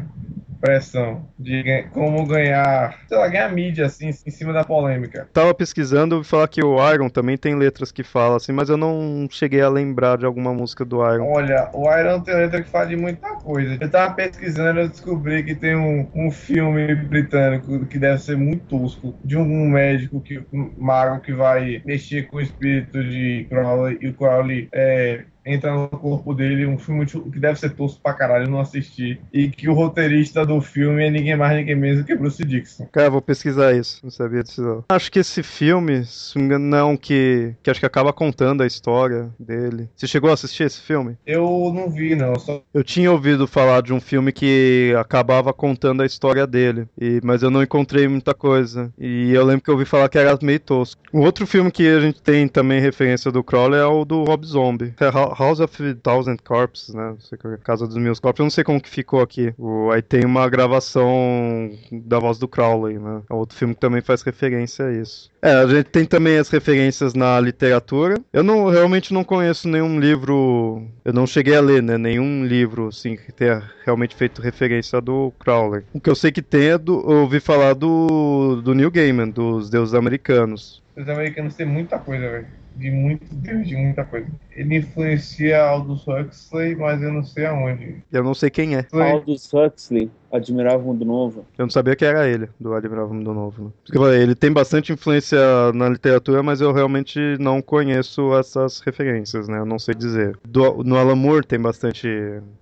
pressão. 0.60 1.28
De 1.38 1.84
como 1.91 2.26
ganhar, 2.26 3.00
sei 3.08 3.17
lá, 3.17 3.28
ganhar 3.28 3.52
mídia, 3.52 3.86
assim, 3.86 4.08
em 4.08 4.32
cima 4.32 4.54
da 4.54 4.63
polêmica. 4.63 5.28
Tava 5.34 5.54
pesquisando, 5.54 6.15
ouvi 6.15 6.28
falar 6.28 6.48
que 6.48 6.63
o 6.63 6.78
Iron 6.93 7.10
também 7.10 7.38
tem 7.38 7.56
letras 7.56 7.91
que 7.91 8.04
falam 8.04 8.38
assim, 8.38 8.52
mas 8.52 8.69
eu 8.69 8.78
não 8.78 9.28
cheguei 9.30 9.62
a 9.62 9.69
lembrar 9.69 10.17
de 10.17 10.26
alguma 10.26 10.54
música 10.54 10.84
do 10.84 10.98
Iron. 10.98 11.28
Olha, 11.32 11.69
o 11.74 11.86
Iron 11.98 12.22
tem 12.22 12.36
letra 12.36 12.62
que 12.62 12.69
fala 12.69 12.88
de 12.88 12.95
muita 12.95 13.28
coisa. 13.36 13.78
Eu 13.80 13.89
tava 13.89 14.13
pesquisando, 14.13 14.80
eu 14.80 14.89
descobri 14.89 15.43
que 15.43 15.56
tem 15.56 15.76
um, 15.76 16.08
um 16.13 16.32
filme 16.32 16.95
britânico 16.95 17.86
que 17.86 17.98
deve 17.98 18.22
ser 18.22 18.38
muito 18.38 18.65
tosco, 18.65 19.15
de 19.24 19.38
um 19.38 19.69
médico, 19.69 20.22
que, 20.22 20.43
um 20.52 20.72
mago 20.78 21.22
que 21.22 21.34
vai 21.34 21.82
mexer 21.86 22.24
com 22.24 22.38
o 22.38 22.41
espírito 22.41 23.04
de 23.04 23.45
Crowley, 23.50 23.98
e 24.02 24.08
o 24.08 24.13
Crowley 24.13 24.67
é, 24.74 25.24
entra 25.53 25.73
no 25.73 25.89
corpo 25.89 26.33
dele, 26.33 26.65
um 26.65 26.77
filme 26.77 27.05
que 27.05 27.39
deve 27.39 27.59
ser 27.59 27.71
tosco 27.71 28.01
pra 28.01 28.13
caralho, 28.13 28.45
eu 28.45 28.49
não 28.49 28.59
assisti. 28.59 29.19
E 29.33 29.49
que 29.49 29.69
o 29.69 29.73
roteirista 29.73 30.45
do 30.45 30.62
filme 30.62 31.05
é 31.05 31.09
ninguém 31.09 31.35
mais, 31.35 31.57
ninguém 31.57 31.75
menos 31.75 32.05
que 32.05 32.15
Bruce 32.15 32.43
Dixon. 32.43 32.88
Cara, 32.91 33.09
vou 33.09 33.21
pesquisar 33.21 33.73
isso, 33.73 33.99
não 34.03 34.12
sabia 34.12 34.43
disso 34.43 34.62
não. 34.62 34.83
Acho 34.89 35.12
que 35.12 35.19
esse 35.19 35.43
filme, 35.43 36.05
se 36.05 36.35
não 36.35 36.41
me 36.41 36.47
engano, 36.47 36.65
não, 36.65 36.97
que, 36.97 37.55
que 37.62 37.69
acho 37.69 37.79
que 37.79 37.85
acaba 37.85 38.13
contando 38.13 38.63
a 38.63 38.67
história 38.67 39.29
dele. 39.39 39.89
Você 39.95 40.07
chegou 40.07 40.29
a 40.29 40.33
assistir 40.33 40.63
esse 40.63 40.81
filme? 40.81 41.17
Eu 41.25 41.71
não 41.73 41.89
vi, 41.89 42.15
não, 42.15 42.35
só 42.38 42.62
Eu 42.73 42.83
tinha 42.83 43.12
ouvido 43.12 43.47
falar 43.47 43.81
de 43.81 43.93
um 43.93 43.99
filme 43.99 44.31
que 44.31 44.93
acabava 44.99 45.53
contando 45.53 46.01
a 46.01 46.05
história 46.05 46.45
dele, 46.45 46.88
e, 46.99 47.19
mas 47.23 47.43
eu 47.43 47.49
não 47.49 47.63
encontrei 47.63 48.07
muita 48.07 48.33
coisa. 48.33 48.91
E 48.97 49.31
eu 49.33 49.45
lembro 49.45 49.63
que 49.63 49.69
eu 49.69 49.75
ouvi 49.75 49.85
falar 49.85 50.09
que 50.09 50.17
era 50.17 50.38
meio 50.41 50.59
tosco. 50.59 51.01
Um 51.13 51.21
outro 51.21 51.45
filme 51.47 51.71
que 51.71 51.88
a 51.88 51.99
gente 51.99 52.21
tem 52.21 52.47
também 52.47 52.79
referência 52.79 53.31
do 53.31 53.43
Crowley 53.43 53.79
é 53.79 53.85
o 53.85 54.05
do 54.05 54.23
Rob 54.23 54.45
Zombie. 54.45 54.93
É 54.99 55.09
House 55.39 55.62
of 55.62 55.95
Thousand 55.95 56.38
Corpses, 56.43 56.93
né? 56.93 57.15
É, 57.32 57.58
Casa 57.63 57.88
dos 57.88 57.95
Mil 57.97 58.13
Corpos. 58.21 58.39
Eu 58.39 58.45
não 58.45 58.49
sei 58.49 58.63
como 58.63 58.82
que 58.82 58.89
ficou 58.89 59.21
aqui. 59.21 59.54
O, 59.58 59.89
aí 59.91 60.02
tem 60.02 60.25
uma 60.25 60.47
gravação 60.49 61.71
da 61.91 62.19
voz 62.19 62.38
do 62.38 62.47
Crowley, 62.47 62.99
né? 62.99 63.21
É 63.30 63.34
outro 63.34 63.58
filme 63.58 63.73
que 63.73 63.80
também 63.80 64.02
faz 64.02 64.21
referência 64.21 64.86
a 64.86 64.91
isso. 64.91 65.32
É, 65.41 65.52
a 65.52 65.67
gente 65.67 65.86
tem 65.86 66.06
também 66.06 66.38
as 66.38 66.49
referências 66.49 67.13
na 67.13 67.39
literatura. 67.39 68.15
Eu 68.34 68.43
não 68.43 68.69
realmente 68.69 69.13
não 69.13 69.23
conheço 69.23 69.69
nenhum 69.69 69.99
livro. 69.99 70.84
Eu 71.06 71.13
não 71.13 71.25
cheguei 71.25 71.56
a 71.56 71.62
ler, 71.62 71.82
né? 71.82 71.97
Nenhum 71.97 72.45
livro 72.45 72.89
assim 72.89 73.15
que 73.15 73.32
tenha 73.32 73.63
realmente 73.86 74.15
feito 74.15 74.41
referência 74.41 74.99
do 74.99 75.32
Crowley. 75.39 75.84
O 75.93 76.02
que 76.02 76.10
eu 76.10 76.15
sei 76.15 76.32
que 76.32 76.41
tem 76.41 76.69
é 76.71 76.78
do. 76.78 76.99
Eu 76.99 77.21
ouvi 77.21 77.39
falar 77.39 77.73
do, 77.73 78.62
do 78.62 78.75
Neil 78.75 78.91
Gaiman, 78.91 79.30
dos 79.30 79.69
deuses 79.69 79.93
americanos. 79.93 80.84
Os 80.97 81.08
americanos 81.08 81.56
têm 81.56 81.65
muita 81.65 81.97
coisa, 81.97 82.30
velho. 82.30 82.59
De 82.75 82.91
muito 82.91 83.25
Deus, 83.32 83.67
de 83.67 83.75
muita 83.75 84.05
coisa. 84.05 84.27
Ele 84.55 84.77
influencia 84.77 85.62
Aldous 85.62 86.05
Huxley, 86.08 86.75
mas 86.75 87.01
eu 87.01 87.12
não 87.12 87.23
sei 87.23 87.45
aonde. 87.45 87.97
Eu 88.12 88.23
não 88.23 88.34
sei 88.34 88.49
quem 88.49 88.75
é. 88.75 88.86
Aldous 88.93 89.51
Huxley, 89.53 90.10
Admirável 90.32 90.79
Mundo 90.82 91.03
Novo. 91.03 91.45
Eu 91.58 91.65
não 91.65 91.69
sabia 91.69 91.95
que 91.95 92.05
era 92.05 92.27
ele, 92.27 92.47
do 92.60 92.73
Admirável 92.73 93.13
Mundo 93.13 93.34
Novo. 93.34 93.73
Né? 93.89 94.21
Ele 94.21 94.36
tem 94.36 94.51
bastante 94.51 94.93
influência 94.93 95.39
na 95.73 95.89
literatura, 95.89 96.41
mas 96.43 96.62
eu 96.62 96.71
realmente 96.71 97.19
não 97.39 97.62
conheço 97.62 98.34
essas 98.38 98.79
referências, 98.79 99.47
né? 99.47 99.60
Eu 99.60 99.65
não 99.65 99.79
sei 99.79 99.93
dizer. 99.95 100.38
Do- 100.47 100.84
no 100.84 100.97
Alan 100.97 101.15
Moore 101.15 101.45
tem 101.45 101.60
bastante 101.60 102.08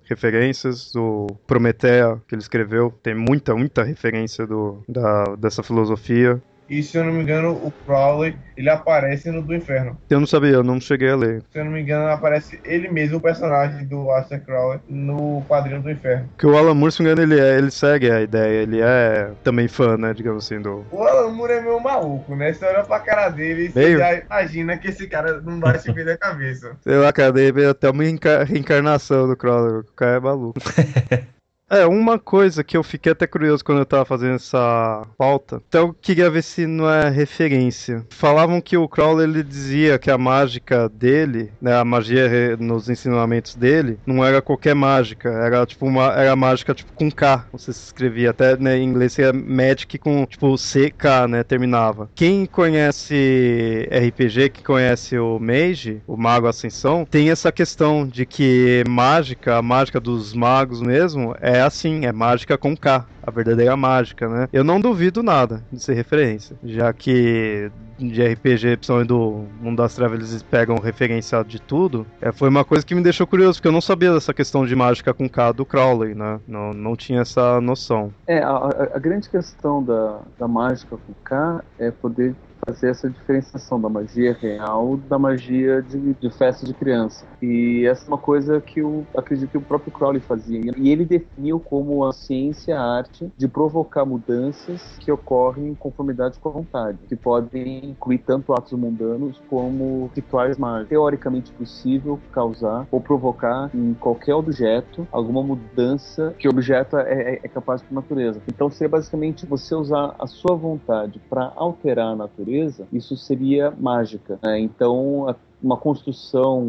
referências. 0.04 0.90
Do 0.92 1.26
Prometeia, 1.46 2.20
que 2.26 2.34
ele 2.34 2.42
escreveu, 2.42 2.92
tem 3.02 3.14
muita, 3.14 3.54
muita 3.54 3.82
referência 3.82 4.46
do, 4.46 4.82
da, 4.88 5.36
dessa 5.36 5.62
filosofia. 5.62 6.40
E 6.68 6.82
se 6.82 6.96
eu 6.98 7.04
não 7.04 7.12
me 7.12 7.22
engano, 7.22 7.52
o 7.52 7.72
Crowley, 7.84 8.36
ele 8.56 8.68
aparece 8.68 9.30
no 9.30 9.42
do 9.42 9.54
Inferno. 9.54 9.96
Eu 10.10 10.20
não 10.20 10.26
sabia, 10.26 10.50
eu 10.52 10.62
não 10.62 10.80
cheguei 10.80 11.08
a 11.10 11.16
ler. 11.16 11.42
Se 11.50 11.58
eu 11.58 11.64
não 11.64 11.72
me 11.72 11.80
engano, 11.80 12.08
aparece 12.08 12.60
ele 12.64 12.88
mesmo, 12.90 13.16
o 13.16 13.20
personagem 13.20 13.86
do 13.86 14.10
Aleister 14.10 14.44
Crowley, 14.44 14.80
no 14.88 15.42
quadrinho 15.48 15.80
do 15.82 15.90
Inferno. 15.90 16.28
Porque 16.28 16.46
o 16.46 16.56
Alan 16.56 16.74
Moore, 16.74 16.92
se 16.92 17.02
não 17.02 17.06
me 17.06 17.12
engano, 17.12 17.32
ele, 17.32 17.40
é, 17.40 17.56
ele 17.58 17.70
segue 17.70 18.10
a 18.10 18.20
ideia, 18.20 18.62
ele 18.62 18.80
é 18.82 19.30
também 19.42 19.66
fã, 19.68 19.96
né, 19.96 20.12
digamos 20.12 20.44
assim, 20.44 20.60
do... 20.60 20.84
O 20.90 21.02
Alan 21.02 21.30
Moore 21.32 21.52
é 21.54 21.60
meio 21.62 21.80
maluco, 21.80 22.34
né? 22.36 22.52
Você 22.52 22.64
olha 22.64 22.84
pra 22.84 23.00
cara 23.00 23.30
dele 23.30 23.66
e 23.66 23.72
você 23.72 23.78
Meio? 23.78 23.98
já 23.98 24.14
imagina 24.14 24.76
que 24.76 24.88
esse 24.88 25.06
cara 25.08 25.40
não 25.40 25.60
vai 25.60 25.78
se 25.78 25.90
ver 25.92 26.04
da 26.04 26.18
cabeça. 26.18 26.76
Sei 26.84 26.96
lá, 26.96 27.12
cara, 27.12 27.32
veio 27.32 27.70
até 27.70 27.88
uma 27.90 28.02
reenca- 28.02 28.44
reencarnação 28.44 29.26
do 29.26 29.36
Crowley, 29.36 29.80
o 29.80 29.84
cara 29.94 30.16
é 30.16 30.20
maluco. 30.20 30.60
É, 31.70 31.84
uma 31.84 32.18
coisa 32.18 32.64
que 32.64 32.76
eu 32.76 32.82
fiquei 32.82 33.12
até 33.12 33.26
curioso 33.26 33.62
quando 33.62 33.78
eu 33.78 33.86
tava 33.86 34.04
fazendo 34.06 34.36
essa 34.36 35.06
pauta, 35.18 35.62
então 35.68 35.94
queria 36.00 36.30
ver 36.30 36.42
se 36.42 36.66
não 36.66 36.88
é 36.88 37.10
referência. 37.10 38.06
Falavam 38.08 38.58
que 38.58 38.76
o 38.76 38.88
Crowley 38.88 39.28
ele 39.28 39.42
dizia 39.42 39.98
que 39.98 40.10
a 40.10 40.16
mágica 40.16 40.88
dele, 40.88 41.52
né, 41.60 41.76
a 41.76 41.84
magia 41.84 42.56
nos 42.56 42.88
ensinamentos 42.88 43.54
dele, 43.54 43.98
não 44.06 44.24
era 44.24 44.40
qualquer 44.40 44.74
mágica, 44.74 45.28
era 45.28 45.66
tipo 45.66 45.84
uma 45.84 46.06
era 46.14 46.34
mágica 46.34 46.74
tipo 46.74 46.90
com 46.94 47.10
K, 47.10 47.44
você 47.52 47.70
se 47.70 47.84
escrevia, 47.84 48.30
até 48.30 48.56
né, 48.56 48.78
em 48.78 48.84
inglês 48.84 49.12
seria 49.12 49.32
magic 49.32 49.98
com 49.98 50.24
tipo 50.24 50.54
CK, 50.54 51.28
né, 51.28 51.42
terminava. 51.42 52.08
Quem 52.14 52.46
conhece 52.46 53.86
RPG, 53.92 54.48
que 54.50 54.64
conhece 54.64 55.18
o 55.18 55.38
Mage, 55.38 56.00
o 56.06 56.16
Mago 56.16 56.46
Ascensão, 56.46 57.04
tem 57.04 57.28
essa 57.30 57.52
questão 57.52 58.06
de 58.06 58.24
que 58.24 58.82
mágica, 58.88 59.56
a 59.56 59.62
mágica 59.62 60.00
dos 60.00 60.32
magos 60.32 60.80
mesmo, 60.80 61.34
é 61.42 61.57
assim, 61.62 62.04
é 62.06 62.12
mágica 62.12 62.56
com 62.58 62.76
K, 62.76 63.06
a 63.22 63.30
verdadeira 63.30 63.76
mágica, 63.76 64.28
né? 64.28 64.48
Eu 64.52 64.64
não 64.64 64.80
duvido 64.80 65.22
nada 65.22 65.62
de 65.72 65.82
ser 65.82 65.94
referência, 65.94 66.56
já 66.64 66.92
que 66.92 67.70
de 67.98 68.22
RPG, 68.22 68.76
principalmente 68.76 69.08
do 69.08 69.44
Mundo 69.60 69.76
das 69.78 69.94
Trevas, 69.94 70.18
eles 70.30 70.42
pegam 70.42 70.76
referência 70.76 71.42
de 71.44 71.60
tudo. 71.60 72.06
É, 72.20 72.30
foi 72.32 72.48
uma 72.48 72.64
coisa 72.64 72.84
que 72.86 72.94
me 72.94 73.02
deixou 73.02 73.26
curioso, 73.26 73.58
porque 73.58 73.68
eu 73.68 73.72
não 73.72 73.80
sabia 73.80 74.12
dessa 74.14 74.32
questão 74.32 74.64
de 74.64 74.74
mágica 74.76 75.12
com 75.12 75.28
K 75.28 75.52
do 75.52 75.66
Crowley, 75.66 76.14
né? 76.14 76.40
Não, 76.46 76.72
não 76.72 76.96
tinha 76.96 77.20
essa 77.22 77.60
noção. 77.60 78.12
É, 78.26 78.38
a- 78.42 78.90
a 78.94 78.98
grande 78.98 79.28
questão 79.28 79.82
da, 79.82 80.22
da 80.38 80.46
mágica 80.48 80.96
com 80.96 81.12
K 81.24 81.62
é 81.78 81.90
poder 81.90 82.36
fazer 82.68 82.90
essa 82.90 83.08
diferenciação 83.08 83.80
da 83.80 83.88
magia 83.88 84.36
real 84.38 84.96
da 85.08 85.18
magia 85.18 85.80
de, 85.82 86.14
de 86.14 86.30
festa 86.30 86.66
de 86.66 86.74
criança. 86.74 87.24
E 87.40 87.86
essa 87.86 88.04
é 88.04 88.08
uma 88.08 88.18
coisa 88.18 88.60
que 88.60 88.80
eu 88.80 89.06
acredito 89.16 89.50
que 89.50 89.58
o 89.58 89.62
próprio 89.62 89.90
Crowley 89.92 90.20
fazia. 90.20 90.72
E 90.76 90.90
ele 90.90 91.04
definiu 91.04 91.58
como 91.58 92.04
a 92.04 92.12
ciência 92.12 92.78
a 92.78 92.96
arte 92.98 93.30
de 93.36 93.48
provocar 93.48 94.04
mudanças 94.04 94.98
que 94.98 95.10
ocorrem 95.10 95.68
em 95.68 95.74
conformidade 95.74 96.38
com 96.38 96.48
a 96.48 96.52
vontade, 96.52 96.98
que 97.08 97.16
podem 97.16 97.90
incluir 97.90 98.18
tanto 98.18 98.52
atos 98.52 98.72
mundanos 98.72 99.40
como 99.48 100.10
rituais 100.14 100.58
mágicos. 100.58 100.88
Teoricamente 100.90 101.52
possível 101.52 102.20
causar 102.32 102.86
ou 102.90 103.00
provocar 103.00 103.70
em 103.74 103.94
qualquer 103.94 104.34
objeto 104.34 105.06
alguma 105.10 105.42
mudança 105.42 106.34
que 106.38 106.48
o 106.48 106.50
objeto 106.50 106.96
é, 106.98 107.34
é- 107.34 107.40
é 107.44 107.48
capaz 107.48 107.80
por 107.82 107.94
natureza. 107.94 108.42
Então 108.48 108.70
seria 108.70 108.88
basicamente 108.88 109.46
você 109.46 109.74
usar 109.74 110.14
a 110.18 110.26
sua 110.26 110.54
vontade 110.56 111.20
para 111.30 111.52
alterar 111.56 112.08
a 112.12 112.16
natureza 112.16 112.57
natureza, 112.58 112.86
isso 112.92 113.16
seria 113.16 113.70
mágica. 113.70 114.38
né? 114.42 114.58
Então, 114.58 115.34
uma 115.62 115.76
construção, 115.76 116.66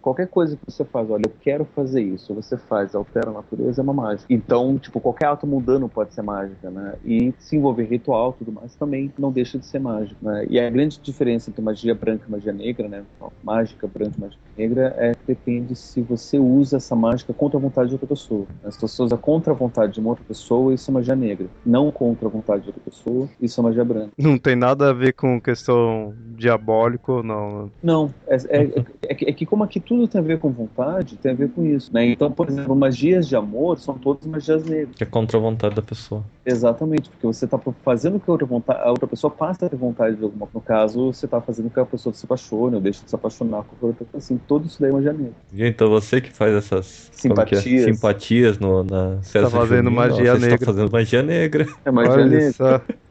qualquer 0.00 0.28
coisa 0.28 0.56
que 0.56 0.62
você 0.72 0.84
faz, 0.84 1.10
olha, 1.10 1.22
eu 1.26 1.32
quero 1.40 1.64
fazer 1.74 2.02
isso, 2.02 2.34
você 2.34 2.56
faz, 2.56 2.94
altera 2.94 3.30
a 3.30 3.34
natureza, 3.34 3.80
é 3.80 3.84
uma 3.84 3.92
mágica. 3.92 4.26
Então, 4.32 4.78
tipo, 4.78 5.00
qualquer 5.00 5.26
ato 5.26 5.46
mundano 5.46 5.88
pode 5.88 6.14
ser 6.14 6.22
mágica, 6.22 6.70
né? 6.70 6.94
E 7.04 7.32
se 7.38 7.56
envolver 7.56 7.84
ritual 7.84 8.34
e 8.34 8.44
tudo 8.44 8.52
mais 8.52 8.74
também 8.74 9.12
não 9.18 9.30
deixa 9.30 9.58
de 9.58 9.66
ser 9.66 9.78
mágico, 9.78 10.24
né? 10.24 10.46
E 10.48 10.58
a 10.58 10.70
grande 10.70 10.98
diferença 11.00 11.50
entre 11.50 11.62
magia 11.62 11.94
branca 11.94 12.24
e 12.26 12.30
magia 12.30 12.52
negra, 12.52 12.88
né? 12.88 13.04
Mágica 13.42 13.86
branca 13.86 14.14
e 14.16 14.20
mágica 14.20 14.40
negra 14.56 14.94
é 14.98 15.12
que 15.12 15.20
depende 15.26 15.74
se 15.76 16.00
você 16.02 16.38
usa 16.38 16.76
essa 16.76 16.96
mágica 16.96 17.32
contra 17.32 17.58
a 17.58 17.60
vontade 17.60 17.88
de 17.88 17.94
outra 17.94 18.08
pessoa. 18.08 18.46
né? 18.62 18.70
Se 18.70 18.80
você 18.80 19.02
usa 19.02 19.16
contra 19.16 19.52
a 19.52 19.56
vontade 19.56 19.92
de 19.94 20.00
uma 20.00 20.10
outra 20.10 20.24
pessoa, 20.24 20.72
isso 20.74 20.90
é 20.90 20.94
magia 20.94 21.16
negra. 21.16 21.46
Não 21.64 21.90
contra 21.90 22.26
a 22.28 22.30
vontade 22.30 22.62
de 22.62 22.68
outra 22.68 22.82
pessoa, 22.84 23.28
isso 23.40 23.60
é 23.60 23.64
magia 23.64 23.84
branca. 23.84 24.10
Não 24.18 24.38
tem 24.38 24.56
nada 24.56 24.90
a 24.90 24.92
ver 24.92 25.12
com 25.12 25.40
questão 25.40 26.14
diabólico, 26.36 27.22
não. 27.22 27.70
Não, 27.82 28.10
é, 28.30 28.36
é- 28.62 28.84
é 29.08 29.14
que- 29.14 29.24
é 29.28 29.32
que 29.32 29.44
como 29.44 29.64
aqui 29.64 29.80
tudo 29.80 30.06
tem 30.06 30.20
a 30.20 30.24
ver 30.24 30.38
com 30.38 30.50
vontade, 30.50 31.16
tem 31.16 31.32
a 31.32 31.34
ver 31.34 31.50
com 31.50 31.64
isso, 31.64 31.92
né? 31.92 32.06
Então, 32.06 32.30
por 32.30 32.48
exemplo, 32.48 32.74
magias 32.76 33.26
de 33.28 33.34
amor 33.36 33.78
são 33.78 33.98
todas 33.98 34.24
magias 34.26 34.64
negras. 34.64 34.94
Que 34.96 35.02
é 35.02 35.06
contra 35.06 35.36
a 35.36 35.40
vontade 35.40 35.74
da 35.74 35.82
pessoa. 35.82 36.22
Exatamente, 36.46 37.10
porque 37.10 37.26
você 37.26 37.44
está 37.44 37.58
fazendo 37.84 38.14
com 38.14 38.20
que 38.20 38.30
a 38.30 38.32
outra, 38.32 38.46
vontade, 38.46 38.80
a 38.82 38.90
outra 38.90 39.06
pessoa 39.06 39.30
passe 39.30 39.64
a 39.64 39.68
ter 39.68 39.76
vontade 39.76 40.16
de 40.16 40.22
alguma 40.24 40.48
No 40.54 40.60
caso, 40.60 41.12
você 41.12 41.26
está 41.26 41.40
fazendo 41.40 41.64
com 41.68 41.74
que 41.74 41.80
a 41.80 41.84
pessoa 41.86 42.12
se 42.14 42.24
apaixone 42.24 42.74
ou 42.76 42.80
deixe 42.80 43.02
de 43.04 43.10
se 43.10 43.14
apaixonar 43.14 43.62
com 43.64 43.74
a 43.86 43.88
outra 43.88 44.04
pessoa. 44.04 44.18
Assim, 44.18 44.40
tudo 44.48 44.66
isso 44.66 44.80
daí 44.80 44.90
é 44.90 44.92
magia 44.94 45.12
negra. 45.12 45.32
E 45.52 45.64
então 45.66 45.88
você 45.90 46.20
que 46.20 46.32
faz 46.32 46.52
essas 46.54 47.10
como 47.22 47.34
que 47.44 47.54
é? 47.54 47.58
Simpatias. 47.60 47.84
simpatias 47.84 48.58
no, 48.58 48.82
na 48.84 49.18
festa 49.22 49.50
fazendo 49.50 49.84
junina, 49.84 49.90
magia 49.90 50.32
você 50.34 50.40
negra. 50.40 50.54
está 50.54 50.66
fazendo 50.66 50.90
magia 50.92 51.22
negra. 51.22 51.66
É 51.84 51.90
magia 51.90 52.12
Olha 52.12 52.26
negra. 52.26 52.52
só. 52.52 52.80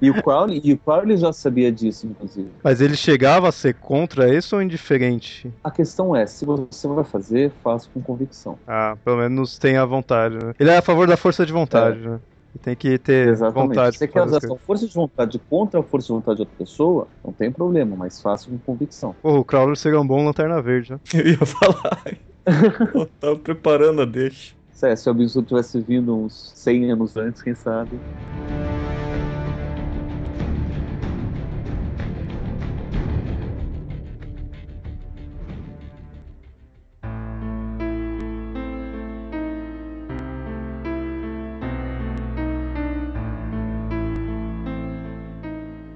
E 0.00 0.10
o 0.10 0.22
Crowley, 0.22 0.60
e 0.62 0.72
o 0.72 0.78
Crowley 0.78 1.16
já 1.16 1.32
sabia 1.32 1.72
disso, 1.72 2.06
inclusive. 2.06 2.50
Mas 2.62 2.80
ele 2.80 2.96
chegava 2.96 3.48
a 3.48 3.52
ser 3.52 3.74
contra 3.74 4.34
isso 4.34 4.56
ou 4.56 4.62
indiferente? 4.62 5.50
A 5.62 5.70
questão 5.70 6.14
é, 6.14 6.26
se 6.26 6.44
você 6.44 6.86
vai 6.86 7.04
fazer, 7.04 7.50
faça 7.62 7.88
com 7.92 8.02
convicção. 8.02 8.58
Ah, 8.66 8.96
pelo 9.04 9.16
menos 9.18 9.58
tem 9.58 9.76
a 9.76 9.84
vontade, 9.84 10.36
né? 10.36 10.52
Ele 10.58 10.70
é 10.70 10.78
a 10.78 10.82
favor 10.82 11.06
da 11.06 11.16
força 11.16 11.46
de 11.46 11.52
vontade, 11.52 11.98
né? 12.00 12.20
Ele 12.54 12.62
tem 12.62 12.76
que 12.76 12.98
ter 12.98 13.28
Exatamente. 13.28 13.68
vontade. 13.68 13.96
Se 13.96 13.98
você 14.00 14.08
quer 14.08 14.22
usar 14.22 14.40
sua 14.40 14.48
coisas. 14.48 14.66
força 14.66 14.86
de 14.86 14.94
vontade 14.94 15.40
contra 15.50 15.80
a 15.80 15.82
força 15.82 16.06
de 16.06 16.12
vontade 16.12 16.36
de 16.36 16.42
outra 16.42 16.56
pessoa, 16.56 17.08
não 17.24 17.32
tem 17.32 17.50
problema, 17.50 17.96
mas 17.96 18.20
faça 18.20 18.50
com 18.50 18.58
convicção. 18.58 19.14
Pô, 19.22 19.38
o 19.38 19.44
Crowler 19.44 19.76
seria 19.76 20.00
um 20.00 20.06
bom 20.06 20.24
lanterna 20.24 20.60
verde, 20.60 20.92
né? 20.92 21.00
Eu 21.14 21.26
ia 21.26 21.46
falar. 21.46 22.02
Eu 22.94 23.06
tava 23.18 23.38
preparando 23.38 24.02
a 24.02 24.04
deixa. 24.04 24.54
Se, 24.74 24.88
é, 24.88 24.96
se 24.96 25.08
o 25.08 25.12
Absurdo 25.12 25.46
tivesse 25.48 25.80
vindo 25.80 26.16
uns 26.16 26.52
100 26.56 26.90
anos 26.90 27.16
antes, 27.16 27.40
quem 27.42 27.54
sabe. 27.54 27.98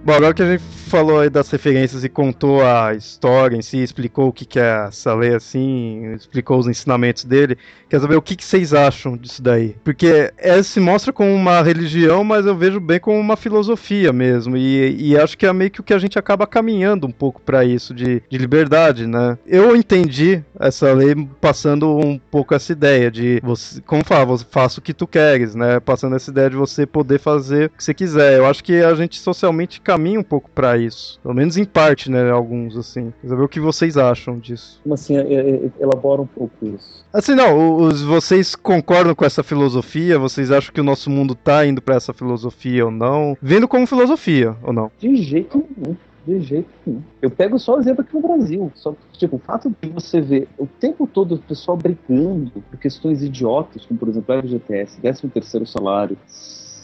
Bom, 0.04 0.14
agora 0.14 0.32
que 0.32 0.42
a 0.42 0.46
gente 0.52 0.62
falou 0.88 1.20
aí 1.20 1.30
das 1.30 1.50
referências 1.50 2.02
e 2.02 2.08
contou 2.08 2.64
a 2.64 2.94
história 2.94 3.56
em 3.56 3.62
si, 3.62 3.78
explicou 3.78 4.28
o 4.28 4.32
que, 4.32 4.44
que 4.44 4.58
é 4.58 4.86
essa 4.88 5.14
lei 5.14 5.34
assim, 5.34 6.14
explicou 6.14 6.58
os 6.58 6.66
ensinamentos 6.66 7.24
dele, 7.24 7.56
quer 7.88 8.00
saber 8.00 8.16
o 8.16 8.22
que, 8.22 8.36
que 8.36 8.44
vocês 8.44 8.74
acham 8.74 9.16
disso 9.16 9.42
daí? 9.42 9.76
Porque 9.84 10.32
ela 10.36 10.62
se 10.62 10.80
mostra 10.80 11.12
como 11.12 11.32
uma 11.32 11.62
religião, 11.62 12.24
mas 12.24 12.46
eu 12.46 12.56
vejo 12.56 12.80
bem 12.80 12.98
como 12.98 13.18
uma 13.18 13.36
filosofia 13.36 14.12
mesmo, 14.12 14.56
e, 14.56 15.10
e 15.10 15.16
acho 15.16 15.36
que 15.36 15.46
é 15.46 15.52
meio 15.52 15.70
que 15.70 15.80
o 15.80 15.84
que 15.84 15.94
a 15.94 15.98
gente 15.98 16.18
acaba 16.18 16.46
caminhando 16.46 17.06
um 17.06 17.12
pouco 17.12 17.40
para 17.40 17.64
isso, 17.64 17.94
de, 17.94 18.22
de 18.28 18.38
liberdade, 18.38 19.06
né? 19.06 19.38
Eu 19.46 19.76
entendi 19.76 20.42
essa 20.58 20.92
lei 20.92 21.14
passando 21.40 21.96
um 21.96 22.18
pouco 22.18 22.54
essa 22.54 22.72
ideia 22.72 23.10
de, 23.10 23.40
você, 23.42 23.80
como 23.82 24.04
fala, 24.04 24.36
faça 24.38 24.80
o 24.80 24.82
que 24.82 24.94
tu 24.94 25.06
queres, 25.06 25.54
né? 25.54 25.80
Passando 25.80 26.16
essa 26.16 26.30
ideia 26.30 26.50
de 26.50 26.56
você 26.56 26.86
poder 26.86 27.18
fazer 27.18 27.66
o 27.66 27.70
que 27.70 27.84
você 27.84 27.94
quiser. 27.94 28.38
Eu 28.38 28.46
acho 28.46 28.62
que 28.62 28.82
a 28.82 28.94
gente 28.94 29.18
socialmente 29.18 29.80
caminha 29.80 30.20
um 30.20 30.24
pouco 30.24 30.50
isso. 30.78 31.18
Pelo 31.22 31.34
menos 31.34 31.56
em 31.56 31.64
parte, 31.64 32.10
né? 32.10 32.30
Alguns, 32.30 32.76
assim. 32.76 33.12
Quer 33.20 33.28
saber 33.28 33.42
o 33.42 33.48
que 33.48 33.60
vocês 33.60 33.96
acham 33.96 34.38
disso. 34.38 34.80
Como 34.82 34.94
assim, 34.94 35.16
é- 35.16 35.20
é- 35.32 35.70
elabora 35.80 36.22
um 36.22 36.26
pouco 36.26 36.54
isso. 36.66 37.04
Assim, 37.12 37.34
não, 37.34 37.76
os, 37.76 38.02
vocês 38.02 38.54
concordam 38.54 39.14
com 39.14 39.24
essa 39.24 39.42
filosofia? 39.42 40.18
Vocês 40.18 40.50
acham 40.50 40.72
que 40.72 40.80
o 40.80 40.84
nosso 40.84 41.10
mundo 41.10 41.34
tá 41.34 41.64
indo 41.66 41.80
pra 41.80 41.96
essa 41.96 42.12
filosofia 42.12 42.84
ou 42.84 42.90
não? 42.90 43.36
Vendo 43.40 43.66
como 43.66 43.86
filosofia, 43.86 44.56
ou 44.62 44.72
não? 44.72 44.90
De 44.98 45.16
jeito 45.16 45.64
nenhum. 45.76 45.96
De 46.26 46.40
jeito 46.40 46.68
nenhum. 46.86 47.02
Eu 47.22 47.30
pego 47.30 47.58
só 47.58 47.76
o 47.76 47.80
exemplo 47.80 48.02
aqui 48.02 48.14
no 48.14 48.20
Brasil. 48.20 48.70
Só, 48.74 48.94
tipo, 49.12 49.36
o 49.36 49.38
fato 49.38 49.74
de 49.80 49.88
você 49.88 50.20
ver 50.20 50.48
o 50.58 50.66
tempo 50.66 51.06
todo 51.06 51.36
o 51.36 51.38
pessoal 51.38 51.76
brigando 51.76 52.50
por 52.70 52.78
questões 52.78 53.22
idiotas, 53.22 53.86
como 53.86 53.98
por 53.98 54.08
exemplo 54.08 54.42
FGTS, 54.42 55.00
13 55.00 55.28
terceiro 55.28 55.66
salário, 55.66 56.18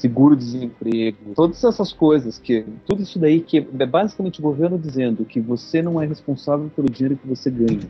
seguro-desemprego, 0.05 1.17
todas 1.35 1.65
essas 1.65 1.91
coisas 1.91 2.39
que 2.39 2.63
tudo 2.87 3.03
isso 3.03 3.19
daí 3.19 3.41
que 3.41 3.67
é 3.79 3.87
basicamente 3.87 4.39
o 4.39 4.43
governo 4.43 4.79
dizendo 4.79 5.25
que 5.25 5.41
você 5.41 5.81
não 5.81 6.01
é 6.01 6.07
responsável 6.07 6.71
pelo 6.77 6.91
dinheiro 6.91 7.17
que 7.17 7.27
você 7.27 7.51
ganha. 7.51 7.89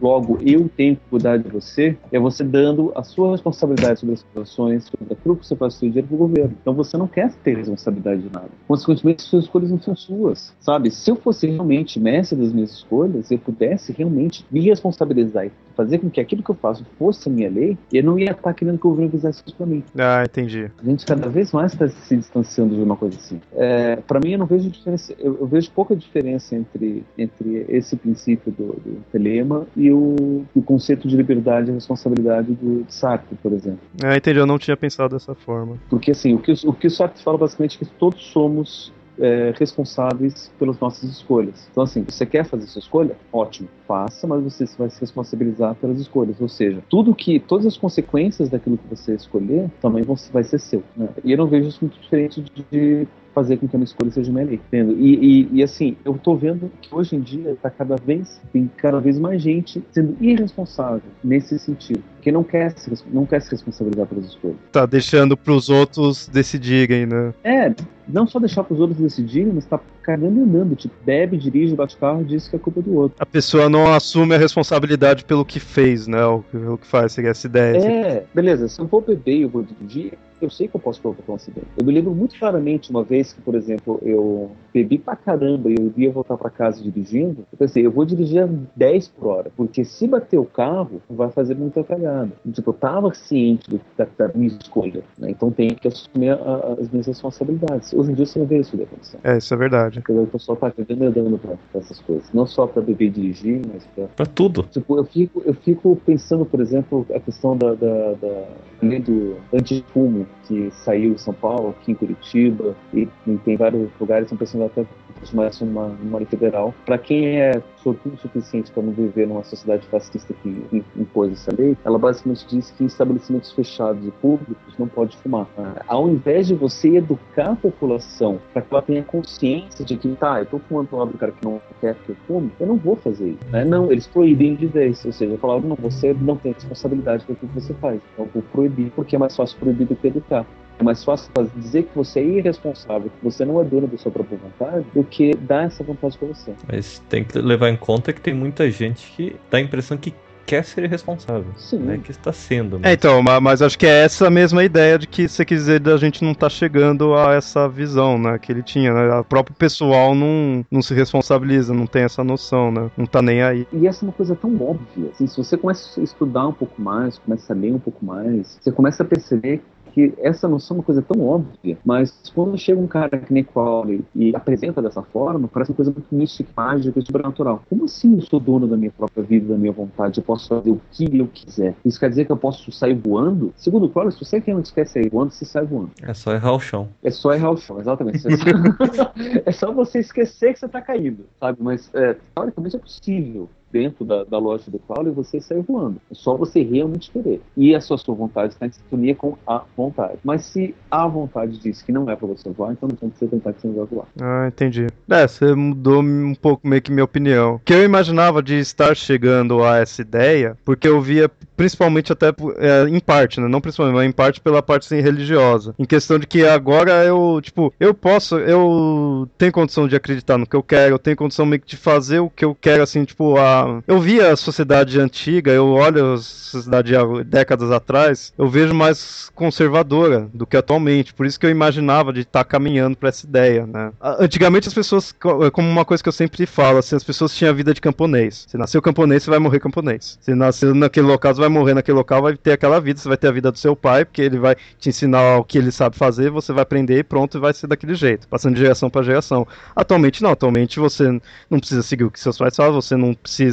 Logo, 0.00 0.38
eu 0.40 0.68
tenho 0.68 0.94
que 0.94 1.02
cuidar 1.10 1.38
de 1.38 1.48
você, 1.50 1.98
é 2.12 2.20
você 2.20 2.44
dando 2.44 2.92
a 2.94 3.02
sua 3.02 3.32
responsabilidade 3.32 3.98
sobre 3.98 4.14
as 4.14 4.20
situações, 4.20 4.84
sobre 4.84 5.12
aquilo 5.12 5.34
que 5.34 5.44
você 5.44 5.56
faz 5.56 5.76
com 5.76 5.86
o 5.86 5.88
dinheiro 5.88 6.06
para 6.06 6.14
o 6.14 6.18
governo. 6.18 6.54
Então 6.62 6.72
você 6.72 6.96
não 6.96 7.08
quer 7.08 7.32
ter 7.42 7.56
responsabilidade 7.56 8.22
de 8.22 8.32
nada. 8.32 8.48
Consequentemente, 8.68 9.22
suas 9.22 9.44
escolhas 9.44 9.72
não 9.72 9.80
são 9.80 9.96
suas, 9.96 10.54
sabe? 10.60 10.92
Se 10.92 11.10
eu 11.10 11.16
fosse 11.16 11.48
realmente 11.48 11.98
mestre 11.98 12.38
das 12.38 12.52
minhas 12.52 12.70
escolhas, 12.70 13.28
eu 13.32 13.38
pudesse 13.40 13.90
realmente 13.90 14.46
me 14.52 14.60
responsabilizar 14.60 15.46
e 15.46 15.50
fazer 15.78 15.98
com 15.98 16.10
que 16.10 16.20
aquilo 16.20 16.42
que 16.42 16.50
eu 16.50 16.56
faço 16.56 16.84
fosse 16.98 17.28
a 17.28 17.32
minha 17.32 17.48
lei, 17.48 17.78
eu 17.92 18.02
não 18.02 18.18
ia 18.18 18.32
estar 18.32 18.52
querendo 18.52 18.80
que 18.80 18.86
o 18.88 18.90
governo 18.90 19.12
fizesse 19.12 19.44
isso 19.46 19.54
para 19.54 19.64
mim. 19.64 19.84
Ah, 19.96 20.24
entendi. 20.24 20.68
A 20.76 20.84
gente 20.84 21.06
cada 21.06 21.28
vez 21.28 21.52
mais 21.52 21.72
está 21.72 21.86
se 21.86 22.16
distanciando 22.16 22.74
de 22.74 22.82
uma 22.82 22.96
coisa 22.96 23.16
assim. 23.16 23.40
É, 23.52 23.94
para 23.94 24.18
mim, 24.18 24.32
eu 24.32 24.38
não 24.40 24.46
vejo 24.46 24.68
diferença. 24.68 25.14
Eu, 25.20 25.38
eu 25.40 25.46
vejo 25.46 25.70
pouca 25.70 25.94
diferença 25.94 26.56
entre, 26.56 27.04
entre 27.16 27.64
esse 27.68 27.96
princípio 27.96 28.50
do, 28.50 28.72
do 28.72 29.04
telema 29.12 29.68
e 29.76 29.92
o, 29.92 30.44
o 30.52 30.62
conceito 30.62 31.06
de 31.06 31.16
liberdade 31.16 31.70
e 31.70 31.74
responsabilidade 31.74 32.52
do 32.54 32.84
Sartre, 32.88 33.36
por 33.40 33.52
exemplo. 33.52 33.78
Ah, 34.02 34.16
entendi. 34.16 34.40
Eu 34.40 34.46
não 34.46 34.58
tinha 34.58 34.76
pensado 34.76 35.14
dessa 35.14 35.34
forma. 35.34 35.78
Porque 35.88 36.10
assim, 36.10 36.34
o 36.34 36.38
que, 36.38 36.52
o 36.66 36.72
que 36.72 36.88
o 36.88 36.90
Sartre 36.90 37.22
fala 37.22 37.38
basicamente 37.38 37.76
é 37.76 37.84
que 37.84 37.92
todos 37.92 38.26
somos 38.32 38.92
é, 39.20 39.52
responsáveis 39.58 40.50
pelas 40.58 40.78
nossas 40.78 41.08
escolhas. 41.10 41.68
Então, 41.70 41.84
assim, 41.84 42.04
você 42.04 42.24
quer 42.24 42.44
fazer 42.44 42.66
sua 42.66 42.80
escolha? 42.80 43.16
Ótimo, 43.32 43.68
faça, 43.86 44.26
mas 44.26 44.42
você 44.42 44.64
vai 44.78 44.90
se 44.90 45.00
responsabilizar 45.00 45.74
pelas 45.76 46.00
escolhas. 46.00 46.40
Ou 46.40 46.48
seja, 46.48 46.82
tudo 46.88 47.14
que, 47.14 47.38
todas 47.40 47.66
as 47.66 47.76
consequências 47.76 48.48
daquilo 48.48 48.78
que 48.78 48.88
você 48.88 49.14
escolher 49.14 49.70
também 49.80 50.02
vão, 50.02 50.16
vai 50.32 50.44
ser 50.44 50.58
seu. 50.58 50.82
Né? 50.96 51.08
E 51.24 51.32
eu 51.32 51.38
não 51.38 51.46
vejo 51.46 51.68
isso 51.68 51.78
muito 51.82 52.00
diferente 52.00 52.44
de, 52.70 53.06
fazer 53.34 53.56
com 53.56 53.68
que 53.68 53.76
a 53.76 53.78
minha 53.78 53.84
escolha 53.84 54.10
seja 54.10 54.32
lei. 54.32 54.54
Entendo? 54.54 54.92
E, 54.98 55.14
e, 55.14 55.48
e 55.52 55.62
assim, 55.62 55.96
eu 56.04 56.14
tô 56.14 56.34
vendo 56.34 56.70
que 56.80 56.94
hoje 56.94 57.16
em 57.16 57.20
dia 57.20 57.56
tá 57.60 57.70
cada 57.70 57.96
vez, 57.96 58.40
tem 58.52 58.70
cada 58.76 59.00
vez 59.00 59.18
mais 59.18 59.42
gente 59.42 59.82
sendo 59.92 60.16
irresponsável 60.20 61.02
nesse 61.22 61.58
sentido. 61.58 62.02
Que 62.20 62.32
não 62.32 62.42
quer 62.42 62.72
se, 62.76 62.92
não 63.10 63.24
quer 63.24 63.40
se 63.40 63.50
responsabilizar 63.50 64.06
pelas 64.06 64.26
escolhas. 64.26 64.56
Tá 64.72 64.84
deixando 64.84 65.36
pros 65.36 65.68
outros 65.68 66.28
decidirem, 66.28 67.06
né? 67.06 67.32
É, 67.44 67.72
não 68.08 68.26
só 68.26 68.38
deixar 68.38 68.64
pros 68.64 68.80
outros 68.80 68.98
decidirem, 68.98 69.52
mas 69.52 69.66
tá 69.66 69.78
cagando 70.02 70.40
e 70.40 70.42
andando. 70.42 70.74
Tipo, 70.74 70.94
bebe, 71.04 71.36
dirige, 71.36 71.74
bate 71.74 71.96
carro 71.96 72.22
e 72.22 72.24
diz 72.24 72.48
que 72.48 72.56
é 72.56 72.58
culpa 72.58 72.80
do 72.80 72.94
outro. 72.94 73.16
A 73.20 73.26
pessoa 73.26 73.68
não 73.68 73.92
assume 73.92 74.34
a 74.34 74.38
responsabilidade 74.38 75.24
pelo 75.24 75.44
que 75.44 75.60
fez, 75.60 76.06
né? 76.06 76.24
O 76.24 76.42
que, 76.78 76.86
faz, 76.86 77.12
seria 77.12 77.30
essa 77.30 77.46
ideia. 77.46 77.76
assim. 77.76 77.88
É, 77.88 78.24
beleza, 78.34 78.68
se 78.68 78.80
eu 78.80 78.86
vou 78.86 79.00
beber 79.00 79.36
e 79.36 79.42
eu 79.42 79.48
vou 79.48 79.62
dirigir, 79.62 80.18
eu 80.40 80.50
sei 80.50 80.68
que 80.68 80.76
eu 80.76 80.80
posso 80.80 81.00
provocar 81.00 81.32
um 81.32 81.34
acidente. 81.36 81.66
Eu 81.76 81.84
me 81.84 81.92
lembro 81.92 82.12
muito 82.14 82.38
claramente 82.38 82.90
uma 82.90 83.02
vez 83.02 83.32
que, 83.32 83.40
por 83.40 83.54
exemplo, 83.54 83.98
eu 84.02 84.50
bebi 84.72 84.98
pra 84.98 85.16
caramba 85.16 85.70
e 85.70 85.74
eu 85.78 85.92
ia 85.96 86.10
voltar 86.10 86.36
pra 86.36 86.50
casa 86.50 86.82
dirigindo. 86.82 87.44
Eu 87.52 87.58
pensei, 87.58 87.84
eu 87.84 87.90
vou 87.90 88.04
dirigir 88.04 88.42
a 88.44 88.48
10 88.76 89.08
por 89.08 89.26
hora, 89.28 89.50
porque 89.56 89.84
se 89.84 90.06
bater 90.06 90.38
o 90.38 90.44
carro, 90.44 91.00
vai 91.08 91.30
fazer 91.30 91.54
muita 91.54 91.82
cagada. 91.84 92.30
Tipo, 92.52 92.70
eu 92.70 92.74
tava 92.74 93.14
ciente 93.14 93.68
do- 93.70 93.80
da, 93.96 94.06
da 94.16 94.28
minha 94.34 94.48
escolha, 94.48 95.02
né? 95.18 95.30
Então 95.30 95.50
tenho 95.50 95.74
que 95.74 95.88
assumir 95.88 96.30
a- 96.30 96.34
a- 96.34 96.72
as 96.80 96.88
minhas 96.90 97.06
responsabilidades. 97.06 97.92
Hoje 97.92 98.10
em 98.10 98.14
dia 98.14 98.26
você 98.26 98.38
não 98.38 98.46
vê 98.46 98.58
isso 98.58 98.76
acontecer. 98.76 99.18
É, 99.24 99.36
isso 99.38 99.52
é 99.52 99.56
verdade. 99.56 100.00
Porque 100.00 100.12
o 100.12 100.26
pessoal 100.26 100.56
tá 100.56 100.70
cagando 100.70 101.04
e 101.04 101.06
andando 101.06 101.38
pra, 101.38 101.54
pra 101.72 101.80
essas 101.80 101.98
coisas. 102.00 102.30
Não 102.32 102.46
só 102.46 102.66
pra 102.66 102.80
beber 102.82 103.06
e 103.06 103.10
dirigir, 103.10 103.60
mas 103.72 103.84
pra 103.94 104.06
Pra 104.08 104.26
tudo. 104.26 104.64
Tipo, 104.70 104.96
eu 104.98 105.04
fico, 105.04 105.42
eu 105.44 105.54
fico 105.54 105.96
pensando, 106.04 106.44
por 106.44 106.60
exemplo, 106.60 107.06
a 107.14 107.20
questão 107.20 107.56
da, 107.56 107.74
da, 107.74 108.12
da 108.14 108.44
lei 108.82 109.00
do 109.00 109.36
antifumo 109.52 110.26
que 110.46 110.70
saiu 110.70 111.12
em 111.12 111.18
São 111.18 111.34
Paulo, 111.34 111.70
aqui 111.70 111.92
em 111.92 111.94
Curitiba, 111.94 112.76
e, 112.92 113.08
tem 113.44 113.56
vários 113.56 113.90
lugares 114.00 114.24
estão 114.24 114.38
pensando 114.38 114.64
até 114.64 114.84
mais 115.32 115.60
uma, 115.60 115.86
uma 116.02 116.18
lei 116.18 116.26
federal. 116.26 116.74
Para 116.86 116.98
quem 116.98 117.40
é 117.40 117.62
o 117.90 118.16
suficiente 118.18 118.70
para 118.72 118.82
não 118.82 118.92
viver 118.92 119.26
numa 119.26 119.44
sociedade 119.44 119.86
fascista 119.86 120.34
que 120.42 120.84
impôs 120.96 121.32
essa 121.32 121.50
lei, 121.56 121.76
ela 121.84 121.98
basicamente 121.98 122.46
diz 122.46 122.70
que 122.70 122.84
em 122.84 122.86
estabelecimentos 122.86 123.52
fechados 123.52 124.06
e 124.06 124.10
públicos 124.10 124.74
não 124.78 124.88
pode 124.88 125.16
fumar. 125.18 125.46
Ah, 125.56 125.82
Ao 125.86 126.08
invés 126.08 126.46
de 126.46 126.54
você 126.54 126.96
educar 126.96 127.52
a 127.52 127.56
população 127.56 128.38
para 128.52 128.62
que 128.62 128.68
ela 128.72 128.82
tenha 128.82 129.02
consciência 129.02 129.84
de 129.84 129.96
que, 129.96 130.08
tá, 130.16 130.40
eu 130.40 130.46
tô 130.46 130.58
fumando 130.60 130.88
do 130.90 130.96
lado 130.96 131.12
do 131.12 131.18
cara 131.18 131.32
que 131.32 131.44
não 131.44 131.60
quer 131.80 131.94
que 131.94 132.10
eu 132.10 132.16
fume, 132.26 132.50
eu 132.58 132.66
não 132.66 132.76
vou 132.76 132.96
fazer 132.96 133.30
isso. 133.30 133.50
Né? 133.50 133.64
Não, 133.64 133.90
eles 133.90 134.06
proíbem 134.06 134.54
de 134.54 134.66
vez, 134.66 135.04
ou 135.04 135.12
seja, 135.12 135.36
falaram, 135.38 135.60
não, 135.60 135.76
você 135.76 136.14
não 136.14 136.36
tem 136.36 136.52
responsabilidade 136.52 137.24
pelo 137.24 137.38
que 137.38 137.46
você 137.46 137.74
faz. 137.74 138.00
Então 138.12 138.26
eu 138.26 138.30
vou 138.32 138.42
proibir, 138.52 138.90
porque 138.94 139.16
é 139.16 139.18
mais 139.18 139.34
fácil 139.34 139.58
proibir 139.58 139.86
do 139.86 139.96
que 139.96 140.06
educar. 140.06 140.46
É 140.78 140.82
mais 140.82 141.02
fácil 141.02 141.30
dizer 141.56 141.84
que 141.84 141.90
você 141.94 142.20
é 142.20 142.24
irresponsável, 142.24 143.10
que 143.10 143.24
você 143.24 143.44
não 143.44 143.60
é 143.60 143.64
dono 143.64 143.86
da 143.86 143.98
sua 143.98 144.12
própria 144.12 144.38
vontade, 144.38 144.86
do 144.94 145.02
que 145.04 145.34
dar 145.34 145.64
essa 145.64 145.82
vontade 145.82 146.16
para 146.16 146.28
você. 146.28 146.52
Mas 146.70 147.02
tem 147.08 147.24
que 147.24 147.38
levar 147.38 147.68
em 147.68 147.76
conta 147.76 148.12
que 148.12 148.20
tem 148.20 148.34
muita 148.34 148.70
gente 148.70 149.10
que 149.16 149.36
dá 149.50 149.58
a 149.58 149.60
impressão 149.60 149.96
que 149.96 150.14
quer 150.46 150.64
ser 150.64 150.88
responsável. 150.88 151.44
Sim. 151.58 151.80
Não 151.80 151.92
é 151.92 151.98
que 151.98 152.10
está 152.10 152.32
sendo. 152.32 152.76
É, 152.76 152.80
Mas... 152.84 152.92
então, 152.94 153.22
ma- 153.22 153.38
mas 153.38 153.60
acho 153.60 153.78
que 153.78 153.84
é 153.84 154.04
essa 154.04 154.30
mesma 154.30 154.64
ideia 154.64 154.98
de 154.98 155.06
que 155.06 155.28
você 155.28 155.44
quis 155.44 155.58
dizer 155.58 155.78
da 155.78 155.94
gente 155.98 156.24
não 156.24 156.32
tá 156.32 156.48
chegando 156.48 157.14
a 157.14 157.34
essa 157.34 157.68
visão, 157.68 158.18
né, 158.18 158.38
que 158.38 158.50
ele 158.50 158.62
tinha, 158.62 158.94
né? 158.94 159.14
O 159.18 159.24
próprio 159.24 159.54
pessoal 159.54 160.14
não, 160.14 160.64
não 160.70 160.80
se 160.80 160.94
responsabiliza, 160.94 161.74
não 161.74 161.86
tem 161.86 162.02
essa 162.04 162.24
noção, 162.24 162.72
né? 162.72 162.90
Não 162.96 163.04
tá 163.04 163.20
nem 163.20 163.42
aí. 163.42 163.66
E 163.74 163.86
essa 163.86 164.02
é 164.02 164.06
uma 164.06 164.12
coisa 164.14 164.34
tão 164.34 164.54
óbvia. 164.62 165.10
Assim, 165.12 165.26
se 165.26 165.36
você 165.36 165.54
começa 165.54 166.00
a 166.00 166.02
estudar 166.02 166.48
um 166.48 166.52
pouco 166.54 166.80
mais, 166.80 167.18
começa 167.18 167.52
a 167.52 167.56
ler 167.56 167.74
um 167.74 167.78
pouco 167.78 168.02
mais, 168.02 168.58
você 168.58 168.72
começa 168.72 169.02
a 169.02 169.06
perceber 169.06 169.62
que 169.98 170.14
essa 170.18 170.46
noção 170.46 170.76
é 170.76 170.78
uma 170.78 170.84
coisa 170.84 171.02
tão 171.02 171.26
óbvia, 171.26 171.76
mas 171.84 172.30
quando 172.32 172.56
chega 172.56 172.80
um 172.80 172.86
cara 172.86 173.18
que 173.18 173.32
nem 173.32 173.42
Crowley 173.42 174.04
e 174.14 174.34
apresenta 174.34 174.80
dessa 174.80 175.02
forma, 175.02 175.48
parece 175.48 175.72
uma 175.72 175.76
coisa 175.76 175.90
muito 175.90 176.14
mística, 176.14 176.48
mágica 176.56 177.00
e 177.00 177.04
sobrenatural. 177.04 177.64
Como 177.68 177.84
assim 177.84 178.14
eu 178.14 178.22
sou 178.22 178.38
dono 178.38 178.68
da 178.68 178.76
minha 178.76 178.92
própria 178.92 179.24
vida, 179.24 179.48
da 179.48 179.58
minha 179.58 179.72
vontade? 179.72 180.18
Eu 180.20 180.24
posso 180.24 180.48
fazer 180.48 180.70
o 180.70 180.80
que 180.92 181.18
eu 181.18 181.26
quiser. 181.26 181.74
Isso 181.84 181.98
quer 181.98 182.10
dizer 182.10 182.26
que 182.26 182.30
eu 182.30 182.36
posso 182.36 182.70
sair 182.70 182.94
voando? 182.94 183.52
Segundo 183.56 183.88
Crowley, 183.88 184.12
se 184.12 184.24
você 184.24 184.38
realmente 184.38 184.72
quer 184.72 184.86
sair 184.86 185.10
voando, 185.10 185.32
você 185.32 185.44
sai 185.44 185.64
voando. 185.64 185.90
É 186.00 186.14
só 186.14 186.32
errar 186.32 186.52
o 186.52 186.60
chão. 186.60 186.88
É 187.02 187.10
só 187.10 187.34
errar 187.34 187.50
o 187.50 187.56
chão, 187.56 187.80
exatamente. 187.80 188.24
É 188.28 188.36
só, 188.36 189.12
é 189.46 189.52
só 189.52 189.72
você 189.72 189.98
esquecer 189.98 190.52
que 190.52 190.60
você 190.60 190.68
tá 190.68 190.80
caindo, 190.80 191.24
sabe? 191.40 191.58
Mas, 191.60 191.90
é, 191.92 192.16
teoricamente, 192.36 192.76
é 192.76 192.78
possível 192.78 193.48
dentro 193.72 194.04
da, 194.04 194.24
da 194.24 194.38
loja 194.38 194.70
do 194.70 194.78
Crowley 194.78 195.12
você 195.12 195.40
sair 195.40 195.62
voando. 195.62 196.00
É 196.10 196.14
só 196.14 196.36
você 196.36 196.62
realmente 196.62 197.10
querer. 197.10 197.40
E 197.56 197.74
a 197.74 197.80
sua, 197.80 197.98
sua 197.98 198.14
vontade 198.14 198.54
está 198.54 198.66
em 198.66 198.72
sintonia 198.72 199.14
com 199.14 199.36
a 199.46 199.62
vontade. 199.76 200.18
Mas 200.24 200.44
se 200.46 200.74
a 200.90 201.06
vontade 201.06 201.58
diz 201.58 201.82
que 201.82 201.92
não 201.92 202.08
é 202.10 202.16
para 202.16 202.26
você 202.26 202.50
voar, 202.50 202.72
então 202.72 202.88
não 202.88 202.96
tem 202.96 203.10
que 203.10 203.18
você 203.18 203.26
tentar 203.26 203.52
que 203.52 203.60
você 203.60 203.68
não 203.68 203.74
vai 203.74 203.86
voar. 203.86 204.06
Ah, 204.20 204.48
entendi. 204.48 204.86
É, 205.08 205.26
você 205.26 205.54
mudou 205.54 206.02
um 206.02 206.34
pouco 206.34 206.66
meio 206.66 206.82
que 206.82 206.92
minha 206.92 207.04
opinião. 207.04 207.60
Que 207.64 207.74
eu 207.74 207.84
imaginava 207.84 208.42
de 208.42 208.54
estar 208.58 208.96
chegando 208.96 209.62
a 209.62 209.78
essa 209.78 210.00
ideia, 210.00 210.56
porque 210.64 210.88
eu 210.88 211.00
via 211.00 211.30
principalmente 211.56 212.12
até 212.12 212.28
é, 212.28 212.88
em 212.88 213.00
parte, 213.00 213.40
né? 213.40 213.48
Não 213.48 213.60
principalmente, 213.60 213.96
mas 213.96 214.08
em 214.08 214.12
parte 214.12 214.40
pela 214.40 214.62
parte 214.62 214.86
assim, 214.86 215.00
religiosa. 215.00 215.74
Em 215.76 215.84
questão 215.84 216.18
de 216.18 216.26
que 216.26 216.46
agora 216.46 217.04
eu, 217.04 217.40
tipo, 217.42 217.74
eu 217.80 217.92
posso, 217.92 218.38
eu 218.38 219.28
tenho 219.36 219.50
condição 219.50 219.88
de 219.88 219.96
acreditar 219.96 220.38
no 220.38 220.46
que 220.46 220.54
eu 220.54 220.62
quero, 220.62 220.94
eu 220.94 220.98
tenho 220.98 221.16
condição 221.16 221.44
meio 221.44 221.60
que 221.60 221.66
de 221.66 221.76
fazer 221.76 222.20
o 222.20 222.30
que 222.30 222.44
eu 222.44 222.54
quero, 222.54 222.82
assim, 222.82 223.04
tipo, 223.04 223.36
a... 223.36 223.57
Eu 223.86 224.00
via 224.00 224.32
a 224.32 224.36
sociedade 224.36 225.00
antiga, 225.00 225.50
eu 225.52 225.68
olho 225.68 226.14
a 226.14 226.18
sociedade 226.18 226.94
há 226.96 227.02
décadas 227.24 227.70
atrás, 227.70 228.32
eu 228.38 228.48
vejo 228.48 228.74
mais 228.74 229.30
conservadora 229.34 230.28
do 230.32 230.46
que 230.46 230.56
atualmente. 230.56 231.12
Por 231.14 231.26
isso 231.26 231.38
que 231.38 231.46
eu 231.46 231.50
imaginava 231.50 232.12
de 232.12 232.20
estar 232.20 232.44
caminhando 232.44 232.96
para 232.96 233.08
essa 233.08 233.26
ideia, 233.26 233.66
né? 233.66 233.92
Antigamente 234.00 234.68
as 234.68 234.74
pessoas, 234.74 235.12
co- 235.12 235.50
como 235.50 235.68
uma 235.68 235.84
coisa 235.84 236.02
que 236.02 236.08
eu 236.08 236.12
sempre 236.12 236.44
falo, 236.46 236.78
assim, 236.78 236.96
as 236.96 237.04
pessoas 237.04 237.34
tinham 237.34 237.50
a 237.50 237.54
vida 237.54 237.72
de 237.74 237.80
camponês. 237.80 238.46
Você 238.48 238.56
nasceu 238.58 238.80
camponês, 238.82 239.22
você 239.22 239.30
vai 239.30 239.38
morrer 239.38 239.60
camponês. 239.60 240.18
Você 240.20 240.34
nasceu 240.34 240.74
naquele 240.74 241.06
local, 241.06 241.34
você 241.34 241.40
vai 241.40 241.48
morrer 241.48 241.74
naquele 241.74 241.96
local, 241.96 242.22
vai 242.22 242.36
ter 242.36 242.52
aquela 242.52 242.80
vida, 242.80 242.98
você 243.00 243.08
vai 243.08 243.16
ter 243.16 243.28
a 243.28 243.32
vida 243.32 243.50
do 243.52 243.58
seu 243.58 243.74
pai, 243.76 244.04
porque 244.04 244.22
ele 244.22 244.38
vai 244.38 244.56
te 244.78 244.88
ensinar 244.88 245.36
o 245.38 245.44
que 245.44 245.58
ele 245.58 245.70
sabe 245.70 245.96
fazer, 245.96 246.30
você 246.30 246.52
vai 246.52 246.62
aprender 246.62 246.98
e 246.98 247.02
pronto, 247.02 247.36
e 247.38 247.40
vai 247.40 247.52
ser 247.52 247.66
daquele 247.66 247.94
jeito, 247.94 248.26
passando 248.28 248.54
de 248.54 248.60
geração 248.60 248.90
para 248.90 249.02
geração. 249.02 249.46
Atualmente 249.74 250.22
não, 250.22 250.30
atualmente 250.30 250.78
você 250.80 251.20
não 251.50 251.58
precisa 251.58 251.82
seguir 251.82 252.04
o 252.04 252.10
que 252.10 252.20
seus 252.20 252.36
pais 252.38 252.54
falam, 252.56 252.72
você 252.72 252.96
não 252.96 253.14
precisa, 253.14 253.47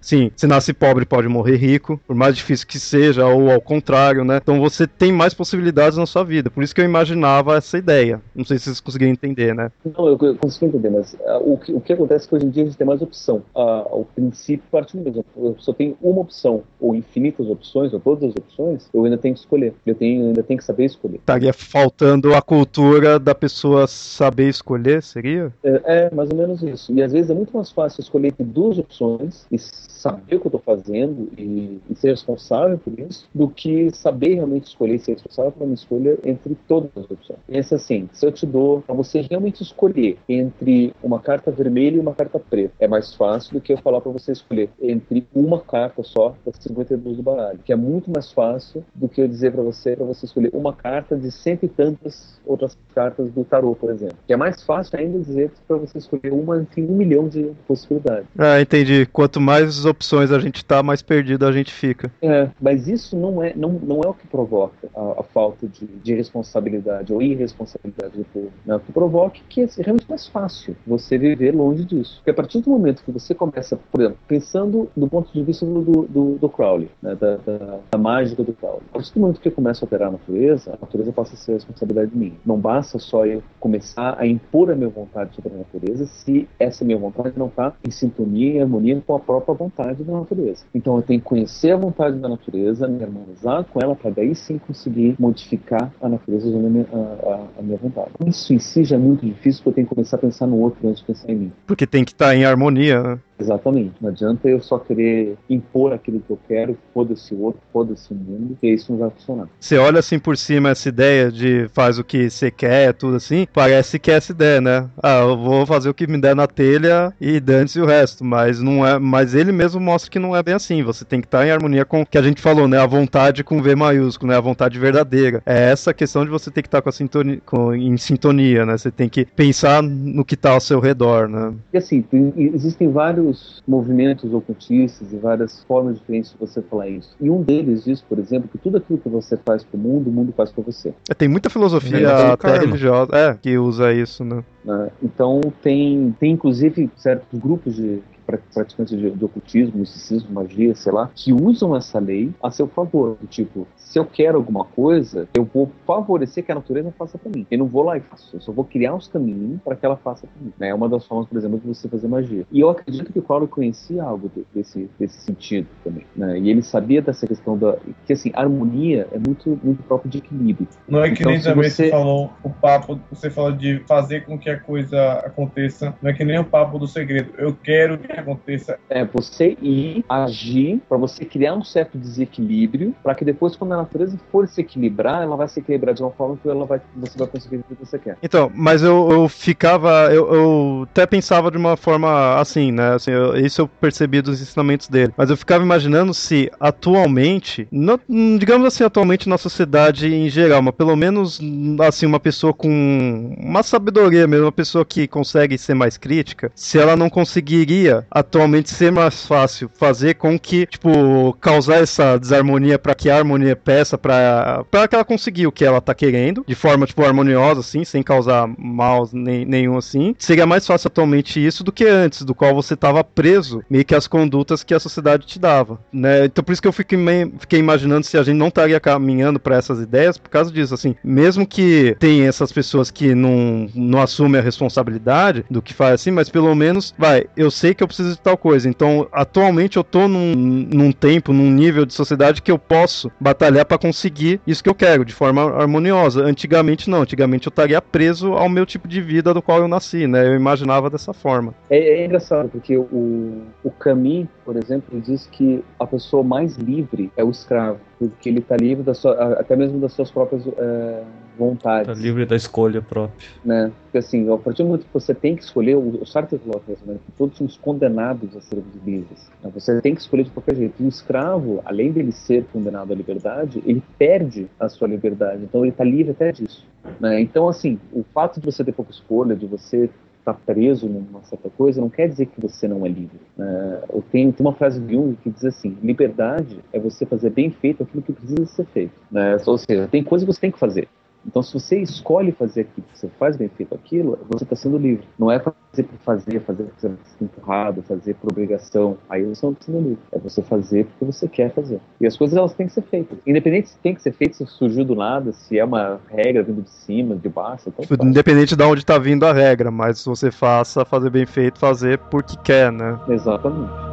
sim, 0.00 0.30
se 0.36 0.46
nasce 0.46 0.72
pobre 0.72 1.04
pode 1.04 1.28
morrer 1.28 1.56
rico, 1.56 2.00
por 2.06 2.14
mais 2.14 2.36
difícil 2.36 2.66
que 2.66 2.78
seja, 2.78 3.26
ou 3.26 3.50
ao 3.50 3.60
contrário, 3.60 4.24
né? 4.24 4.38
Então 4.42 4.60
você 4.60 4.86
tem 4.86 5.12
mais 5.12 5.34
possibilidades 5.34 5.98
na 5.98 6.06
sua 6.06 6.24
vida. 6.24 6.50
Por 6.50 6.62
isso 6.62 6.74
que 6.74 6.80
eu 6.80 6.84
imaginava 6.84 7.56
essa 7.56 7.78
ideia. 7.78 8.20
Não 8.34 8.44
sei 8.44 8.58
se 8.58 8.64
vocês 8.64 8.80
conseguiram 8.80 9.12
entender, 9.12 9.54
né? 9.54 9.70
Não, 9.84 10.06
eu, 10.06 10.18
eu 10.20 10.36
consigo 10.36 10.66
entender, 10.66 10.90
mas 10.90 11.16
ah, 11.26 11.38
o, 11.38 11.58
que, 11.58 11.72
o 11.72 11.80
que 11.80 11.92
acontece 11.92 12.26
é 12.26 12.28
que 12.28 12.34
hoje 12.36 12.46
em 12.46 12.50
dia 12.50 12.62
a 12.62 12.66
gente 12.66 12.76
tem 12.76 12.86
mais 12.86 13.02
opção. 13.02 13.42
Ah, 13.54 13.86
o 13.90 14.04
princípio 14.04 14.64
parte 14.70 14.96
do 14.96 15.02
mesmo. 15.02 15.24
Eu 15.36 15.56
só 15.58 15.72
tenho 15.72 15.96
uma 16.00 16.20
opção, 16.20 16.62
ou 16.80 16.94
infinitas 16.94 17.48
opções, 17.48 17.92
ou 17.92 18.00
todas 18.00 18.24
as 18.24 18.36
opções, 18.36 18.88
eu 18.92 19.04
ainda 19.04 19.18
tenho 19.18 19.34
que 19.34 19.40
escolher. 19.40 19.74
Eu 19.84 19.94
tenho, 19.94 20.22
eu 20.22 20.26
ainda 20.28 20.42
tenho 20.42 20.58
que 20.58 20.64
saber 20.64 20.84
escolher. 20.84 21.16
Estaria 21.16 21.52
faltando 21.52 22.34
a 22.34 22.42
cultura 22.42 23.18
da 23.18 23.34
pessoa 23.34 23.86
saber 23.86 24.48
escolher, 24.48 25.02
seria? 25.02 25.52
É, 25.62 25.82
é, 25.84 26.14
mais 26.14 26.30
ou 26.30 26.36
menos 26.36 26.62
isso. 26.62 26.92
E 26.92 27.02
às 27.02 27.12
vezes 27.12 27.30
é 27.30 27.34
muito 27.34 27.56
mais 27.56 27.70
fácil 27.70 28.00
escolher 28.00 28.28
entre 28.28 28.44
duas 28.44 28.78
opções 28.78 29.35
e 29.50 29.58
saber 29.58 30.36
o 30.36 30.40
que 30.40 30.46
eu 30.46 30.56
estou 30.56 30.60
fazendo 30.60 31.28
e, 31.36 31.80
e 31.90 31.94
ser 31.96 32.10
responsável 32.10 32.78
por 32.78 32.98
isso, 33.00 33.28
do 33.34 33.48
que 33.48 33.90
saber 33.92 34.34
realmente 34.34 34.68
escolher 34.68 34.98
ser 34.98 35.12
responsável 35.12 35.52
por 35.52 35.64
uma 35.64 35.74
escolha 35.74 36.18
entre 36.24 36.56
todas 36.68 36.90
as 36.96 37.10
opções. 37.10 37.40
Pensa 37.46 37.76
assim, 37.76 38.08
se 38.12 38.24
eu 38.24 38.32
te 38.32 38.46
dou 38.46 38.82
para 38.82 38.94
você 38.94 39.20
realmente 39.20 39.62
escolher 39.62 40.18
entre 40.28 40.94
uma 41.02 41.18
carta 41.18 41.50
vermelha 41.50 41.96
e 41.96 42.00
uma 42.00 42.14
carta 42.14 42.38
preta, 42.38 42.74
é 42.78 42.86
mais 42.86 43.14
fácil 43.14 43.54
do 43.54 43.60
que 43.60 43.72
eu 43.72 43.78
falar 43.78 44.00
para 44.00 44.12
você 44.12 44.32
escolher 44.32 44.70
entre 44.80 45.26
uma 45.34 45.60
carta 45.60 46.02
só 46.02 46.34
das 46.44 46.56
52 46.60 47.16
do 47.16 47.22
baralho, 47.22 47.58
que 47.64 47.72
é 47.72 47.76
muito 47.76 48.10
mais 48.10 48.30
fácil 48.30 48.84
do 48.94 49.08
que 49.08 49.20
eu 49.20 49.28
dizer 49.28 49.52
para 49.52 49.62
você 49.62 49.96
para 49.96 50.04
você 50.04 50.26
escolher 50.26 50.50
uma 50.52 50.72
carta 50.72 51.16
de 51.16 51.30
cento 51.30 51.64
e 51.64 51.68
tantas 51.68 52.38
outras 52.44 52.76
cartas 52.94 53.30
do 53.30 53.44
tarô, 53.44 53.74
por 53.74 53.90
exemplo. 53.90 54.16
Que 54.26 54.32
é 54.32 54.36
mais 54.36 54.62
fácil 54.62 54.98
ainda 54.98 55.18
dizer 55.18 55.50
para 55.66 55.76
você 55.76 55.98
escolher 55.98 56.32
uma 56.32 56.58
entre 56.60 56.82
um 56.82 56.96
milhão 56.96 57.28
de 57.28 57.52
possibilidades. 57.66 58.26
Ah, 58.38 58.60
entendi. 58.60 59.06
Quanto 59.26 59.40
mais 59.40 59.84
opções 59.84 60.30
a 60.30 60.38
gente 60.38 60.64
tá, 60.64 60.84
mais 60.84 61.02
perdido 61.02 61.44
a 61.46 61.50
gente 61.50 61.72
fica. 61.72 62.12
É, 62.22 62.48
mas 62.60 62.86
isso 62.86 63.16
não 63.16 63.42
é, 63.42 63.52
não, 63.56 63.72
não 63.72 64.00
é 64.04 64.06
o 64.06 64.14
que 64.14 64.24
provoca 64.24 64.88
a, 64.94 65.16
a 65.18 65.22
falta 65.24 65.66
de, 65.66 65.84
de 65.84 66.14
responsabilidade 66.14 67.12
ou 67.12 67.20
irresponsabilidade 67.20 68.16
do 68.16 68.24
povo. 68.26 68.52
Né? 68.64 68.76
O 68.76 68.78
que 68.78 68.92
provoca 68.92 69.38
é 69.38 69.42
que 69.48 69.62
é 69.62 69.68
realmente 69.78 70.08
mais 70.08 70.28
fácil 70.28 70.76
você 70.86 71.18
viver 71.18 71.52
longe 71.52 71.84
disso. 71.84 72.18
Porque 72.18 72.30
a 72.30 72.34
partir 72.34 72.60
do 72.60 72.70
momento 72.70 73.02
que 73.02 73.10
você 73.10 73.34
começa, 73.34 73.76
por 73.90 74.00
exemplo, 74.00 74.18
pensando 74.28 74.88
do 74.96 75.08
ponto 75.08 75.32
de 75.32 75.42
vista 75.42 75.66
do, 75.66 76.06
do, 76.06 76.38
do 76.38 76.48
Crowley, 76.48 76.88
né? 77.02 77.16
da, 77.16 77.36
da, 77.38 77.80
da 77.90 77.98
mágica 77.98 78.44
do 78.44 78.52
Crowley, 78.52 78.82
a 78.90 78.92
partir 78.92 79.12
do 79.12 79.18
momento 79.18 79.40
que 79.40 79.48
eu 79.48 79.52
começo 79.52 79.84
a 79.84 79.86
operar 79.86 80.08
a 80.08 80.12
natureza, 80.12 80.70
a 80.70 80.78
natureza 80.80 81.12
passa 81.12 81.34
a 81.34 81.36
ser 81.36 81.54
responsabilidade 81.54 82.12
minha. 82.14 82.34
Não 82.46 82.58
basta 82.58 82.96
só 83.00 83.26
eu 83.26 83.42
começar 83.58 84.14
a 84.20 84.24
impor 84.24 84.70
a 84.70 84.76
minha 84.76 84.88
vontade 84.88 85.34
sobre 85.34 85.52
a 85.52 85.56
natureza 85.56 86.06
se 86.06 86.48
essa 86.60 86.84
minha 86.84 86.96
vontade 86.96 87.36
não 87.36 87.48
está 87.48 87.72
em 87.84 87.90
sintonia 87.90 88.52
e 88.52 88.60
harmonia 88.60 89.02
com 89.04 89.15
a 89.16 89.20
própria 89.20 89.54
vontade 89.54 90.02
da 90.04 90.12
natureza. 90.12 90.64
Então 90.74 90.96
eu 90.96 91.02
tenho 91.02 91.20
que 91.20 91.26
conhecer 91.26 91.72
a 91.72 91.76
vontade 91.76 92.18
da 92.18 92.28
natureza, 92.28 92.86
me 92.88 93.02
harmonizar 93.02 93.64
com 93.64 93.80
ela, 93.80 93.94
para 93.94 94.10
daí 94.10 94.34
sim 94.34 94.58
conseguir 94.58 95.14
modificar 95.18 95.92
a 96.00 96.08
natureza 96.08 96.48
usando 96.48 96.66
a 96.66 96.70
minha, 96.70 96.86
a, 96.92 97.34
a- 97.58 97.62
minha 97.62 97.78
vontade. 97.78 98.10
Isso 98.26 98.52
em 98.52 98.58
si 98.58 98.84
já 98.84 98.96
é 98.96 98.98
muito 98.98 99.24
difícil, 99.24 99.62
porque 99.62 99.70
eu 99.70 99.74
tenho 99.74 99.88
que 99.88 99.94
começar 99.94 100.16
a 100.16 100.20
pensar 100.20 100.46
no 100.46 100.58
outro 100.60 100.86
antes 100.88 101.00
de 101.00 101.06
pensar 101.06 101.30
em 101.30 101.36
mim. 101.36 101.52
Porque 101.66 101.86
tem 101.86 102.04
que 102.04 102.12
estar 102.12 102.34
em 102.34 102.44
harmonia, 102.44 103.02
né? 103.02 103.18
Exatamente. 103.38 103.92
Não 104.00 104.08
adianta 104.10 104.48
eu 104.48 104.60
só 104.60 104.78
querer 104.78 105.36
impor 105.48 105.92
aquilo 105.92 106.20
que 106.20 106.30
eu 106.30 106.38
quero, 106.48 106.76
foda-se 106.94 107.34
o 107.34 107.42
outro, 107.42 107.60
foda-se 107.72 108.12
o 108.12 108.14
mundo, 108.14 108.48
porque 108.50 108.68
isso 108.68 108.90
não 108.92 108.98
vai 108.98 109.10
funcionar. 109.10 109.48
Você 109.60 109.76
olha 109.76 109.98
assim 109.98 110.18
por 110.18 110.36
cima 110.36 110.70
essa 110.70 110.88
ideia 110.88 111.30
de 111.30 111.68
faz 111.74 111.98
o 111.98 112.04
que 112.04 112.30
você 112.30 112.50
quer, 112.50 112.94
tudo 112.94 113.16
assim, 113.16 113.46
parece 113.52 113.98
que 113.98 114.10
é 114.10 114.14
essa 114.14 114.32
ideia, 114.32 114.60
né? 114.60 114.88
Ah, 115.02 115.20
eu 115.20 115.36
vou 115.36 115.66
fazer 115.66 115.88
o 115.88 115.94
que 115.94 116.06
me 116.06 116.18
der 116.20 116.34
na 116.34 116.46
telha 116.46 117.12
e 117.20 117.38
dane-se 117.38 117.80
o 117.80 117.86
resto, 117.86 118.24
mas 118.24 118.60
não 118.60 118.86
é, 118.86 118.98
mas 118.98 119.34
ele 119.34 119.52
mesmo 119.52 119.80
mostra 119.80 120.10
que 120.10 120.18
não 120.18 120.34
é 120.34 120.42
bem 120.42 120.54
assim. 120.54 120.82
Você 120.82 121.04
tem 121.04 121.20
que 121.20 121.26
estar 121.26 121.46
em 121.46 121.50
harmonia 121.50 121.84
com 121.84 122.02
o 122.02 122.06
que 122.06 122.18
a 122.18 122.22
gente 122.22 122.40
falou, 122.40 122.66
né? 122.66 122.78
A 122.78 122.86
vontade 122.86 123.44
com 123.44 123.62
V 123.62 123.74
maiúsculo, 123.74 124.30
né? 124.32 124.38
A 124.38 124.40
vontade 124.40 124.78
verdadeira. 124.78 125.42
É 125.44 125.70
essa 125.70 125.92
questão 125.92 126.24
de 126.24 126.30
você 126.30 126.50
ter 126.50 126.62
que 126.62 126.68
estar 126.68 126.80
com 126.80 126.88
a 126.88 126.92
sintonia, 126.92 127.38
com, 127.44 127.74
em 127.74 127.96
sintonia, 127.96 128.64
né? 128.64 128.78
Você 128.78 128.90
tem 128.90 129.08
que 129.08 129.24
pensar 129.24 129.82
no 129.82 130.24
que 130.24 130.34
está 130.34 130.52
ao 130.52 130.60
seu 130.60 130.80
redor, 130.80 131.28
né? 131.28 131.52
E 131.72 131.78
assim, 131.78 132.02
tem- 132.02 132.32
existem 132.36 132.90
vários 132.90 133.25
movimentos 133.66 134.32
ocultistas 134.32 135.12
e 135.12 135.16
várias 135.16 135.62
formas 135.64 135.98
diferentes 135.98 136.32
de 136.32 136.38
você 136.38 136.60
falar 136.62 136.88
isso. 136.88 137.16
E 137.20 137.30
um 137.30 137.42
deles 137.42 137.84
diz, 137.84 138.00
por 138.02 138.18
exemplo, 138.18 138.48
que 138.50 138.58
tudo 138.58 138.76
aquilo 138.78 138.98
que 138.98 139.08
você 139.08 139.36
faz 139.36 139.64
pro 139.64 139.78
mundo, 139.78 140.08
o 140.08 140.12
mundo 140.12 140.32
faz 140.36 140.50
para 140.50 140.64
você. 140.64 140.94
É, 141.08 141.14
Tem 141.14 141.28
muita 141.28 141.50
filosofia 141.50 142.32
até 142.32 142.58
religiosa, 142.58 143.10
é, 143.16 143.34
que 143.34 143.56
usa 143.58 143.92
isso, 143.92 144.24
né? 144.24 144.42
né? 144.64 144.90
Então 145.02 145.40
tem, 145.62 146.14
tem 146.18 146.32
inclusive 146.32 146.90
certos 146.96 147.38
grupos 147.38 147.74
de, 147.76 148.00
pra- 148.15 148.15
praticantes 148.26 148.98
de, 148.98 149.10
de 149.10 149.24
ocultismo, 149.24 149.78
misticismo, 149.78 150.30
magia, 150.32 150.74
sei 150.74 150.92
lá, 150.92 151.10
que 151.14 151.32
usam 151.32 151.74
essa 151.76 151.98
lei 151.98 152.30
a 152.42 152.50
seu 152.50 152.66
favor. 152.66 153.16
Do 153.20 153.26
Tipo, 153.26 153.66
se 153.76 153.98
eu 153.98 154.04
quero 154.04 154.36
alguma 154.36 154.64
coisa, 154.64 155.28
eu 155.34 155.44
vou 155.44 155.70
favorecer 155.86 156.44
que 156.44 156.50
a 156.52 156.54
natureza 156.54 156.92
faça 156.98 157.16
pra 157.18 157.30
mim. 157.30 157.46
Eu 157.50 157.58
não 157.58 157.66
vou 157.66 157.82
lá 157.82 157.96
e 157.96 158.00
faço. 158.00 158.36
Eu 158.36 158.40
só 158.40 158.50
vou 158.52 158.64
criar 158.64 158.94
os 158.94 159.06
caminhos 159.08 159.60
para 159.62 159.76
que 159.76 159.84
ela 159.86 159.96
faça 159.96 160.26
pra 160.26 160.42
mim. 160.42 160.52
né? 160.58 160.68
É 160.68 160.74
uma 160.74 160.88
das 160.88 161.04
formas, 161.06 161.28
por 161.28 161.38
exemplo, 161.38 161.58
de 161.58 161.66
você 161.68 161.88
fazer 161.88 162.08
magia. 162.08 162.44
E 162.50 162.60
eu 162.60 162.68
acredito 162.70 163.12
que 163.12 163.18
o 163.18 163.22
Crowley 163.22 163.48
conhecia 163.48 164.02
algo 164.02 164.30
de- 164.34 164.44
desse, 164.54 164.90
desse 164.98 165.20
sentido 165.20 165.68
também. 165.84 166.04
né? 166.16 166.38
E 166.38 166.50
ele 166.50 166.62
sabia 166.62 167.00
dessa 167.00 167.26
questão 167.26 167.56
da. 167.56 167.76
que 168.06 168.12
assim, 168.12 168.30
harmonia 168.34 169.08
é 169.12 169.18
muito, 169.18 169.58
muito 169.62 169.82
próprio 169.82 170.10
de 170.10 170.18
equilíbrio. 170.18 170.66
Não 170.88 171.02
é 171.02 171.10
que 171.10 171.20
Então, 171.22 171.32
nem 171.32 171.40
também 171.40 171.70
você- 171.70 171.84
você 171.84 171.90
falou 171.90 172.30
o 172.42 172.50
papo, 172.50 172.98
você 173.10 173.30
falou 173.30 173.52
de 173.52 173.80
fazer 173.86 174.24
com 174.24 174.38
que 174.38 174.48
a 174.50 174.58
coisa 174.58 175.12
aconteça. 175.24 175.94
Não 176.02 176.10
é 176.10 176.14
que 176.14 176.24
nem 176.24 176.38
o 176.38 176.44
papo 176.44 176.78
do 176.78 176.86
segredo. 176.86 177.32
Eu 177.38 177.54
quero 177.54 177.98
que 177.98 178.12
aconteça. 178.18 178.78
É 178.88 179.04
você 179.04 179.56
ir 179.60 180.04
agir 180.08 180.80
para 180.88 180.98
você 180.98 181.24
criar 181.24 181.54
um 181.54 181.62
certo 181.64 181.98
desequilíbrio, 181.98 182.94
para 183.02 183.14
que 183.14 183.24
depois, 183.24 183.56
quando 183.56 183.72
a 183.72 183.76
natureza 183.78 184.18
for 184.30 184.46
se 184.48 184.60
equilibrar, 184.60 185.22
ela 185.22 185.36
vai 185.36 185.48
se 185.48 185.60
equilibrar 185.60 185.94
de 185.94 186.02
uma 186.02 186.10
forma 186.10 186.36
que 186.36 186.48
ela 186.48 186.64
vai, 186.66 186.80
você 186.94 187.18
vai 187.18 187.28
conseguir 187.28 187.56
o 187.56 187.64
que 187.64 187.74
você 187.84 187.98
quer. 187.98 188.16
Então, 188.22 188.50
mas 188.54 188.82
eu, 188.82 189.10
eu 189.10 189.28
ficava. 189.28 190.12
Eu, 190.12 190.32
eu 190.34 190.82
até 190.90 191.06
pensava 191.06 191.50
de 191.50 191.56
uma 191.56 191.76
forma 191.76 192.38
assim, 192.38 192.72
né? 192.72 192.94
Assim, 192.94 193.10
eu- 193.10 193.36
isso 193.36 193.62
eu 193.62 193.68
percebi 193.68 194.20
dos 194.22 194.40
ensinamentos 194.40 194.88
dele. 194.88 195.12
Mas 195.16 195.30
eu 195.30 195.36
ficava 195.36 195.62
imaginando 195.64 196.12
se 196.14 196.50
atualmente, 196.60 197.66
no- 197.70 198.00
digamos 198.38 198.66
assim, 198.66 198.84
atualmente 198.84 199.28
na 199.28 199.38
sociedade 199.38 200.12
em 200.12 200.28
geral, 200.28 200.62
mas 200.62 200.74
pelo 200.74 200.96
menos 200.96 201.40
assim, 201.80 202.06
uma 202.06 202.20
pessoa 202.20 202.52
com 202.52 203.34
uma 203.38 203.62
sabedoria 203.62 204.26
mesmo, 204.26 204.46
uma 204.46 204.52
pessoa 204.52 204.84
que 204.84 205.06
consegue 205.06 205.58
ser 205.58 205.74
mais 205.74 205.96
crítica, 205.96 206.50
se 206.54 206.78
ela 206.78 206.96
não 206.96 207.10
conseguiria 207.10 208.05
atualmente 208.10 208.70
ser 208.70 208.90
mais 208.90 209.26
fácil 209.26 209.70
fazer 209.74 210.14
com 210.14 210.38
que, 210.38 210.66
tipo, 210.66 211.32
causar 211.40 211.76
essa 211.76 212.18
desarmonia 212.18 212.78
para 212.78 212.94
que 212.94 213.10
a 213.10 213.16
harmonia 213.16 213.56
peça 213.56 213.98
para 213.98 214.64
para 214.70 214.88
que 214.88 214.94
ela 214.94 215.04
conseguir 215.04 215.46
o 215.46 215.52
que 215.52 215.64
ela 215.64 215.80
tá 215.80 215.94
querendo, 215.94 216.44
de 216.46 216.54
forma, 216.54 216.86
tipo, 216.86 217.04
harmoniosa, 217.04 217.60
assim, 217.60 217.84
sem 217.84 218.02
causar 218.02 218.48
mal 218.58 219.08
nem, 219.12 219.44
nenhum, 219.44 219.76
assim. 219.76 220.14
Seria 220.18 220.46
mais 220.46 220.66
fácil 220.66 220.88
atualmente 220.88 221.44
isso 221.44 221.62
do 221.64 221.72
que 221.72 221.84
antes, 221.84 222.22
do 222.22 222.34
qual 222.34 222.54
você 222.54 222.76
tava 222.76 223.02
preso 223.02 223.62
meio 223.68 223.84
que 223.84 223.94
às 223.94 224.06
condutas 224.06 224.62
que 224.62 224.74
a 224.74 224.80
sociedade 224.80 225.26
te 225.26 225.38
dava, 225.38 225.78
né? 225.92 226.24
Então 226.26 226.42
por 226.42 226.52
isso 226.52 226.62
que 226.62 226.68
eu 226.68 226.72
fiquei, 226.72 226.98
fiquei 227.38 227.58
imaginando 227.58 228.06
se 228.06 228.16
a 228.16 228.22
gente 228.22 228.36
não 228.36 228.48
estaria 228.48 228.78
caminhando 228.80 229.38
para 229.38 229.56
essas 229.56 229.80
ideias 229.80 230.18
por 230.18 230.30
causa 230.30 230.50
disso, 230.50 230.74
assim. 230.74 230.94
Mesmo 231.02 231.46
que 231.46 231.96
tem 231.98 232.26
essas 232.26 232.52
pessoas 232.52 232.90
que 232.90 233.14
não, 233.14 233.68
não 233.74 234.00
assumem 234.00 234.40
a 234.40 234.44
responsabilidade 234.44 235.44
do 235.50 235.62
que 235.62 235.74
faz 235.74 235.94
assim, 235.94 236.10
mas 236.10 236.28
pelo 236.28 236.54
menos, 236.54 236.94
vai, 236.98 237.26
eu 237.36 237.50
sei 237.50 237.74
que 237.74 237.82
eu 237.82 237.88
preciso 237.96 238.16
de 238.16 238.20
tal 238.20 238.36
coisa. 238.36 238.68
Então, 238.68 239.08
atualmente 239.12 239.76
eu 239.76 239.84
tô 239.84 240.06
num, 240.06 240.34
num 240.34 240.92
tempo, 240.92 241.32
num 241.32 241.50
nível 241.50 241.86
de 241.86 241.94
sociedade 241.94 242.42
que 242.42 242.50
eu 242.50 242.58
posso 242.58 243.10
batalhar 243.18 243.64
para 243.64 243.78
conseguir 243.78 244.40
isso 244.46 244.62
que 244.62 244.68
eu 244.68 244.74
quero, 244.74 245.04
de 245.04 245.14
forma 245.14 245.42
harmoniosa. 245.42 246.22
Antigamente 246.22 246.90
não, 246.90 247.02
antigamente 247.02 247.46
eu 247.46 247.50
estaria 247.50 247.80
preso 247.80 248.32
ao 248.32 248.48
meu 248.48 248.66
tipo 248.66 248.86
de 248.86 249.00
vida 249.00 249.32
do 249.32 249.40
qual 249.40 249.60
eu 249.60 249.68
nasci, 249.68 250.06
né? 250.06 250.26
Eu 250.26 250.34
imaginava 250.34 250.90
dessa 250.90 251.12
forma. 251.12 251.54
É, 251.70 252.00
é 252.00 252.04
engraçado, 252.04 252.48
porque 252.48 252.76
o, 252.76 253.42
o 253.64 253.70
Camus, 253.70 254.26
por 254.44 254.56
exemplo, 254.56 255.00
diz 255.00 255.26
que 255.26 255.64
a 255.78 255.86
pessoa 255.86 256.22
mais 256.22 256.56
livre 256.56 257.10
é 257.16 257.24
o 257.24 257.30
escravo, 257.30 257.80
porque 257.98 258.28
ele 258.28 258.40
está 258.40 258.56
livre 258.56 258.82
da 258.84 258.94
sua, 258.94 259.14
até 259.40 259.56
mesmo 259.56 259.78
das 259.80 259.92
suas 259.92 260.10
próprias 260.10 260.46
é, 260.46 261.02
vontades. 261.38 261.86
Tá 261.86 261.94
livre 261.94 262.24
da 262.26 262.36
escolha 262.36 262.80
própria. 262.82 263.28
né? 263.44 263.72
Porque 263.84 263.98
assim, 263.98 264.30
a 264.32 264.36
partir 264.36 264.62
do 264.62 264.68
momento 264.68 264.84
que 264.86 264.92
você 264.94 265.14
tem 265.14 265.34
que 265.36 265.42
escolher, 265.42 265.76
o 265.76 265.96
o 266.02 266.06
Sartre 266.06 266.38
coloca 266.38 266.70
isso, 266.72 266.82
né? 266.86 266.96
Que 267.06 267.12
todos 267.12 267.36
somos 267.38 267.56
condenados 267.56 268.36
a 268.36 268.40
sermos 268.40 268.66
livres. 268.84 269.30
né? 269.42 269.50
Você 269.54 269.80
tem 269.80 269.94
que 269.94 270.00
escolher 270.00 270.24
de 270.24 270.30
qualquer 270.30 270.56
jeito. 270.56 270.74
E 270.80 270.84
o 270.84 270.88
escravo, 270.88 271.60
além 271.64 271.90
dele 271.92 272.12
ser 272.12 272.44
condenado 272.52 272.92
à 272.92 272.96
liberdade, 272.96 273.62
ele 273.66 273.82
perde 273.98 274.46
a 274.60 274.68
sua 274.68 274.88
liberdade. 274.88 275.42
Então 275.42 275.62
ele 275.62 275.70
está 275.70 275.84
livre 275.84 276.12
até 276.12 276.32
disso. 276.32 276.66
né? 277.00 277.20
Então, 277.20 277.48
assim, 277.48 277.78
o 277.92 278.04
fato 278.14 278.40
de 278.40 278.46
você 278.46 278.62
ter 278.62 278.72
pouca 278.72 278.90
escolha, 278.92 279.34
de 279.34 279.46
você 279.46 279.88
estar 280.30 280.34
preso 280.44 280.88
numa 280.88 281.22
certa 281.22 281.48
coisa, 281.48 281.80
não 281.80 281.88
quer 281.88 282.08
dizer 282.08 282.26
que 282.26 282.40
você 282.40 282.66
não 282.66 282.84
é 282.84 282.88
livre. 282.88 283.20
né? 283.36 283.80
Tenho, 284.10 284.32
tem 284.32 284.44
uma 284.44 284.52
frase 284.52 284.80
de 284.80 284.94
Jung 284.94 285.16
que 285.22 285.30
diz 285.30 285.44
assim: 285.44 285.76
liberdade 285.82 286.58
é 286.72 286.78
você 286.78 287.06
fazer 287.06 287.30
bem 287.30 287.50
feito 287.50 287.82
aquilo 287.82 288.02
que 288.02 288.12
precisa 288.12 288.46
ser 288.46 288.66
feito. 288.66 288.92
né? 289.10 289.36
Ou 289.46 289.58
seja, 289.58 289.88
tem 289.88 290.02
coisas 290.02 290.26
que 290.26 290.32
você 290.32 290.40
tem 290.40 290.50
que 290.50 290.58
fazer. 290.58 290.88
Então, 291.26 291.42
se 291.42 291.52
você 291.52 291.80
escolhe 291.80 292.32
fazer 292.32 292.62
aquilo, 292.62 292.86
você 292.94 293.08
faz 293.18 293.36
bem 293.36 293.48
feito 293.48 293.74
aquilo, 293.74 294.18
você 294.28 294.44
está 294.44 294.54
sendo 294.54 294.78
livre. 294.78 295.06
Não 295.18 295.30
é 295.30 295.38
fazer 295.38 295.82
por 295.82 295.98
fazer, 296.04 296.40
fazer 296.40 296.62
porque 296.64 296.80
você 296.80 296.86
está 296.86 297.04
sendo 297.18 297.24
empurrado, 297.24 297.82
fazer 297.82 298.14
por 298.14 298.30
obrigação. 298.30 298.96
Aí 299.08 299.24
você 299.24 299.44
não 299.44 299.52
está 299.52 299.66
sendo 299.66 299.80
livre. 299.80 299.98
É 300.12 300.18
você 300.18 300.42
fazer 300.42 300.86
porque 300.86 301.04
você 301.04 301.28
quer 301.28 301.52
fazer. 301.52 301.80
E 302.00 302.06
as 302.06 302.16
coisas 302.16 302.36
elas 302.36 302.54
têm 302.54 302.66
que 302.66 302.72
ser 302.72 302.82
feitas. 302.82 303.18
Independente 303.26 303.70
se 303.70 303.78
tem 303.78 303.94
que 303.94 304.02
ser 304.02 304.12
feito, 304.12 304.36
se 304.36 304.46
surgiu 304.46 304.84
do 304.84 304.94
nada, 304.94 305.32
se 305.32 305.58
é 305.58 305.64
uma 305.64 306.00
regra 306.08 306.42
vindo 306.42 306.62
de 306.62 306.70
cima, 306.70 307.16
de 307.16 307.28
baixo, 307.28 307.68
então 307.68 307.84
Tipo. 307.84 308.04
Independente 308.04 308.56
de 308.56 308.64
onde 308.64 308.84
tá 308.84 308.98
vindo 308.98 309.26
a 309.26 309.32
regra, 309.32 309.70
mas 309.70 310.00
se 310.00 310.06
você 310.06 310.30
faça, 310.30 310.84
fazer 310.84 311.10
bem 311.10 311.26
feito, 311.26 311.58
fazer 311.58 311.98
porque 312.10 312.36
quer, 312.42 312.72
né? 312.72 312.98
Exatamente. 313.08 313.85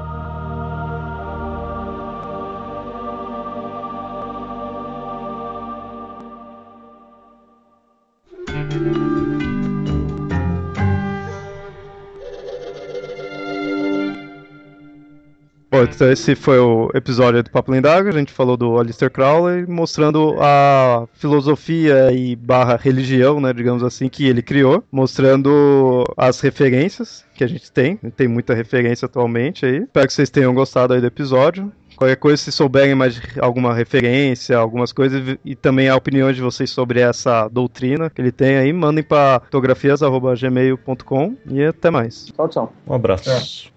Bom, 15.84 15.92
então 15.92 16.12
esse 16.12 16.34
foi 16.36 16.60
o 16.60 16.90
episódio 16.94 17.44
do 17.44 17.50
Papo 17.50 17.72
Lendário, 17.72 18.10
a 18.10 18.18
gente 18.18 18.32
falou 18.32 18.56
do 18.56 18.78
Aleister 18.78 19.12
Crowley, 19.12 19.66
mostrando 19.68 20.36
a 20.40 21.06
filosofia 21.14 22.12
e 22.12 22.36
barra 22.36 22.78
religião, 22.78 23.42
né, 23.42 23.52
digamos 23.52 23.84
assim, 23.84 24.08
que 24.08 24.26
ele 24.26 24.42
criou, 24.42 24.84
mostrando 24.92 26.04
as 26.16 26.40
referências 26.40 27.26
que 27.36 27.44
a 27.44 27.48
gente 27.48 27.70
tem, 27.72 27.98
tem 28.16 28.28
muita 28.28 28.54
referência 28.54 29.06
atualmente 29.08 29.66
aí. 29.66 29.80
Espero 29.80 30.08
que 30.08 30.14
vocês 30.14 30.30
tenham 30.30 30.54
gostado 30.54 30.94
aí 30.94 31.02
do 31.02 31.08
episódio. 31.08 31.70
Qualquer 31.98 32.16
coisa, 32.16 32.38
se 32.38 32.52
souberem 32.52 32.96
mais 32.96 33.16
de 33.16 33.22
alguma 33.40 33.74
referência, 33.74 34.58
algumas 34.58 34.92
coisas, 34.92 35.38
e 35.44 35.56
também 35.56 35.90
a 35.90 35.96
opinião 35.96 36.32
de 36.32 36.42
vocês 36.42 36.70
sobre 36.72 37.02
essa 37.02 37.48
doutrina 37.50 38.10
que 38.10 38.22
ele 38.22 38.32
tem 38.32 38.56
aí, 38.56 38.72
mandem 38.72 39.04
para 39.04 39.42
fotografias.gmail.com 39.42 41.36
e 41.50 41.64
até 41.64 41.92
mais. 41.92 42.26
Tchau, 42.26 42.48
tchau. 42.48 42.74
Um 42.88 42.94
abraço. 42.94 43.30
Viva! 43.30 43.73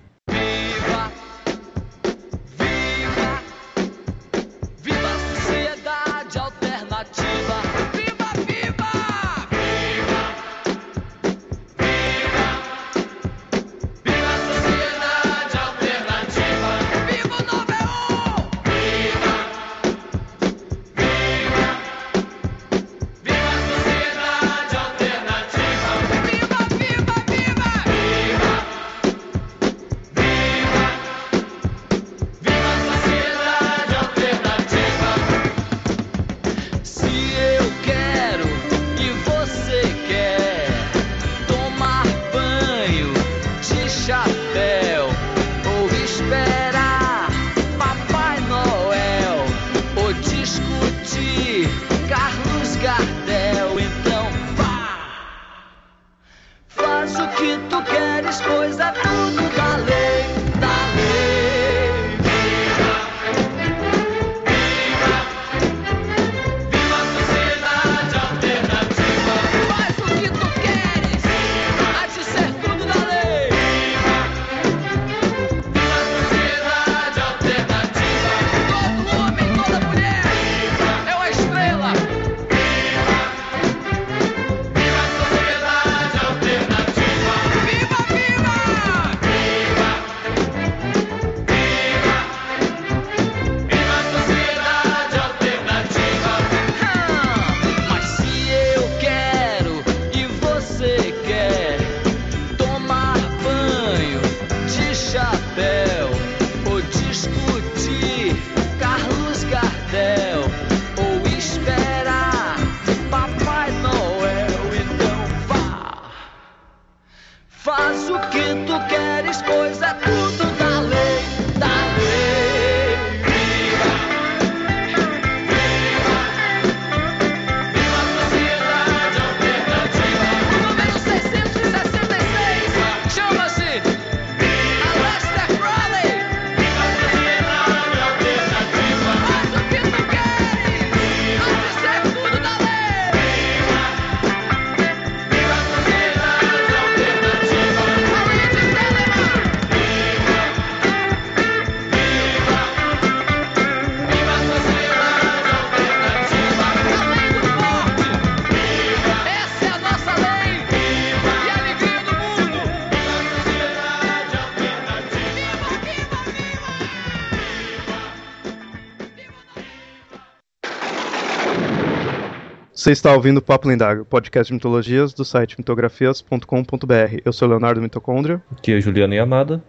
Você 172.86 172.92
está 172.92 173.12
ouvindo 173.12 173.38
o 173.38 173.42
Papo 173.42 173.66
Lendário, 173.66 174.04
podcast 174.04 174.48
de 174.48 174.54
mitologias 174.54 175.12
do 175.12 175.24
site 175.24 175.56
mitografias.com.br. 175.58 177.20
Eu 177.24 177.32
sou 177.32 177.48
Leonardo 177.48 177.82
Mitocôndria. 177.82 178.40
Aqui 178.52 178.74
é 178.74 178.80
Juliana 178.80 179.12
e 179.12 179.18
Amada. 179.18 179.60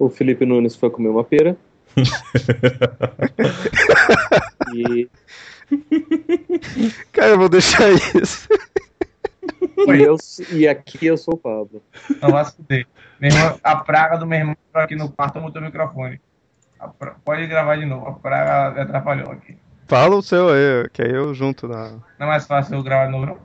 O 0.00 0.08
Felipe 0.08 0.44
Nunes 0.44 0.74
foi 0.74 0.90
comer 0.90 1.10
uma 1.10 1.22
pera. 1.22 1.56
e, 4.74 5.08
Cara, 7.12 7.28
eu 7.28 7.38
vou 7.38 7.48
deixar 7.48 7.88
isso. 7.92 8.48
e, 9.86 10.02
eu, 10.02 10.16
e 10.50 10.66
aqui 10.66 11.06
eu 11.06 11.16
sou 11.16 11.34
o 11.34 11.38
Pablo. 11.38 11.80
Não 12.20 12.30
vai 12.30 12.44
se 12.46 12.56
fuder. 12.56 12.84
Meu 13.20 13.30
irmão, 13.30 13.60
a 13.62 13.76
praga 13.76 14.16
do 14.16 14.26
meu 14.26 14.40
irmão 14.40 14.56
entrou 14.68 14.82
aqui 14.82 14.96
no 14.96 15.08
quarto 15.08 15.40
mutou 15.40 15.62
o 15.62 15.64
microfone. 15.64 16.20
Pode 17.24 17.46
gravar 17.46 17.76
de 17.76 17.86
novo, 17.86 18.06
a 18.08 18.12
praga 18.12 18.82
atrapalhou 18.82 19.30
aqui. 19.32 19.56
Fala 19.88 20.16
o 20.16 20.22
seu 20.22 20.48
aí, 20.48 20.88
que 20.92 21.02
aí 21.02 21.12
eu 21.12 21.32
junto 21.32 21.68
na. 21.68 21.90
Não 22.18 22.26
é 22.26 22.26
mais 22.26 22.46
fácil 22.46 22.74
eu 22.74 22.82
gravar 22.82 23.06
de 23.06 23.12
novo, 23.12 23.26
não? 23.26 23.38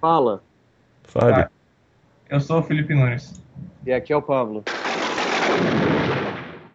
Fala. 0.00 0.42
Fale. 1.04 1.32
Vai. 1.32 1.48
Eu 2.28 2.40
sou 2.40 2.58
o 2.58 2.62
Felipe 2.62 2.92
Nunes. 2.92 3.40
E 3.84 3.92
aqui 3.92 4.12
é 4.12 4.16
o 4.16 4.22
Pablo. 4.22 4.64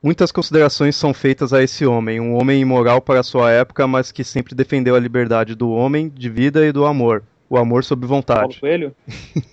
Muitas 0.02 0.32
considerações 0.32 0.95
são 0.95 1.14
feitas 1.14 1.54
a 1.54 1.62
esse 1.62 1.86
homem, 1.86 2.20
um 2.20 2.36
homem 2.36 2.60
imoral 2.60 2.99
para 3.02 3.22
sua 3.22 3.52
época, 3.52 3.86
mas 3.86 4.12
que 4.12 4.24
sempre 4.24 4.56
defendeu 4.56 4.95
a 4.95 4.99
liberdade 4.99 5.54
do 5.54 5.70
homem, 5.70 6.10
de 6.10 6.28
vida 6.30 6.66
e 6.66 6.72
do 6.72 6.86
amor. 6.86 7.22
O 7.49 7.58
amor 7.58 7.84
sob 7.84 8.08
Paulo 8.08 8.16
vontade. 8.16 8.60
Coelho? 8.60 8.95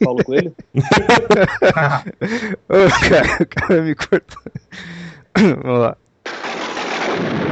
Paulo 0.02 0.24
Coelho? 0.24 0.54
Ô, 2.70 2.88
cara, 3.10 3.42
o 3.42 3.46
cara 3.46 3.82
me 3.82 3.94
cortou. 3.94 4.42
Vamos 5.36 5.80
lá. 5.80 5.96
Thank 7.18 7.42
you. 7.42 7.47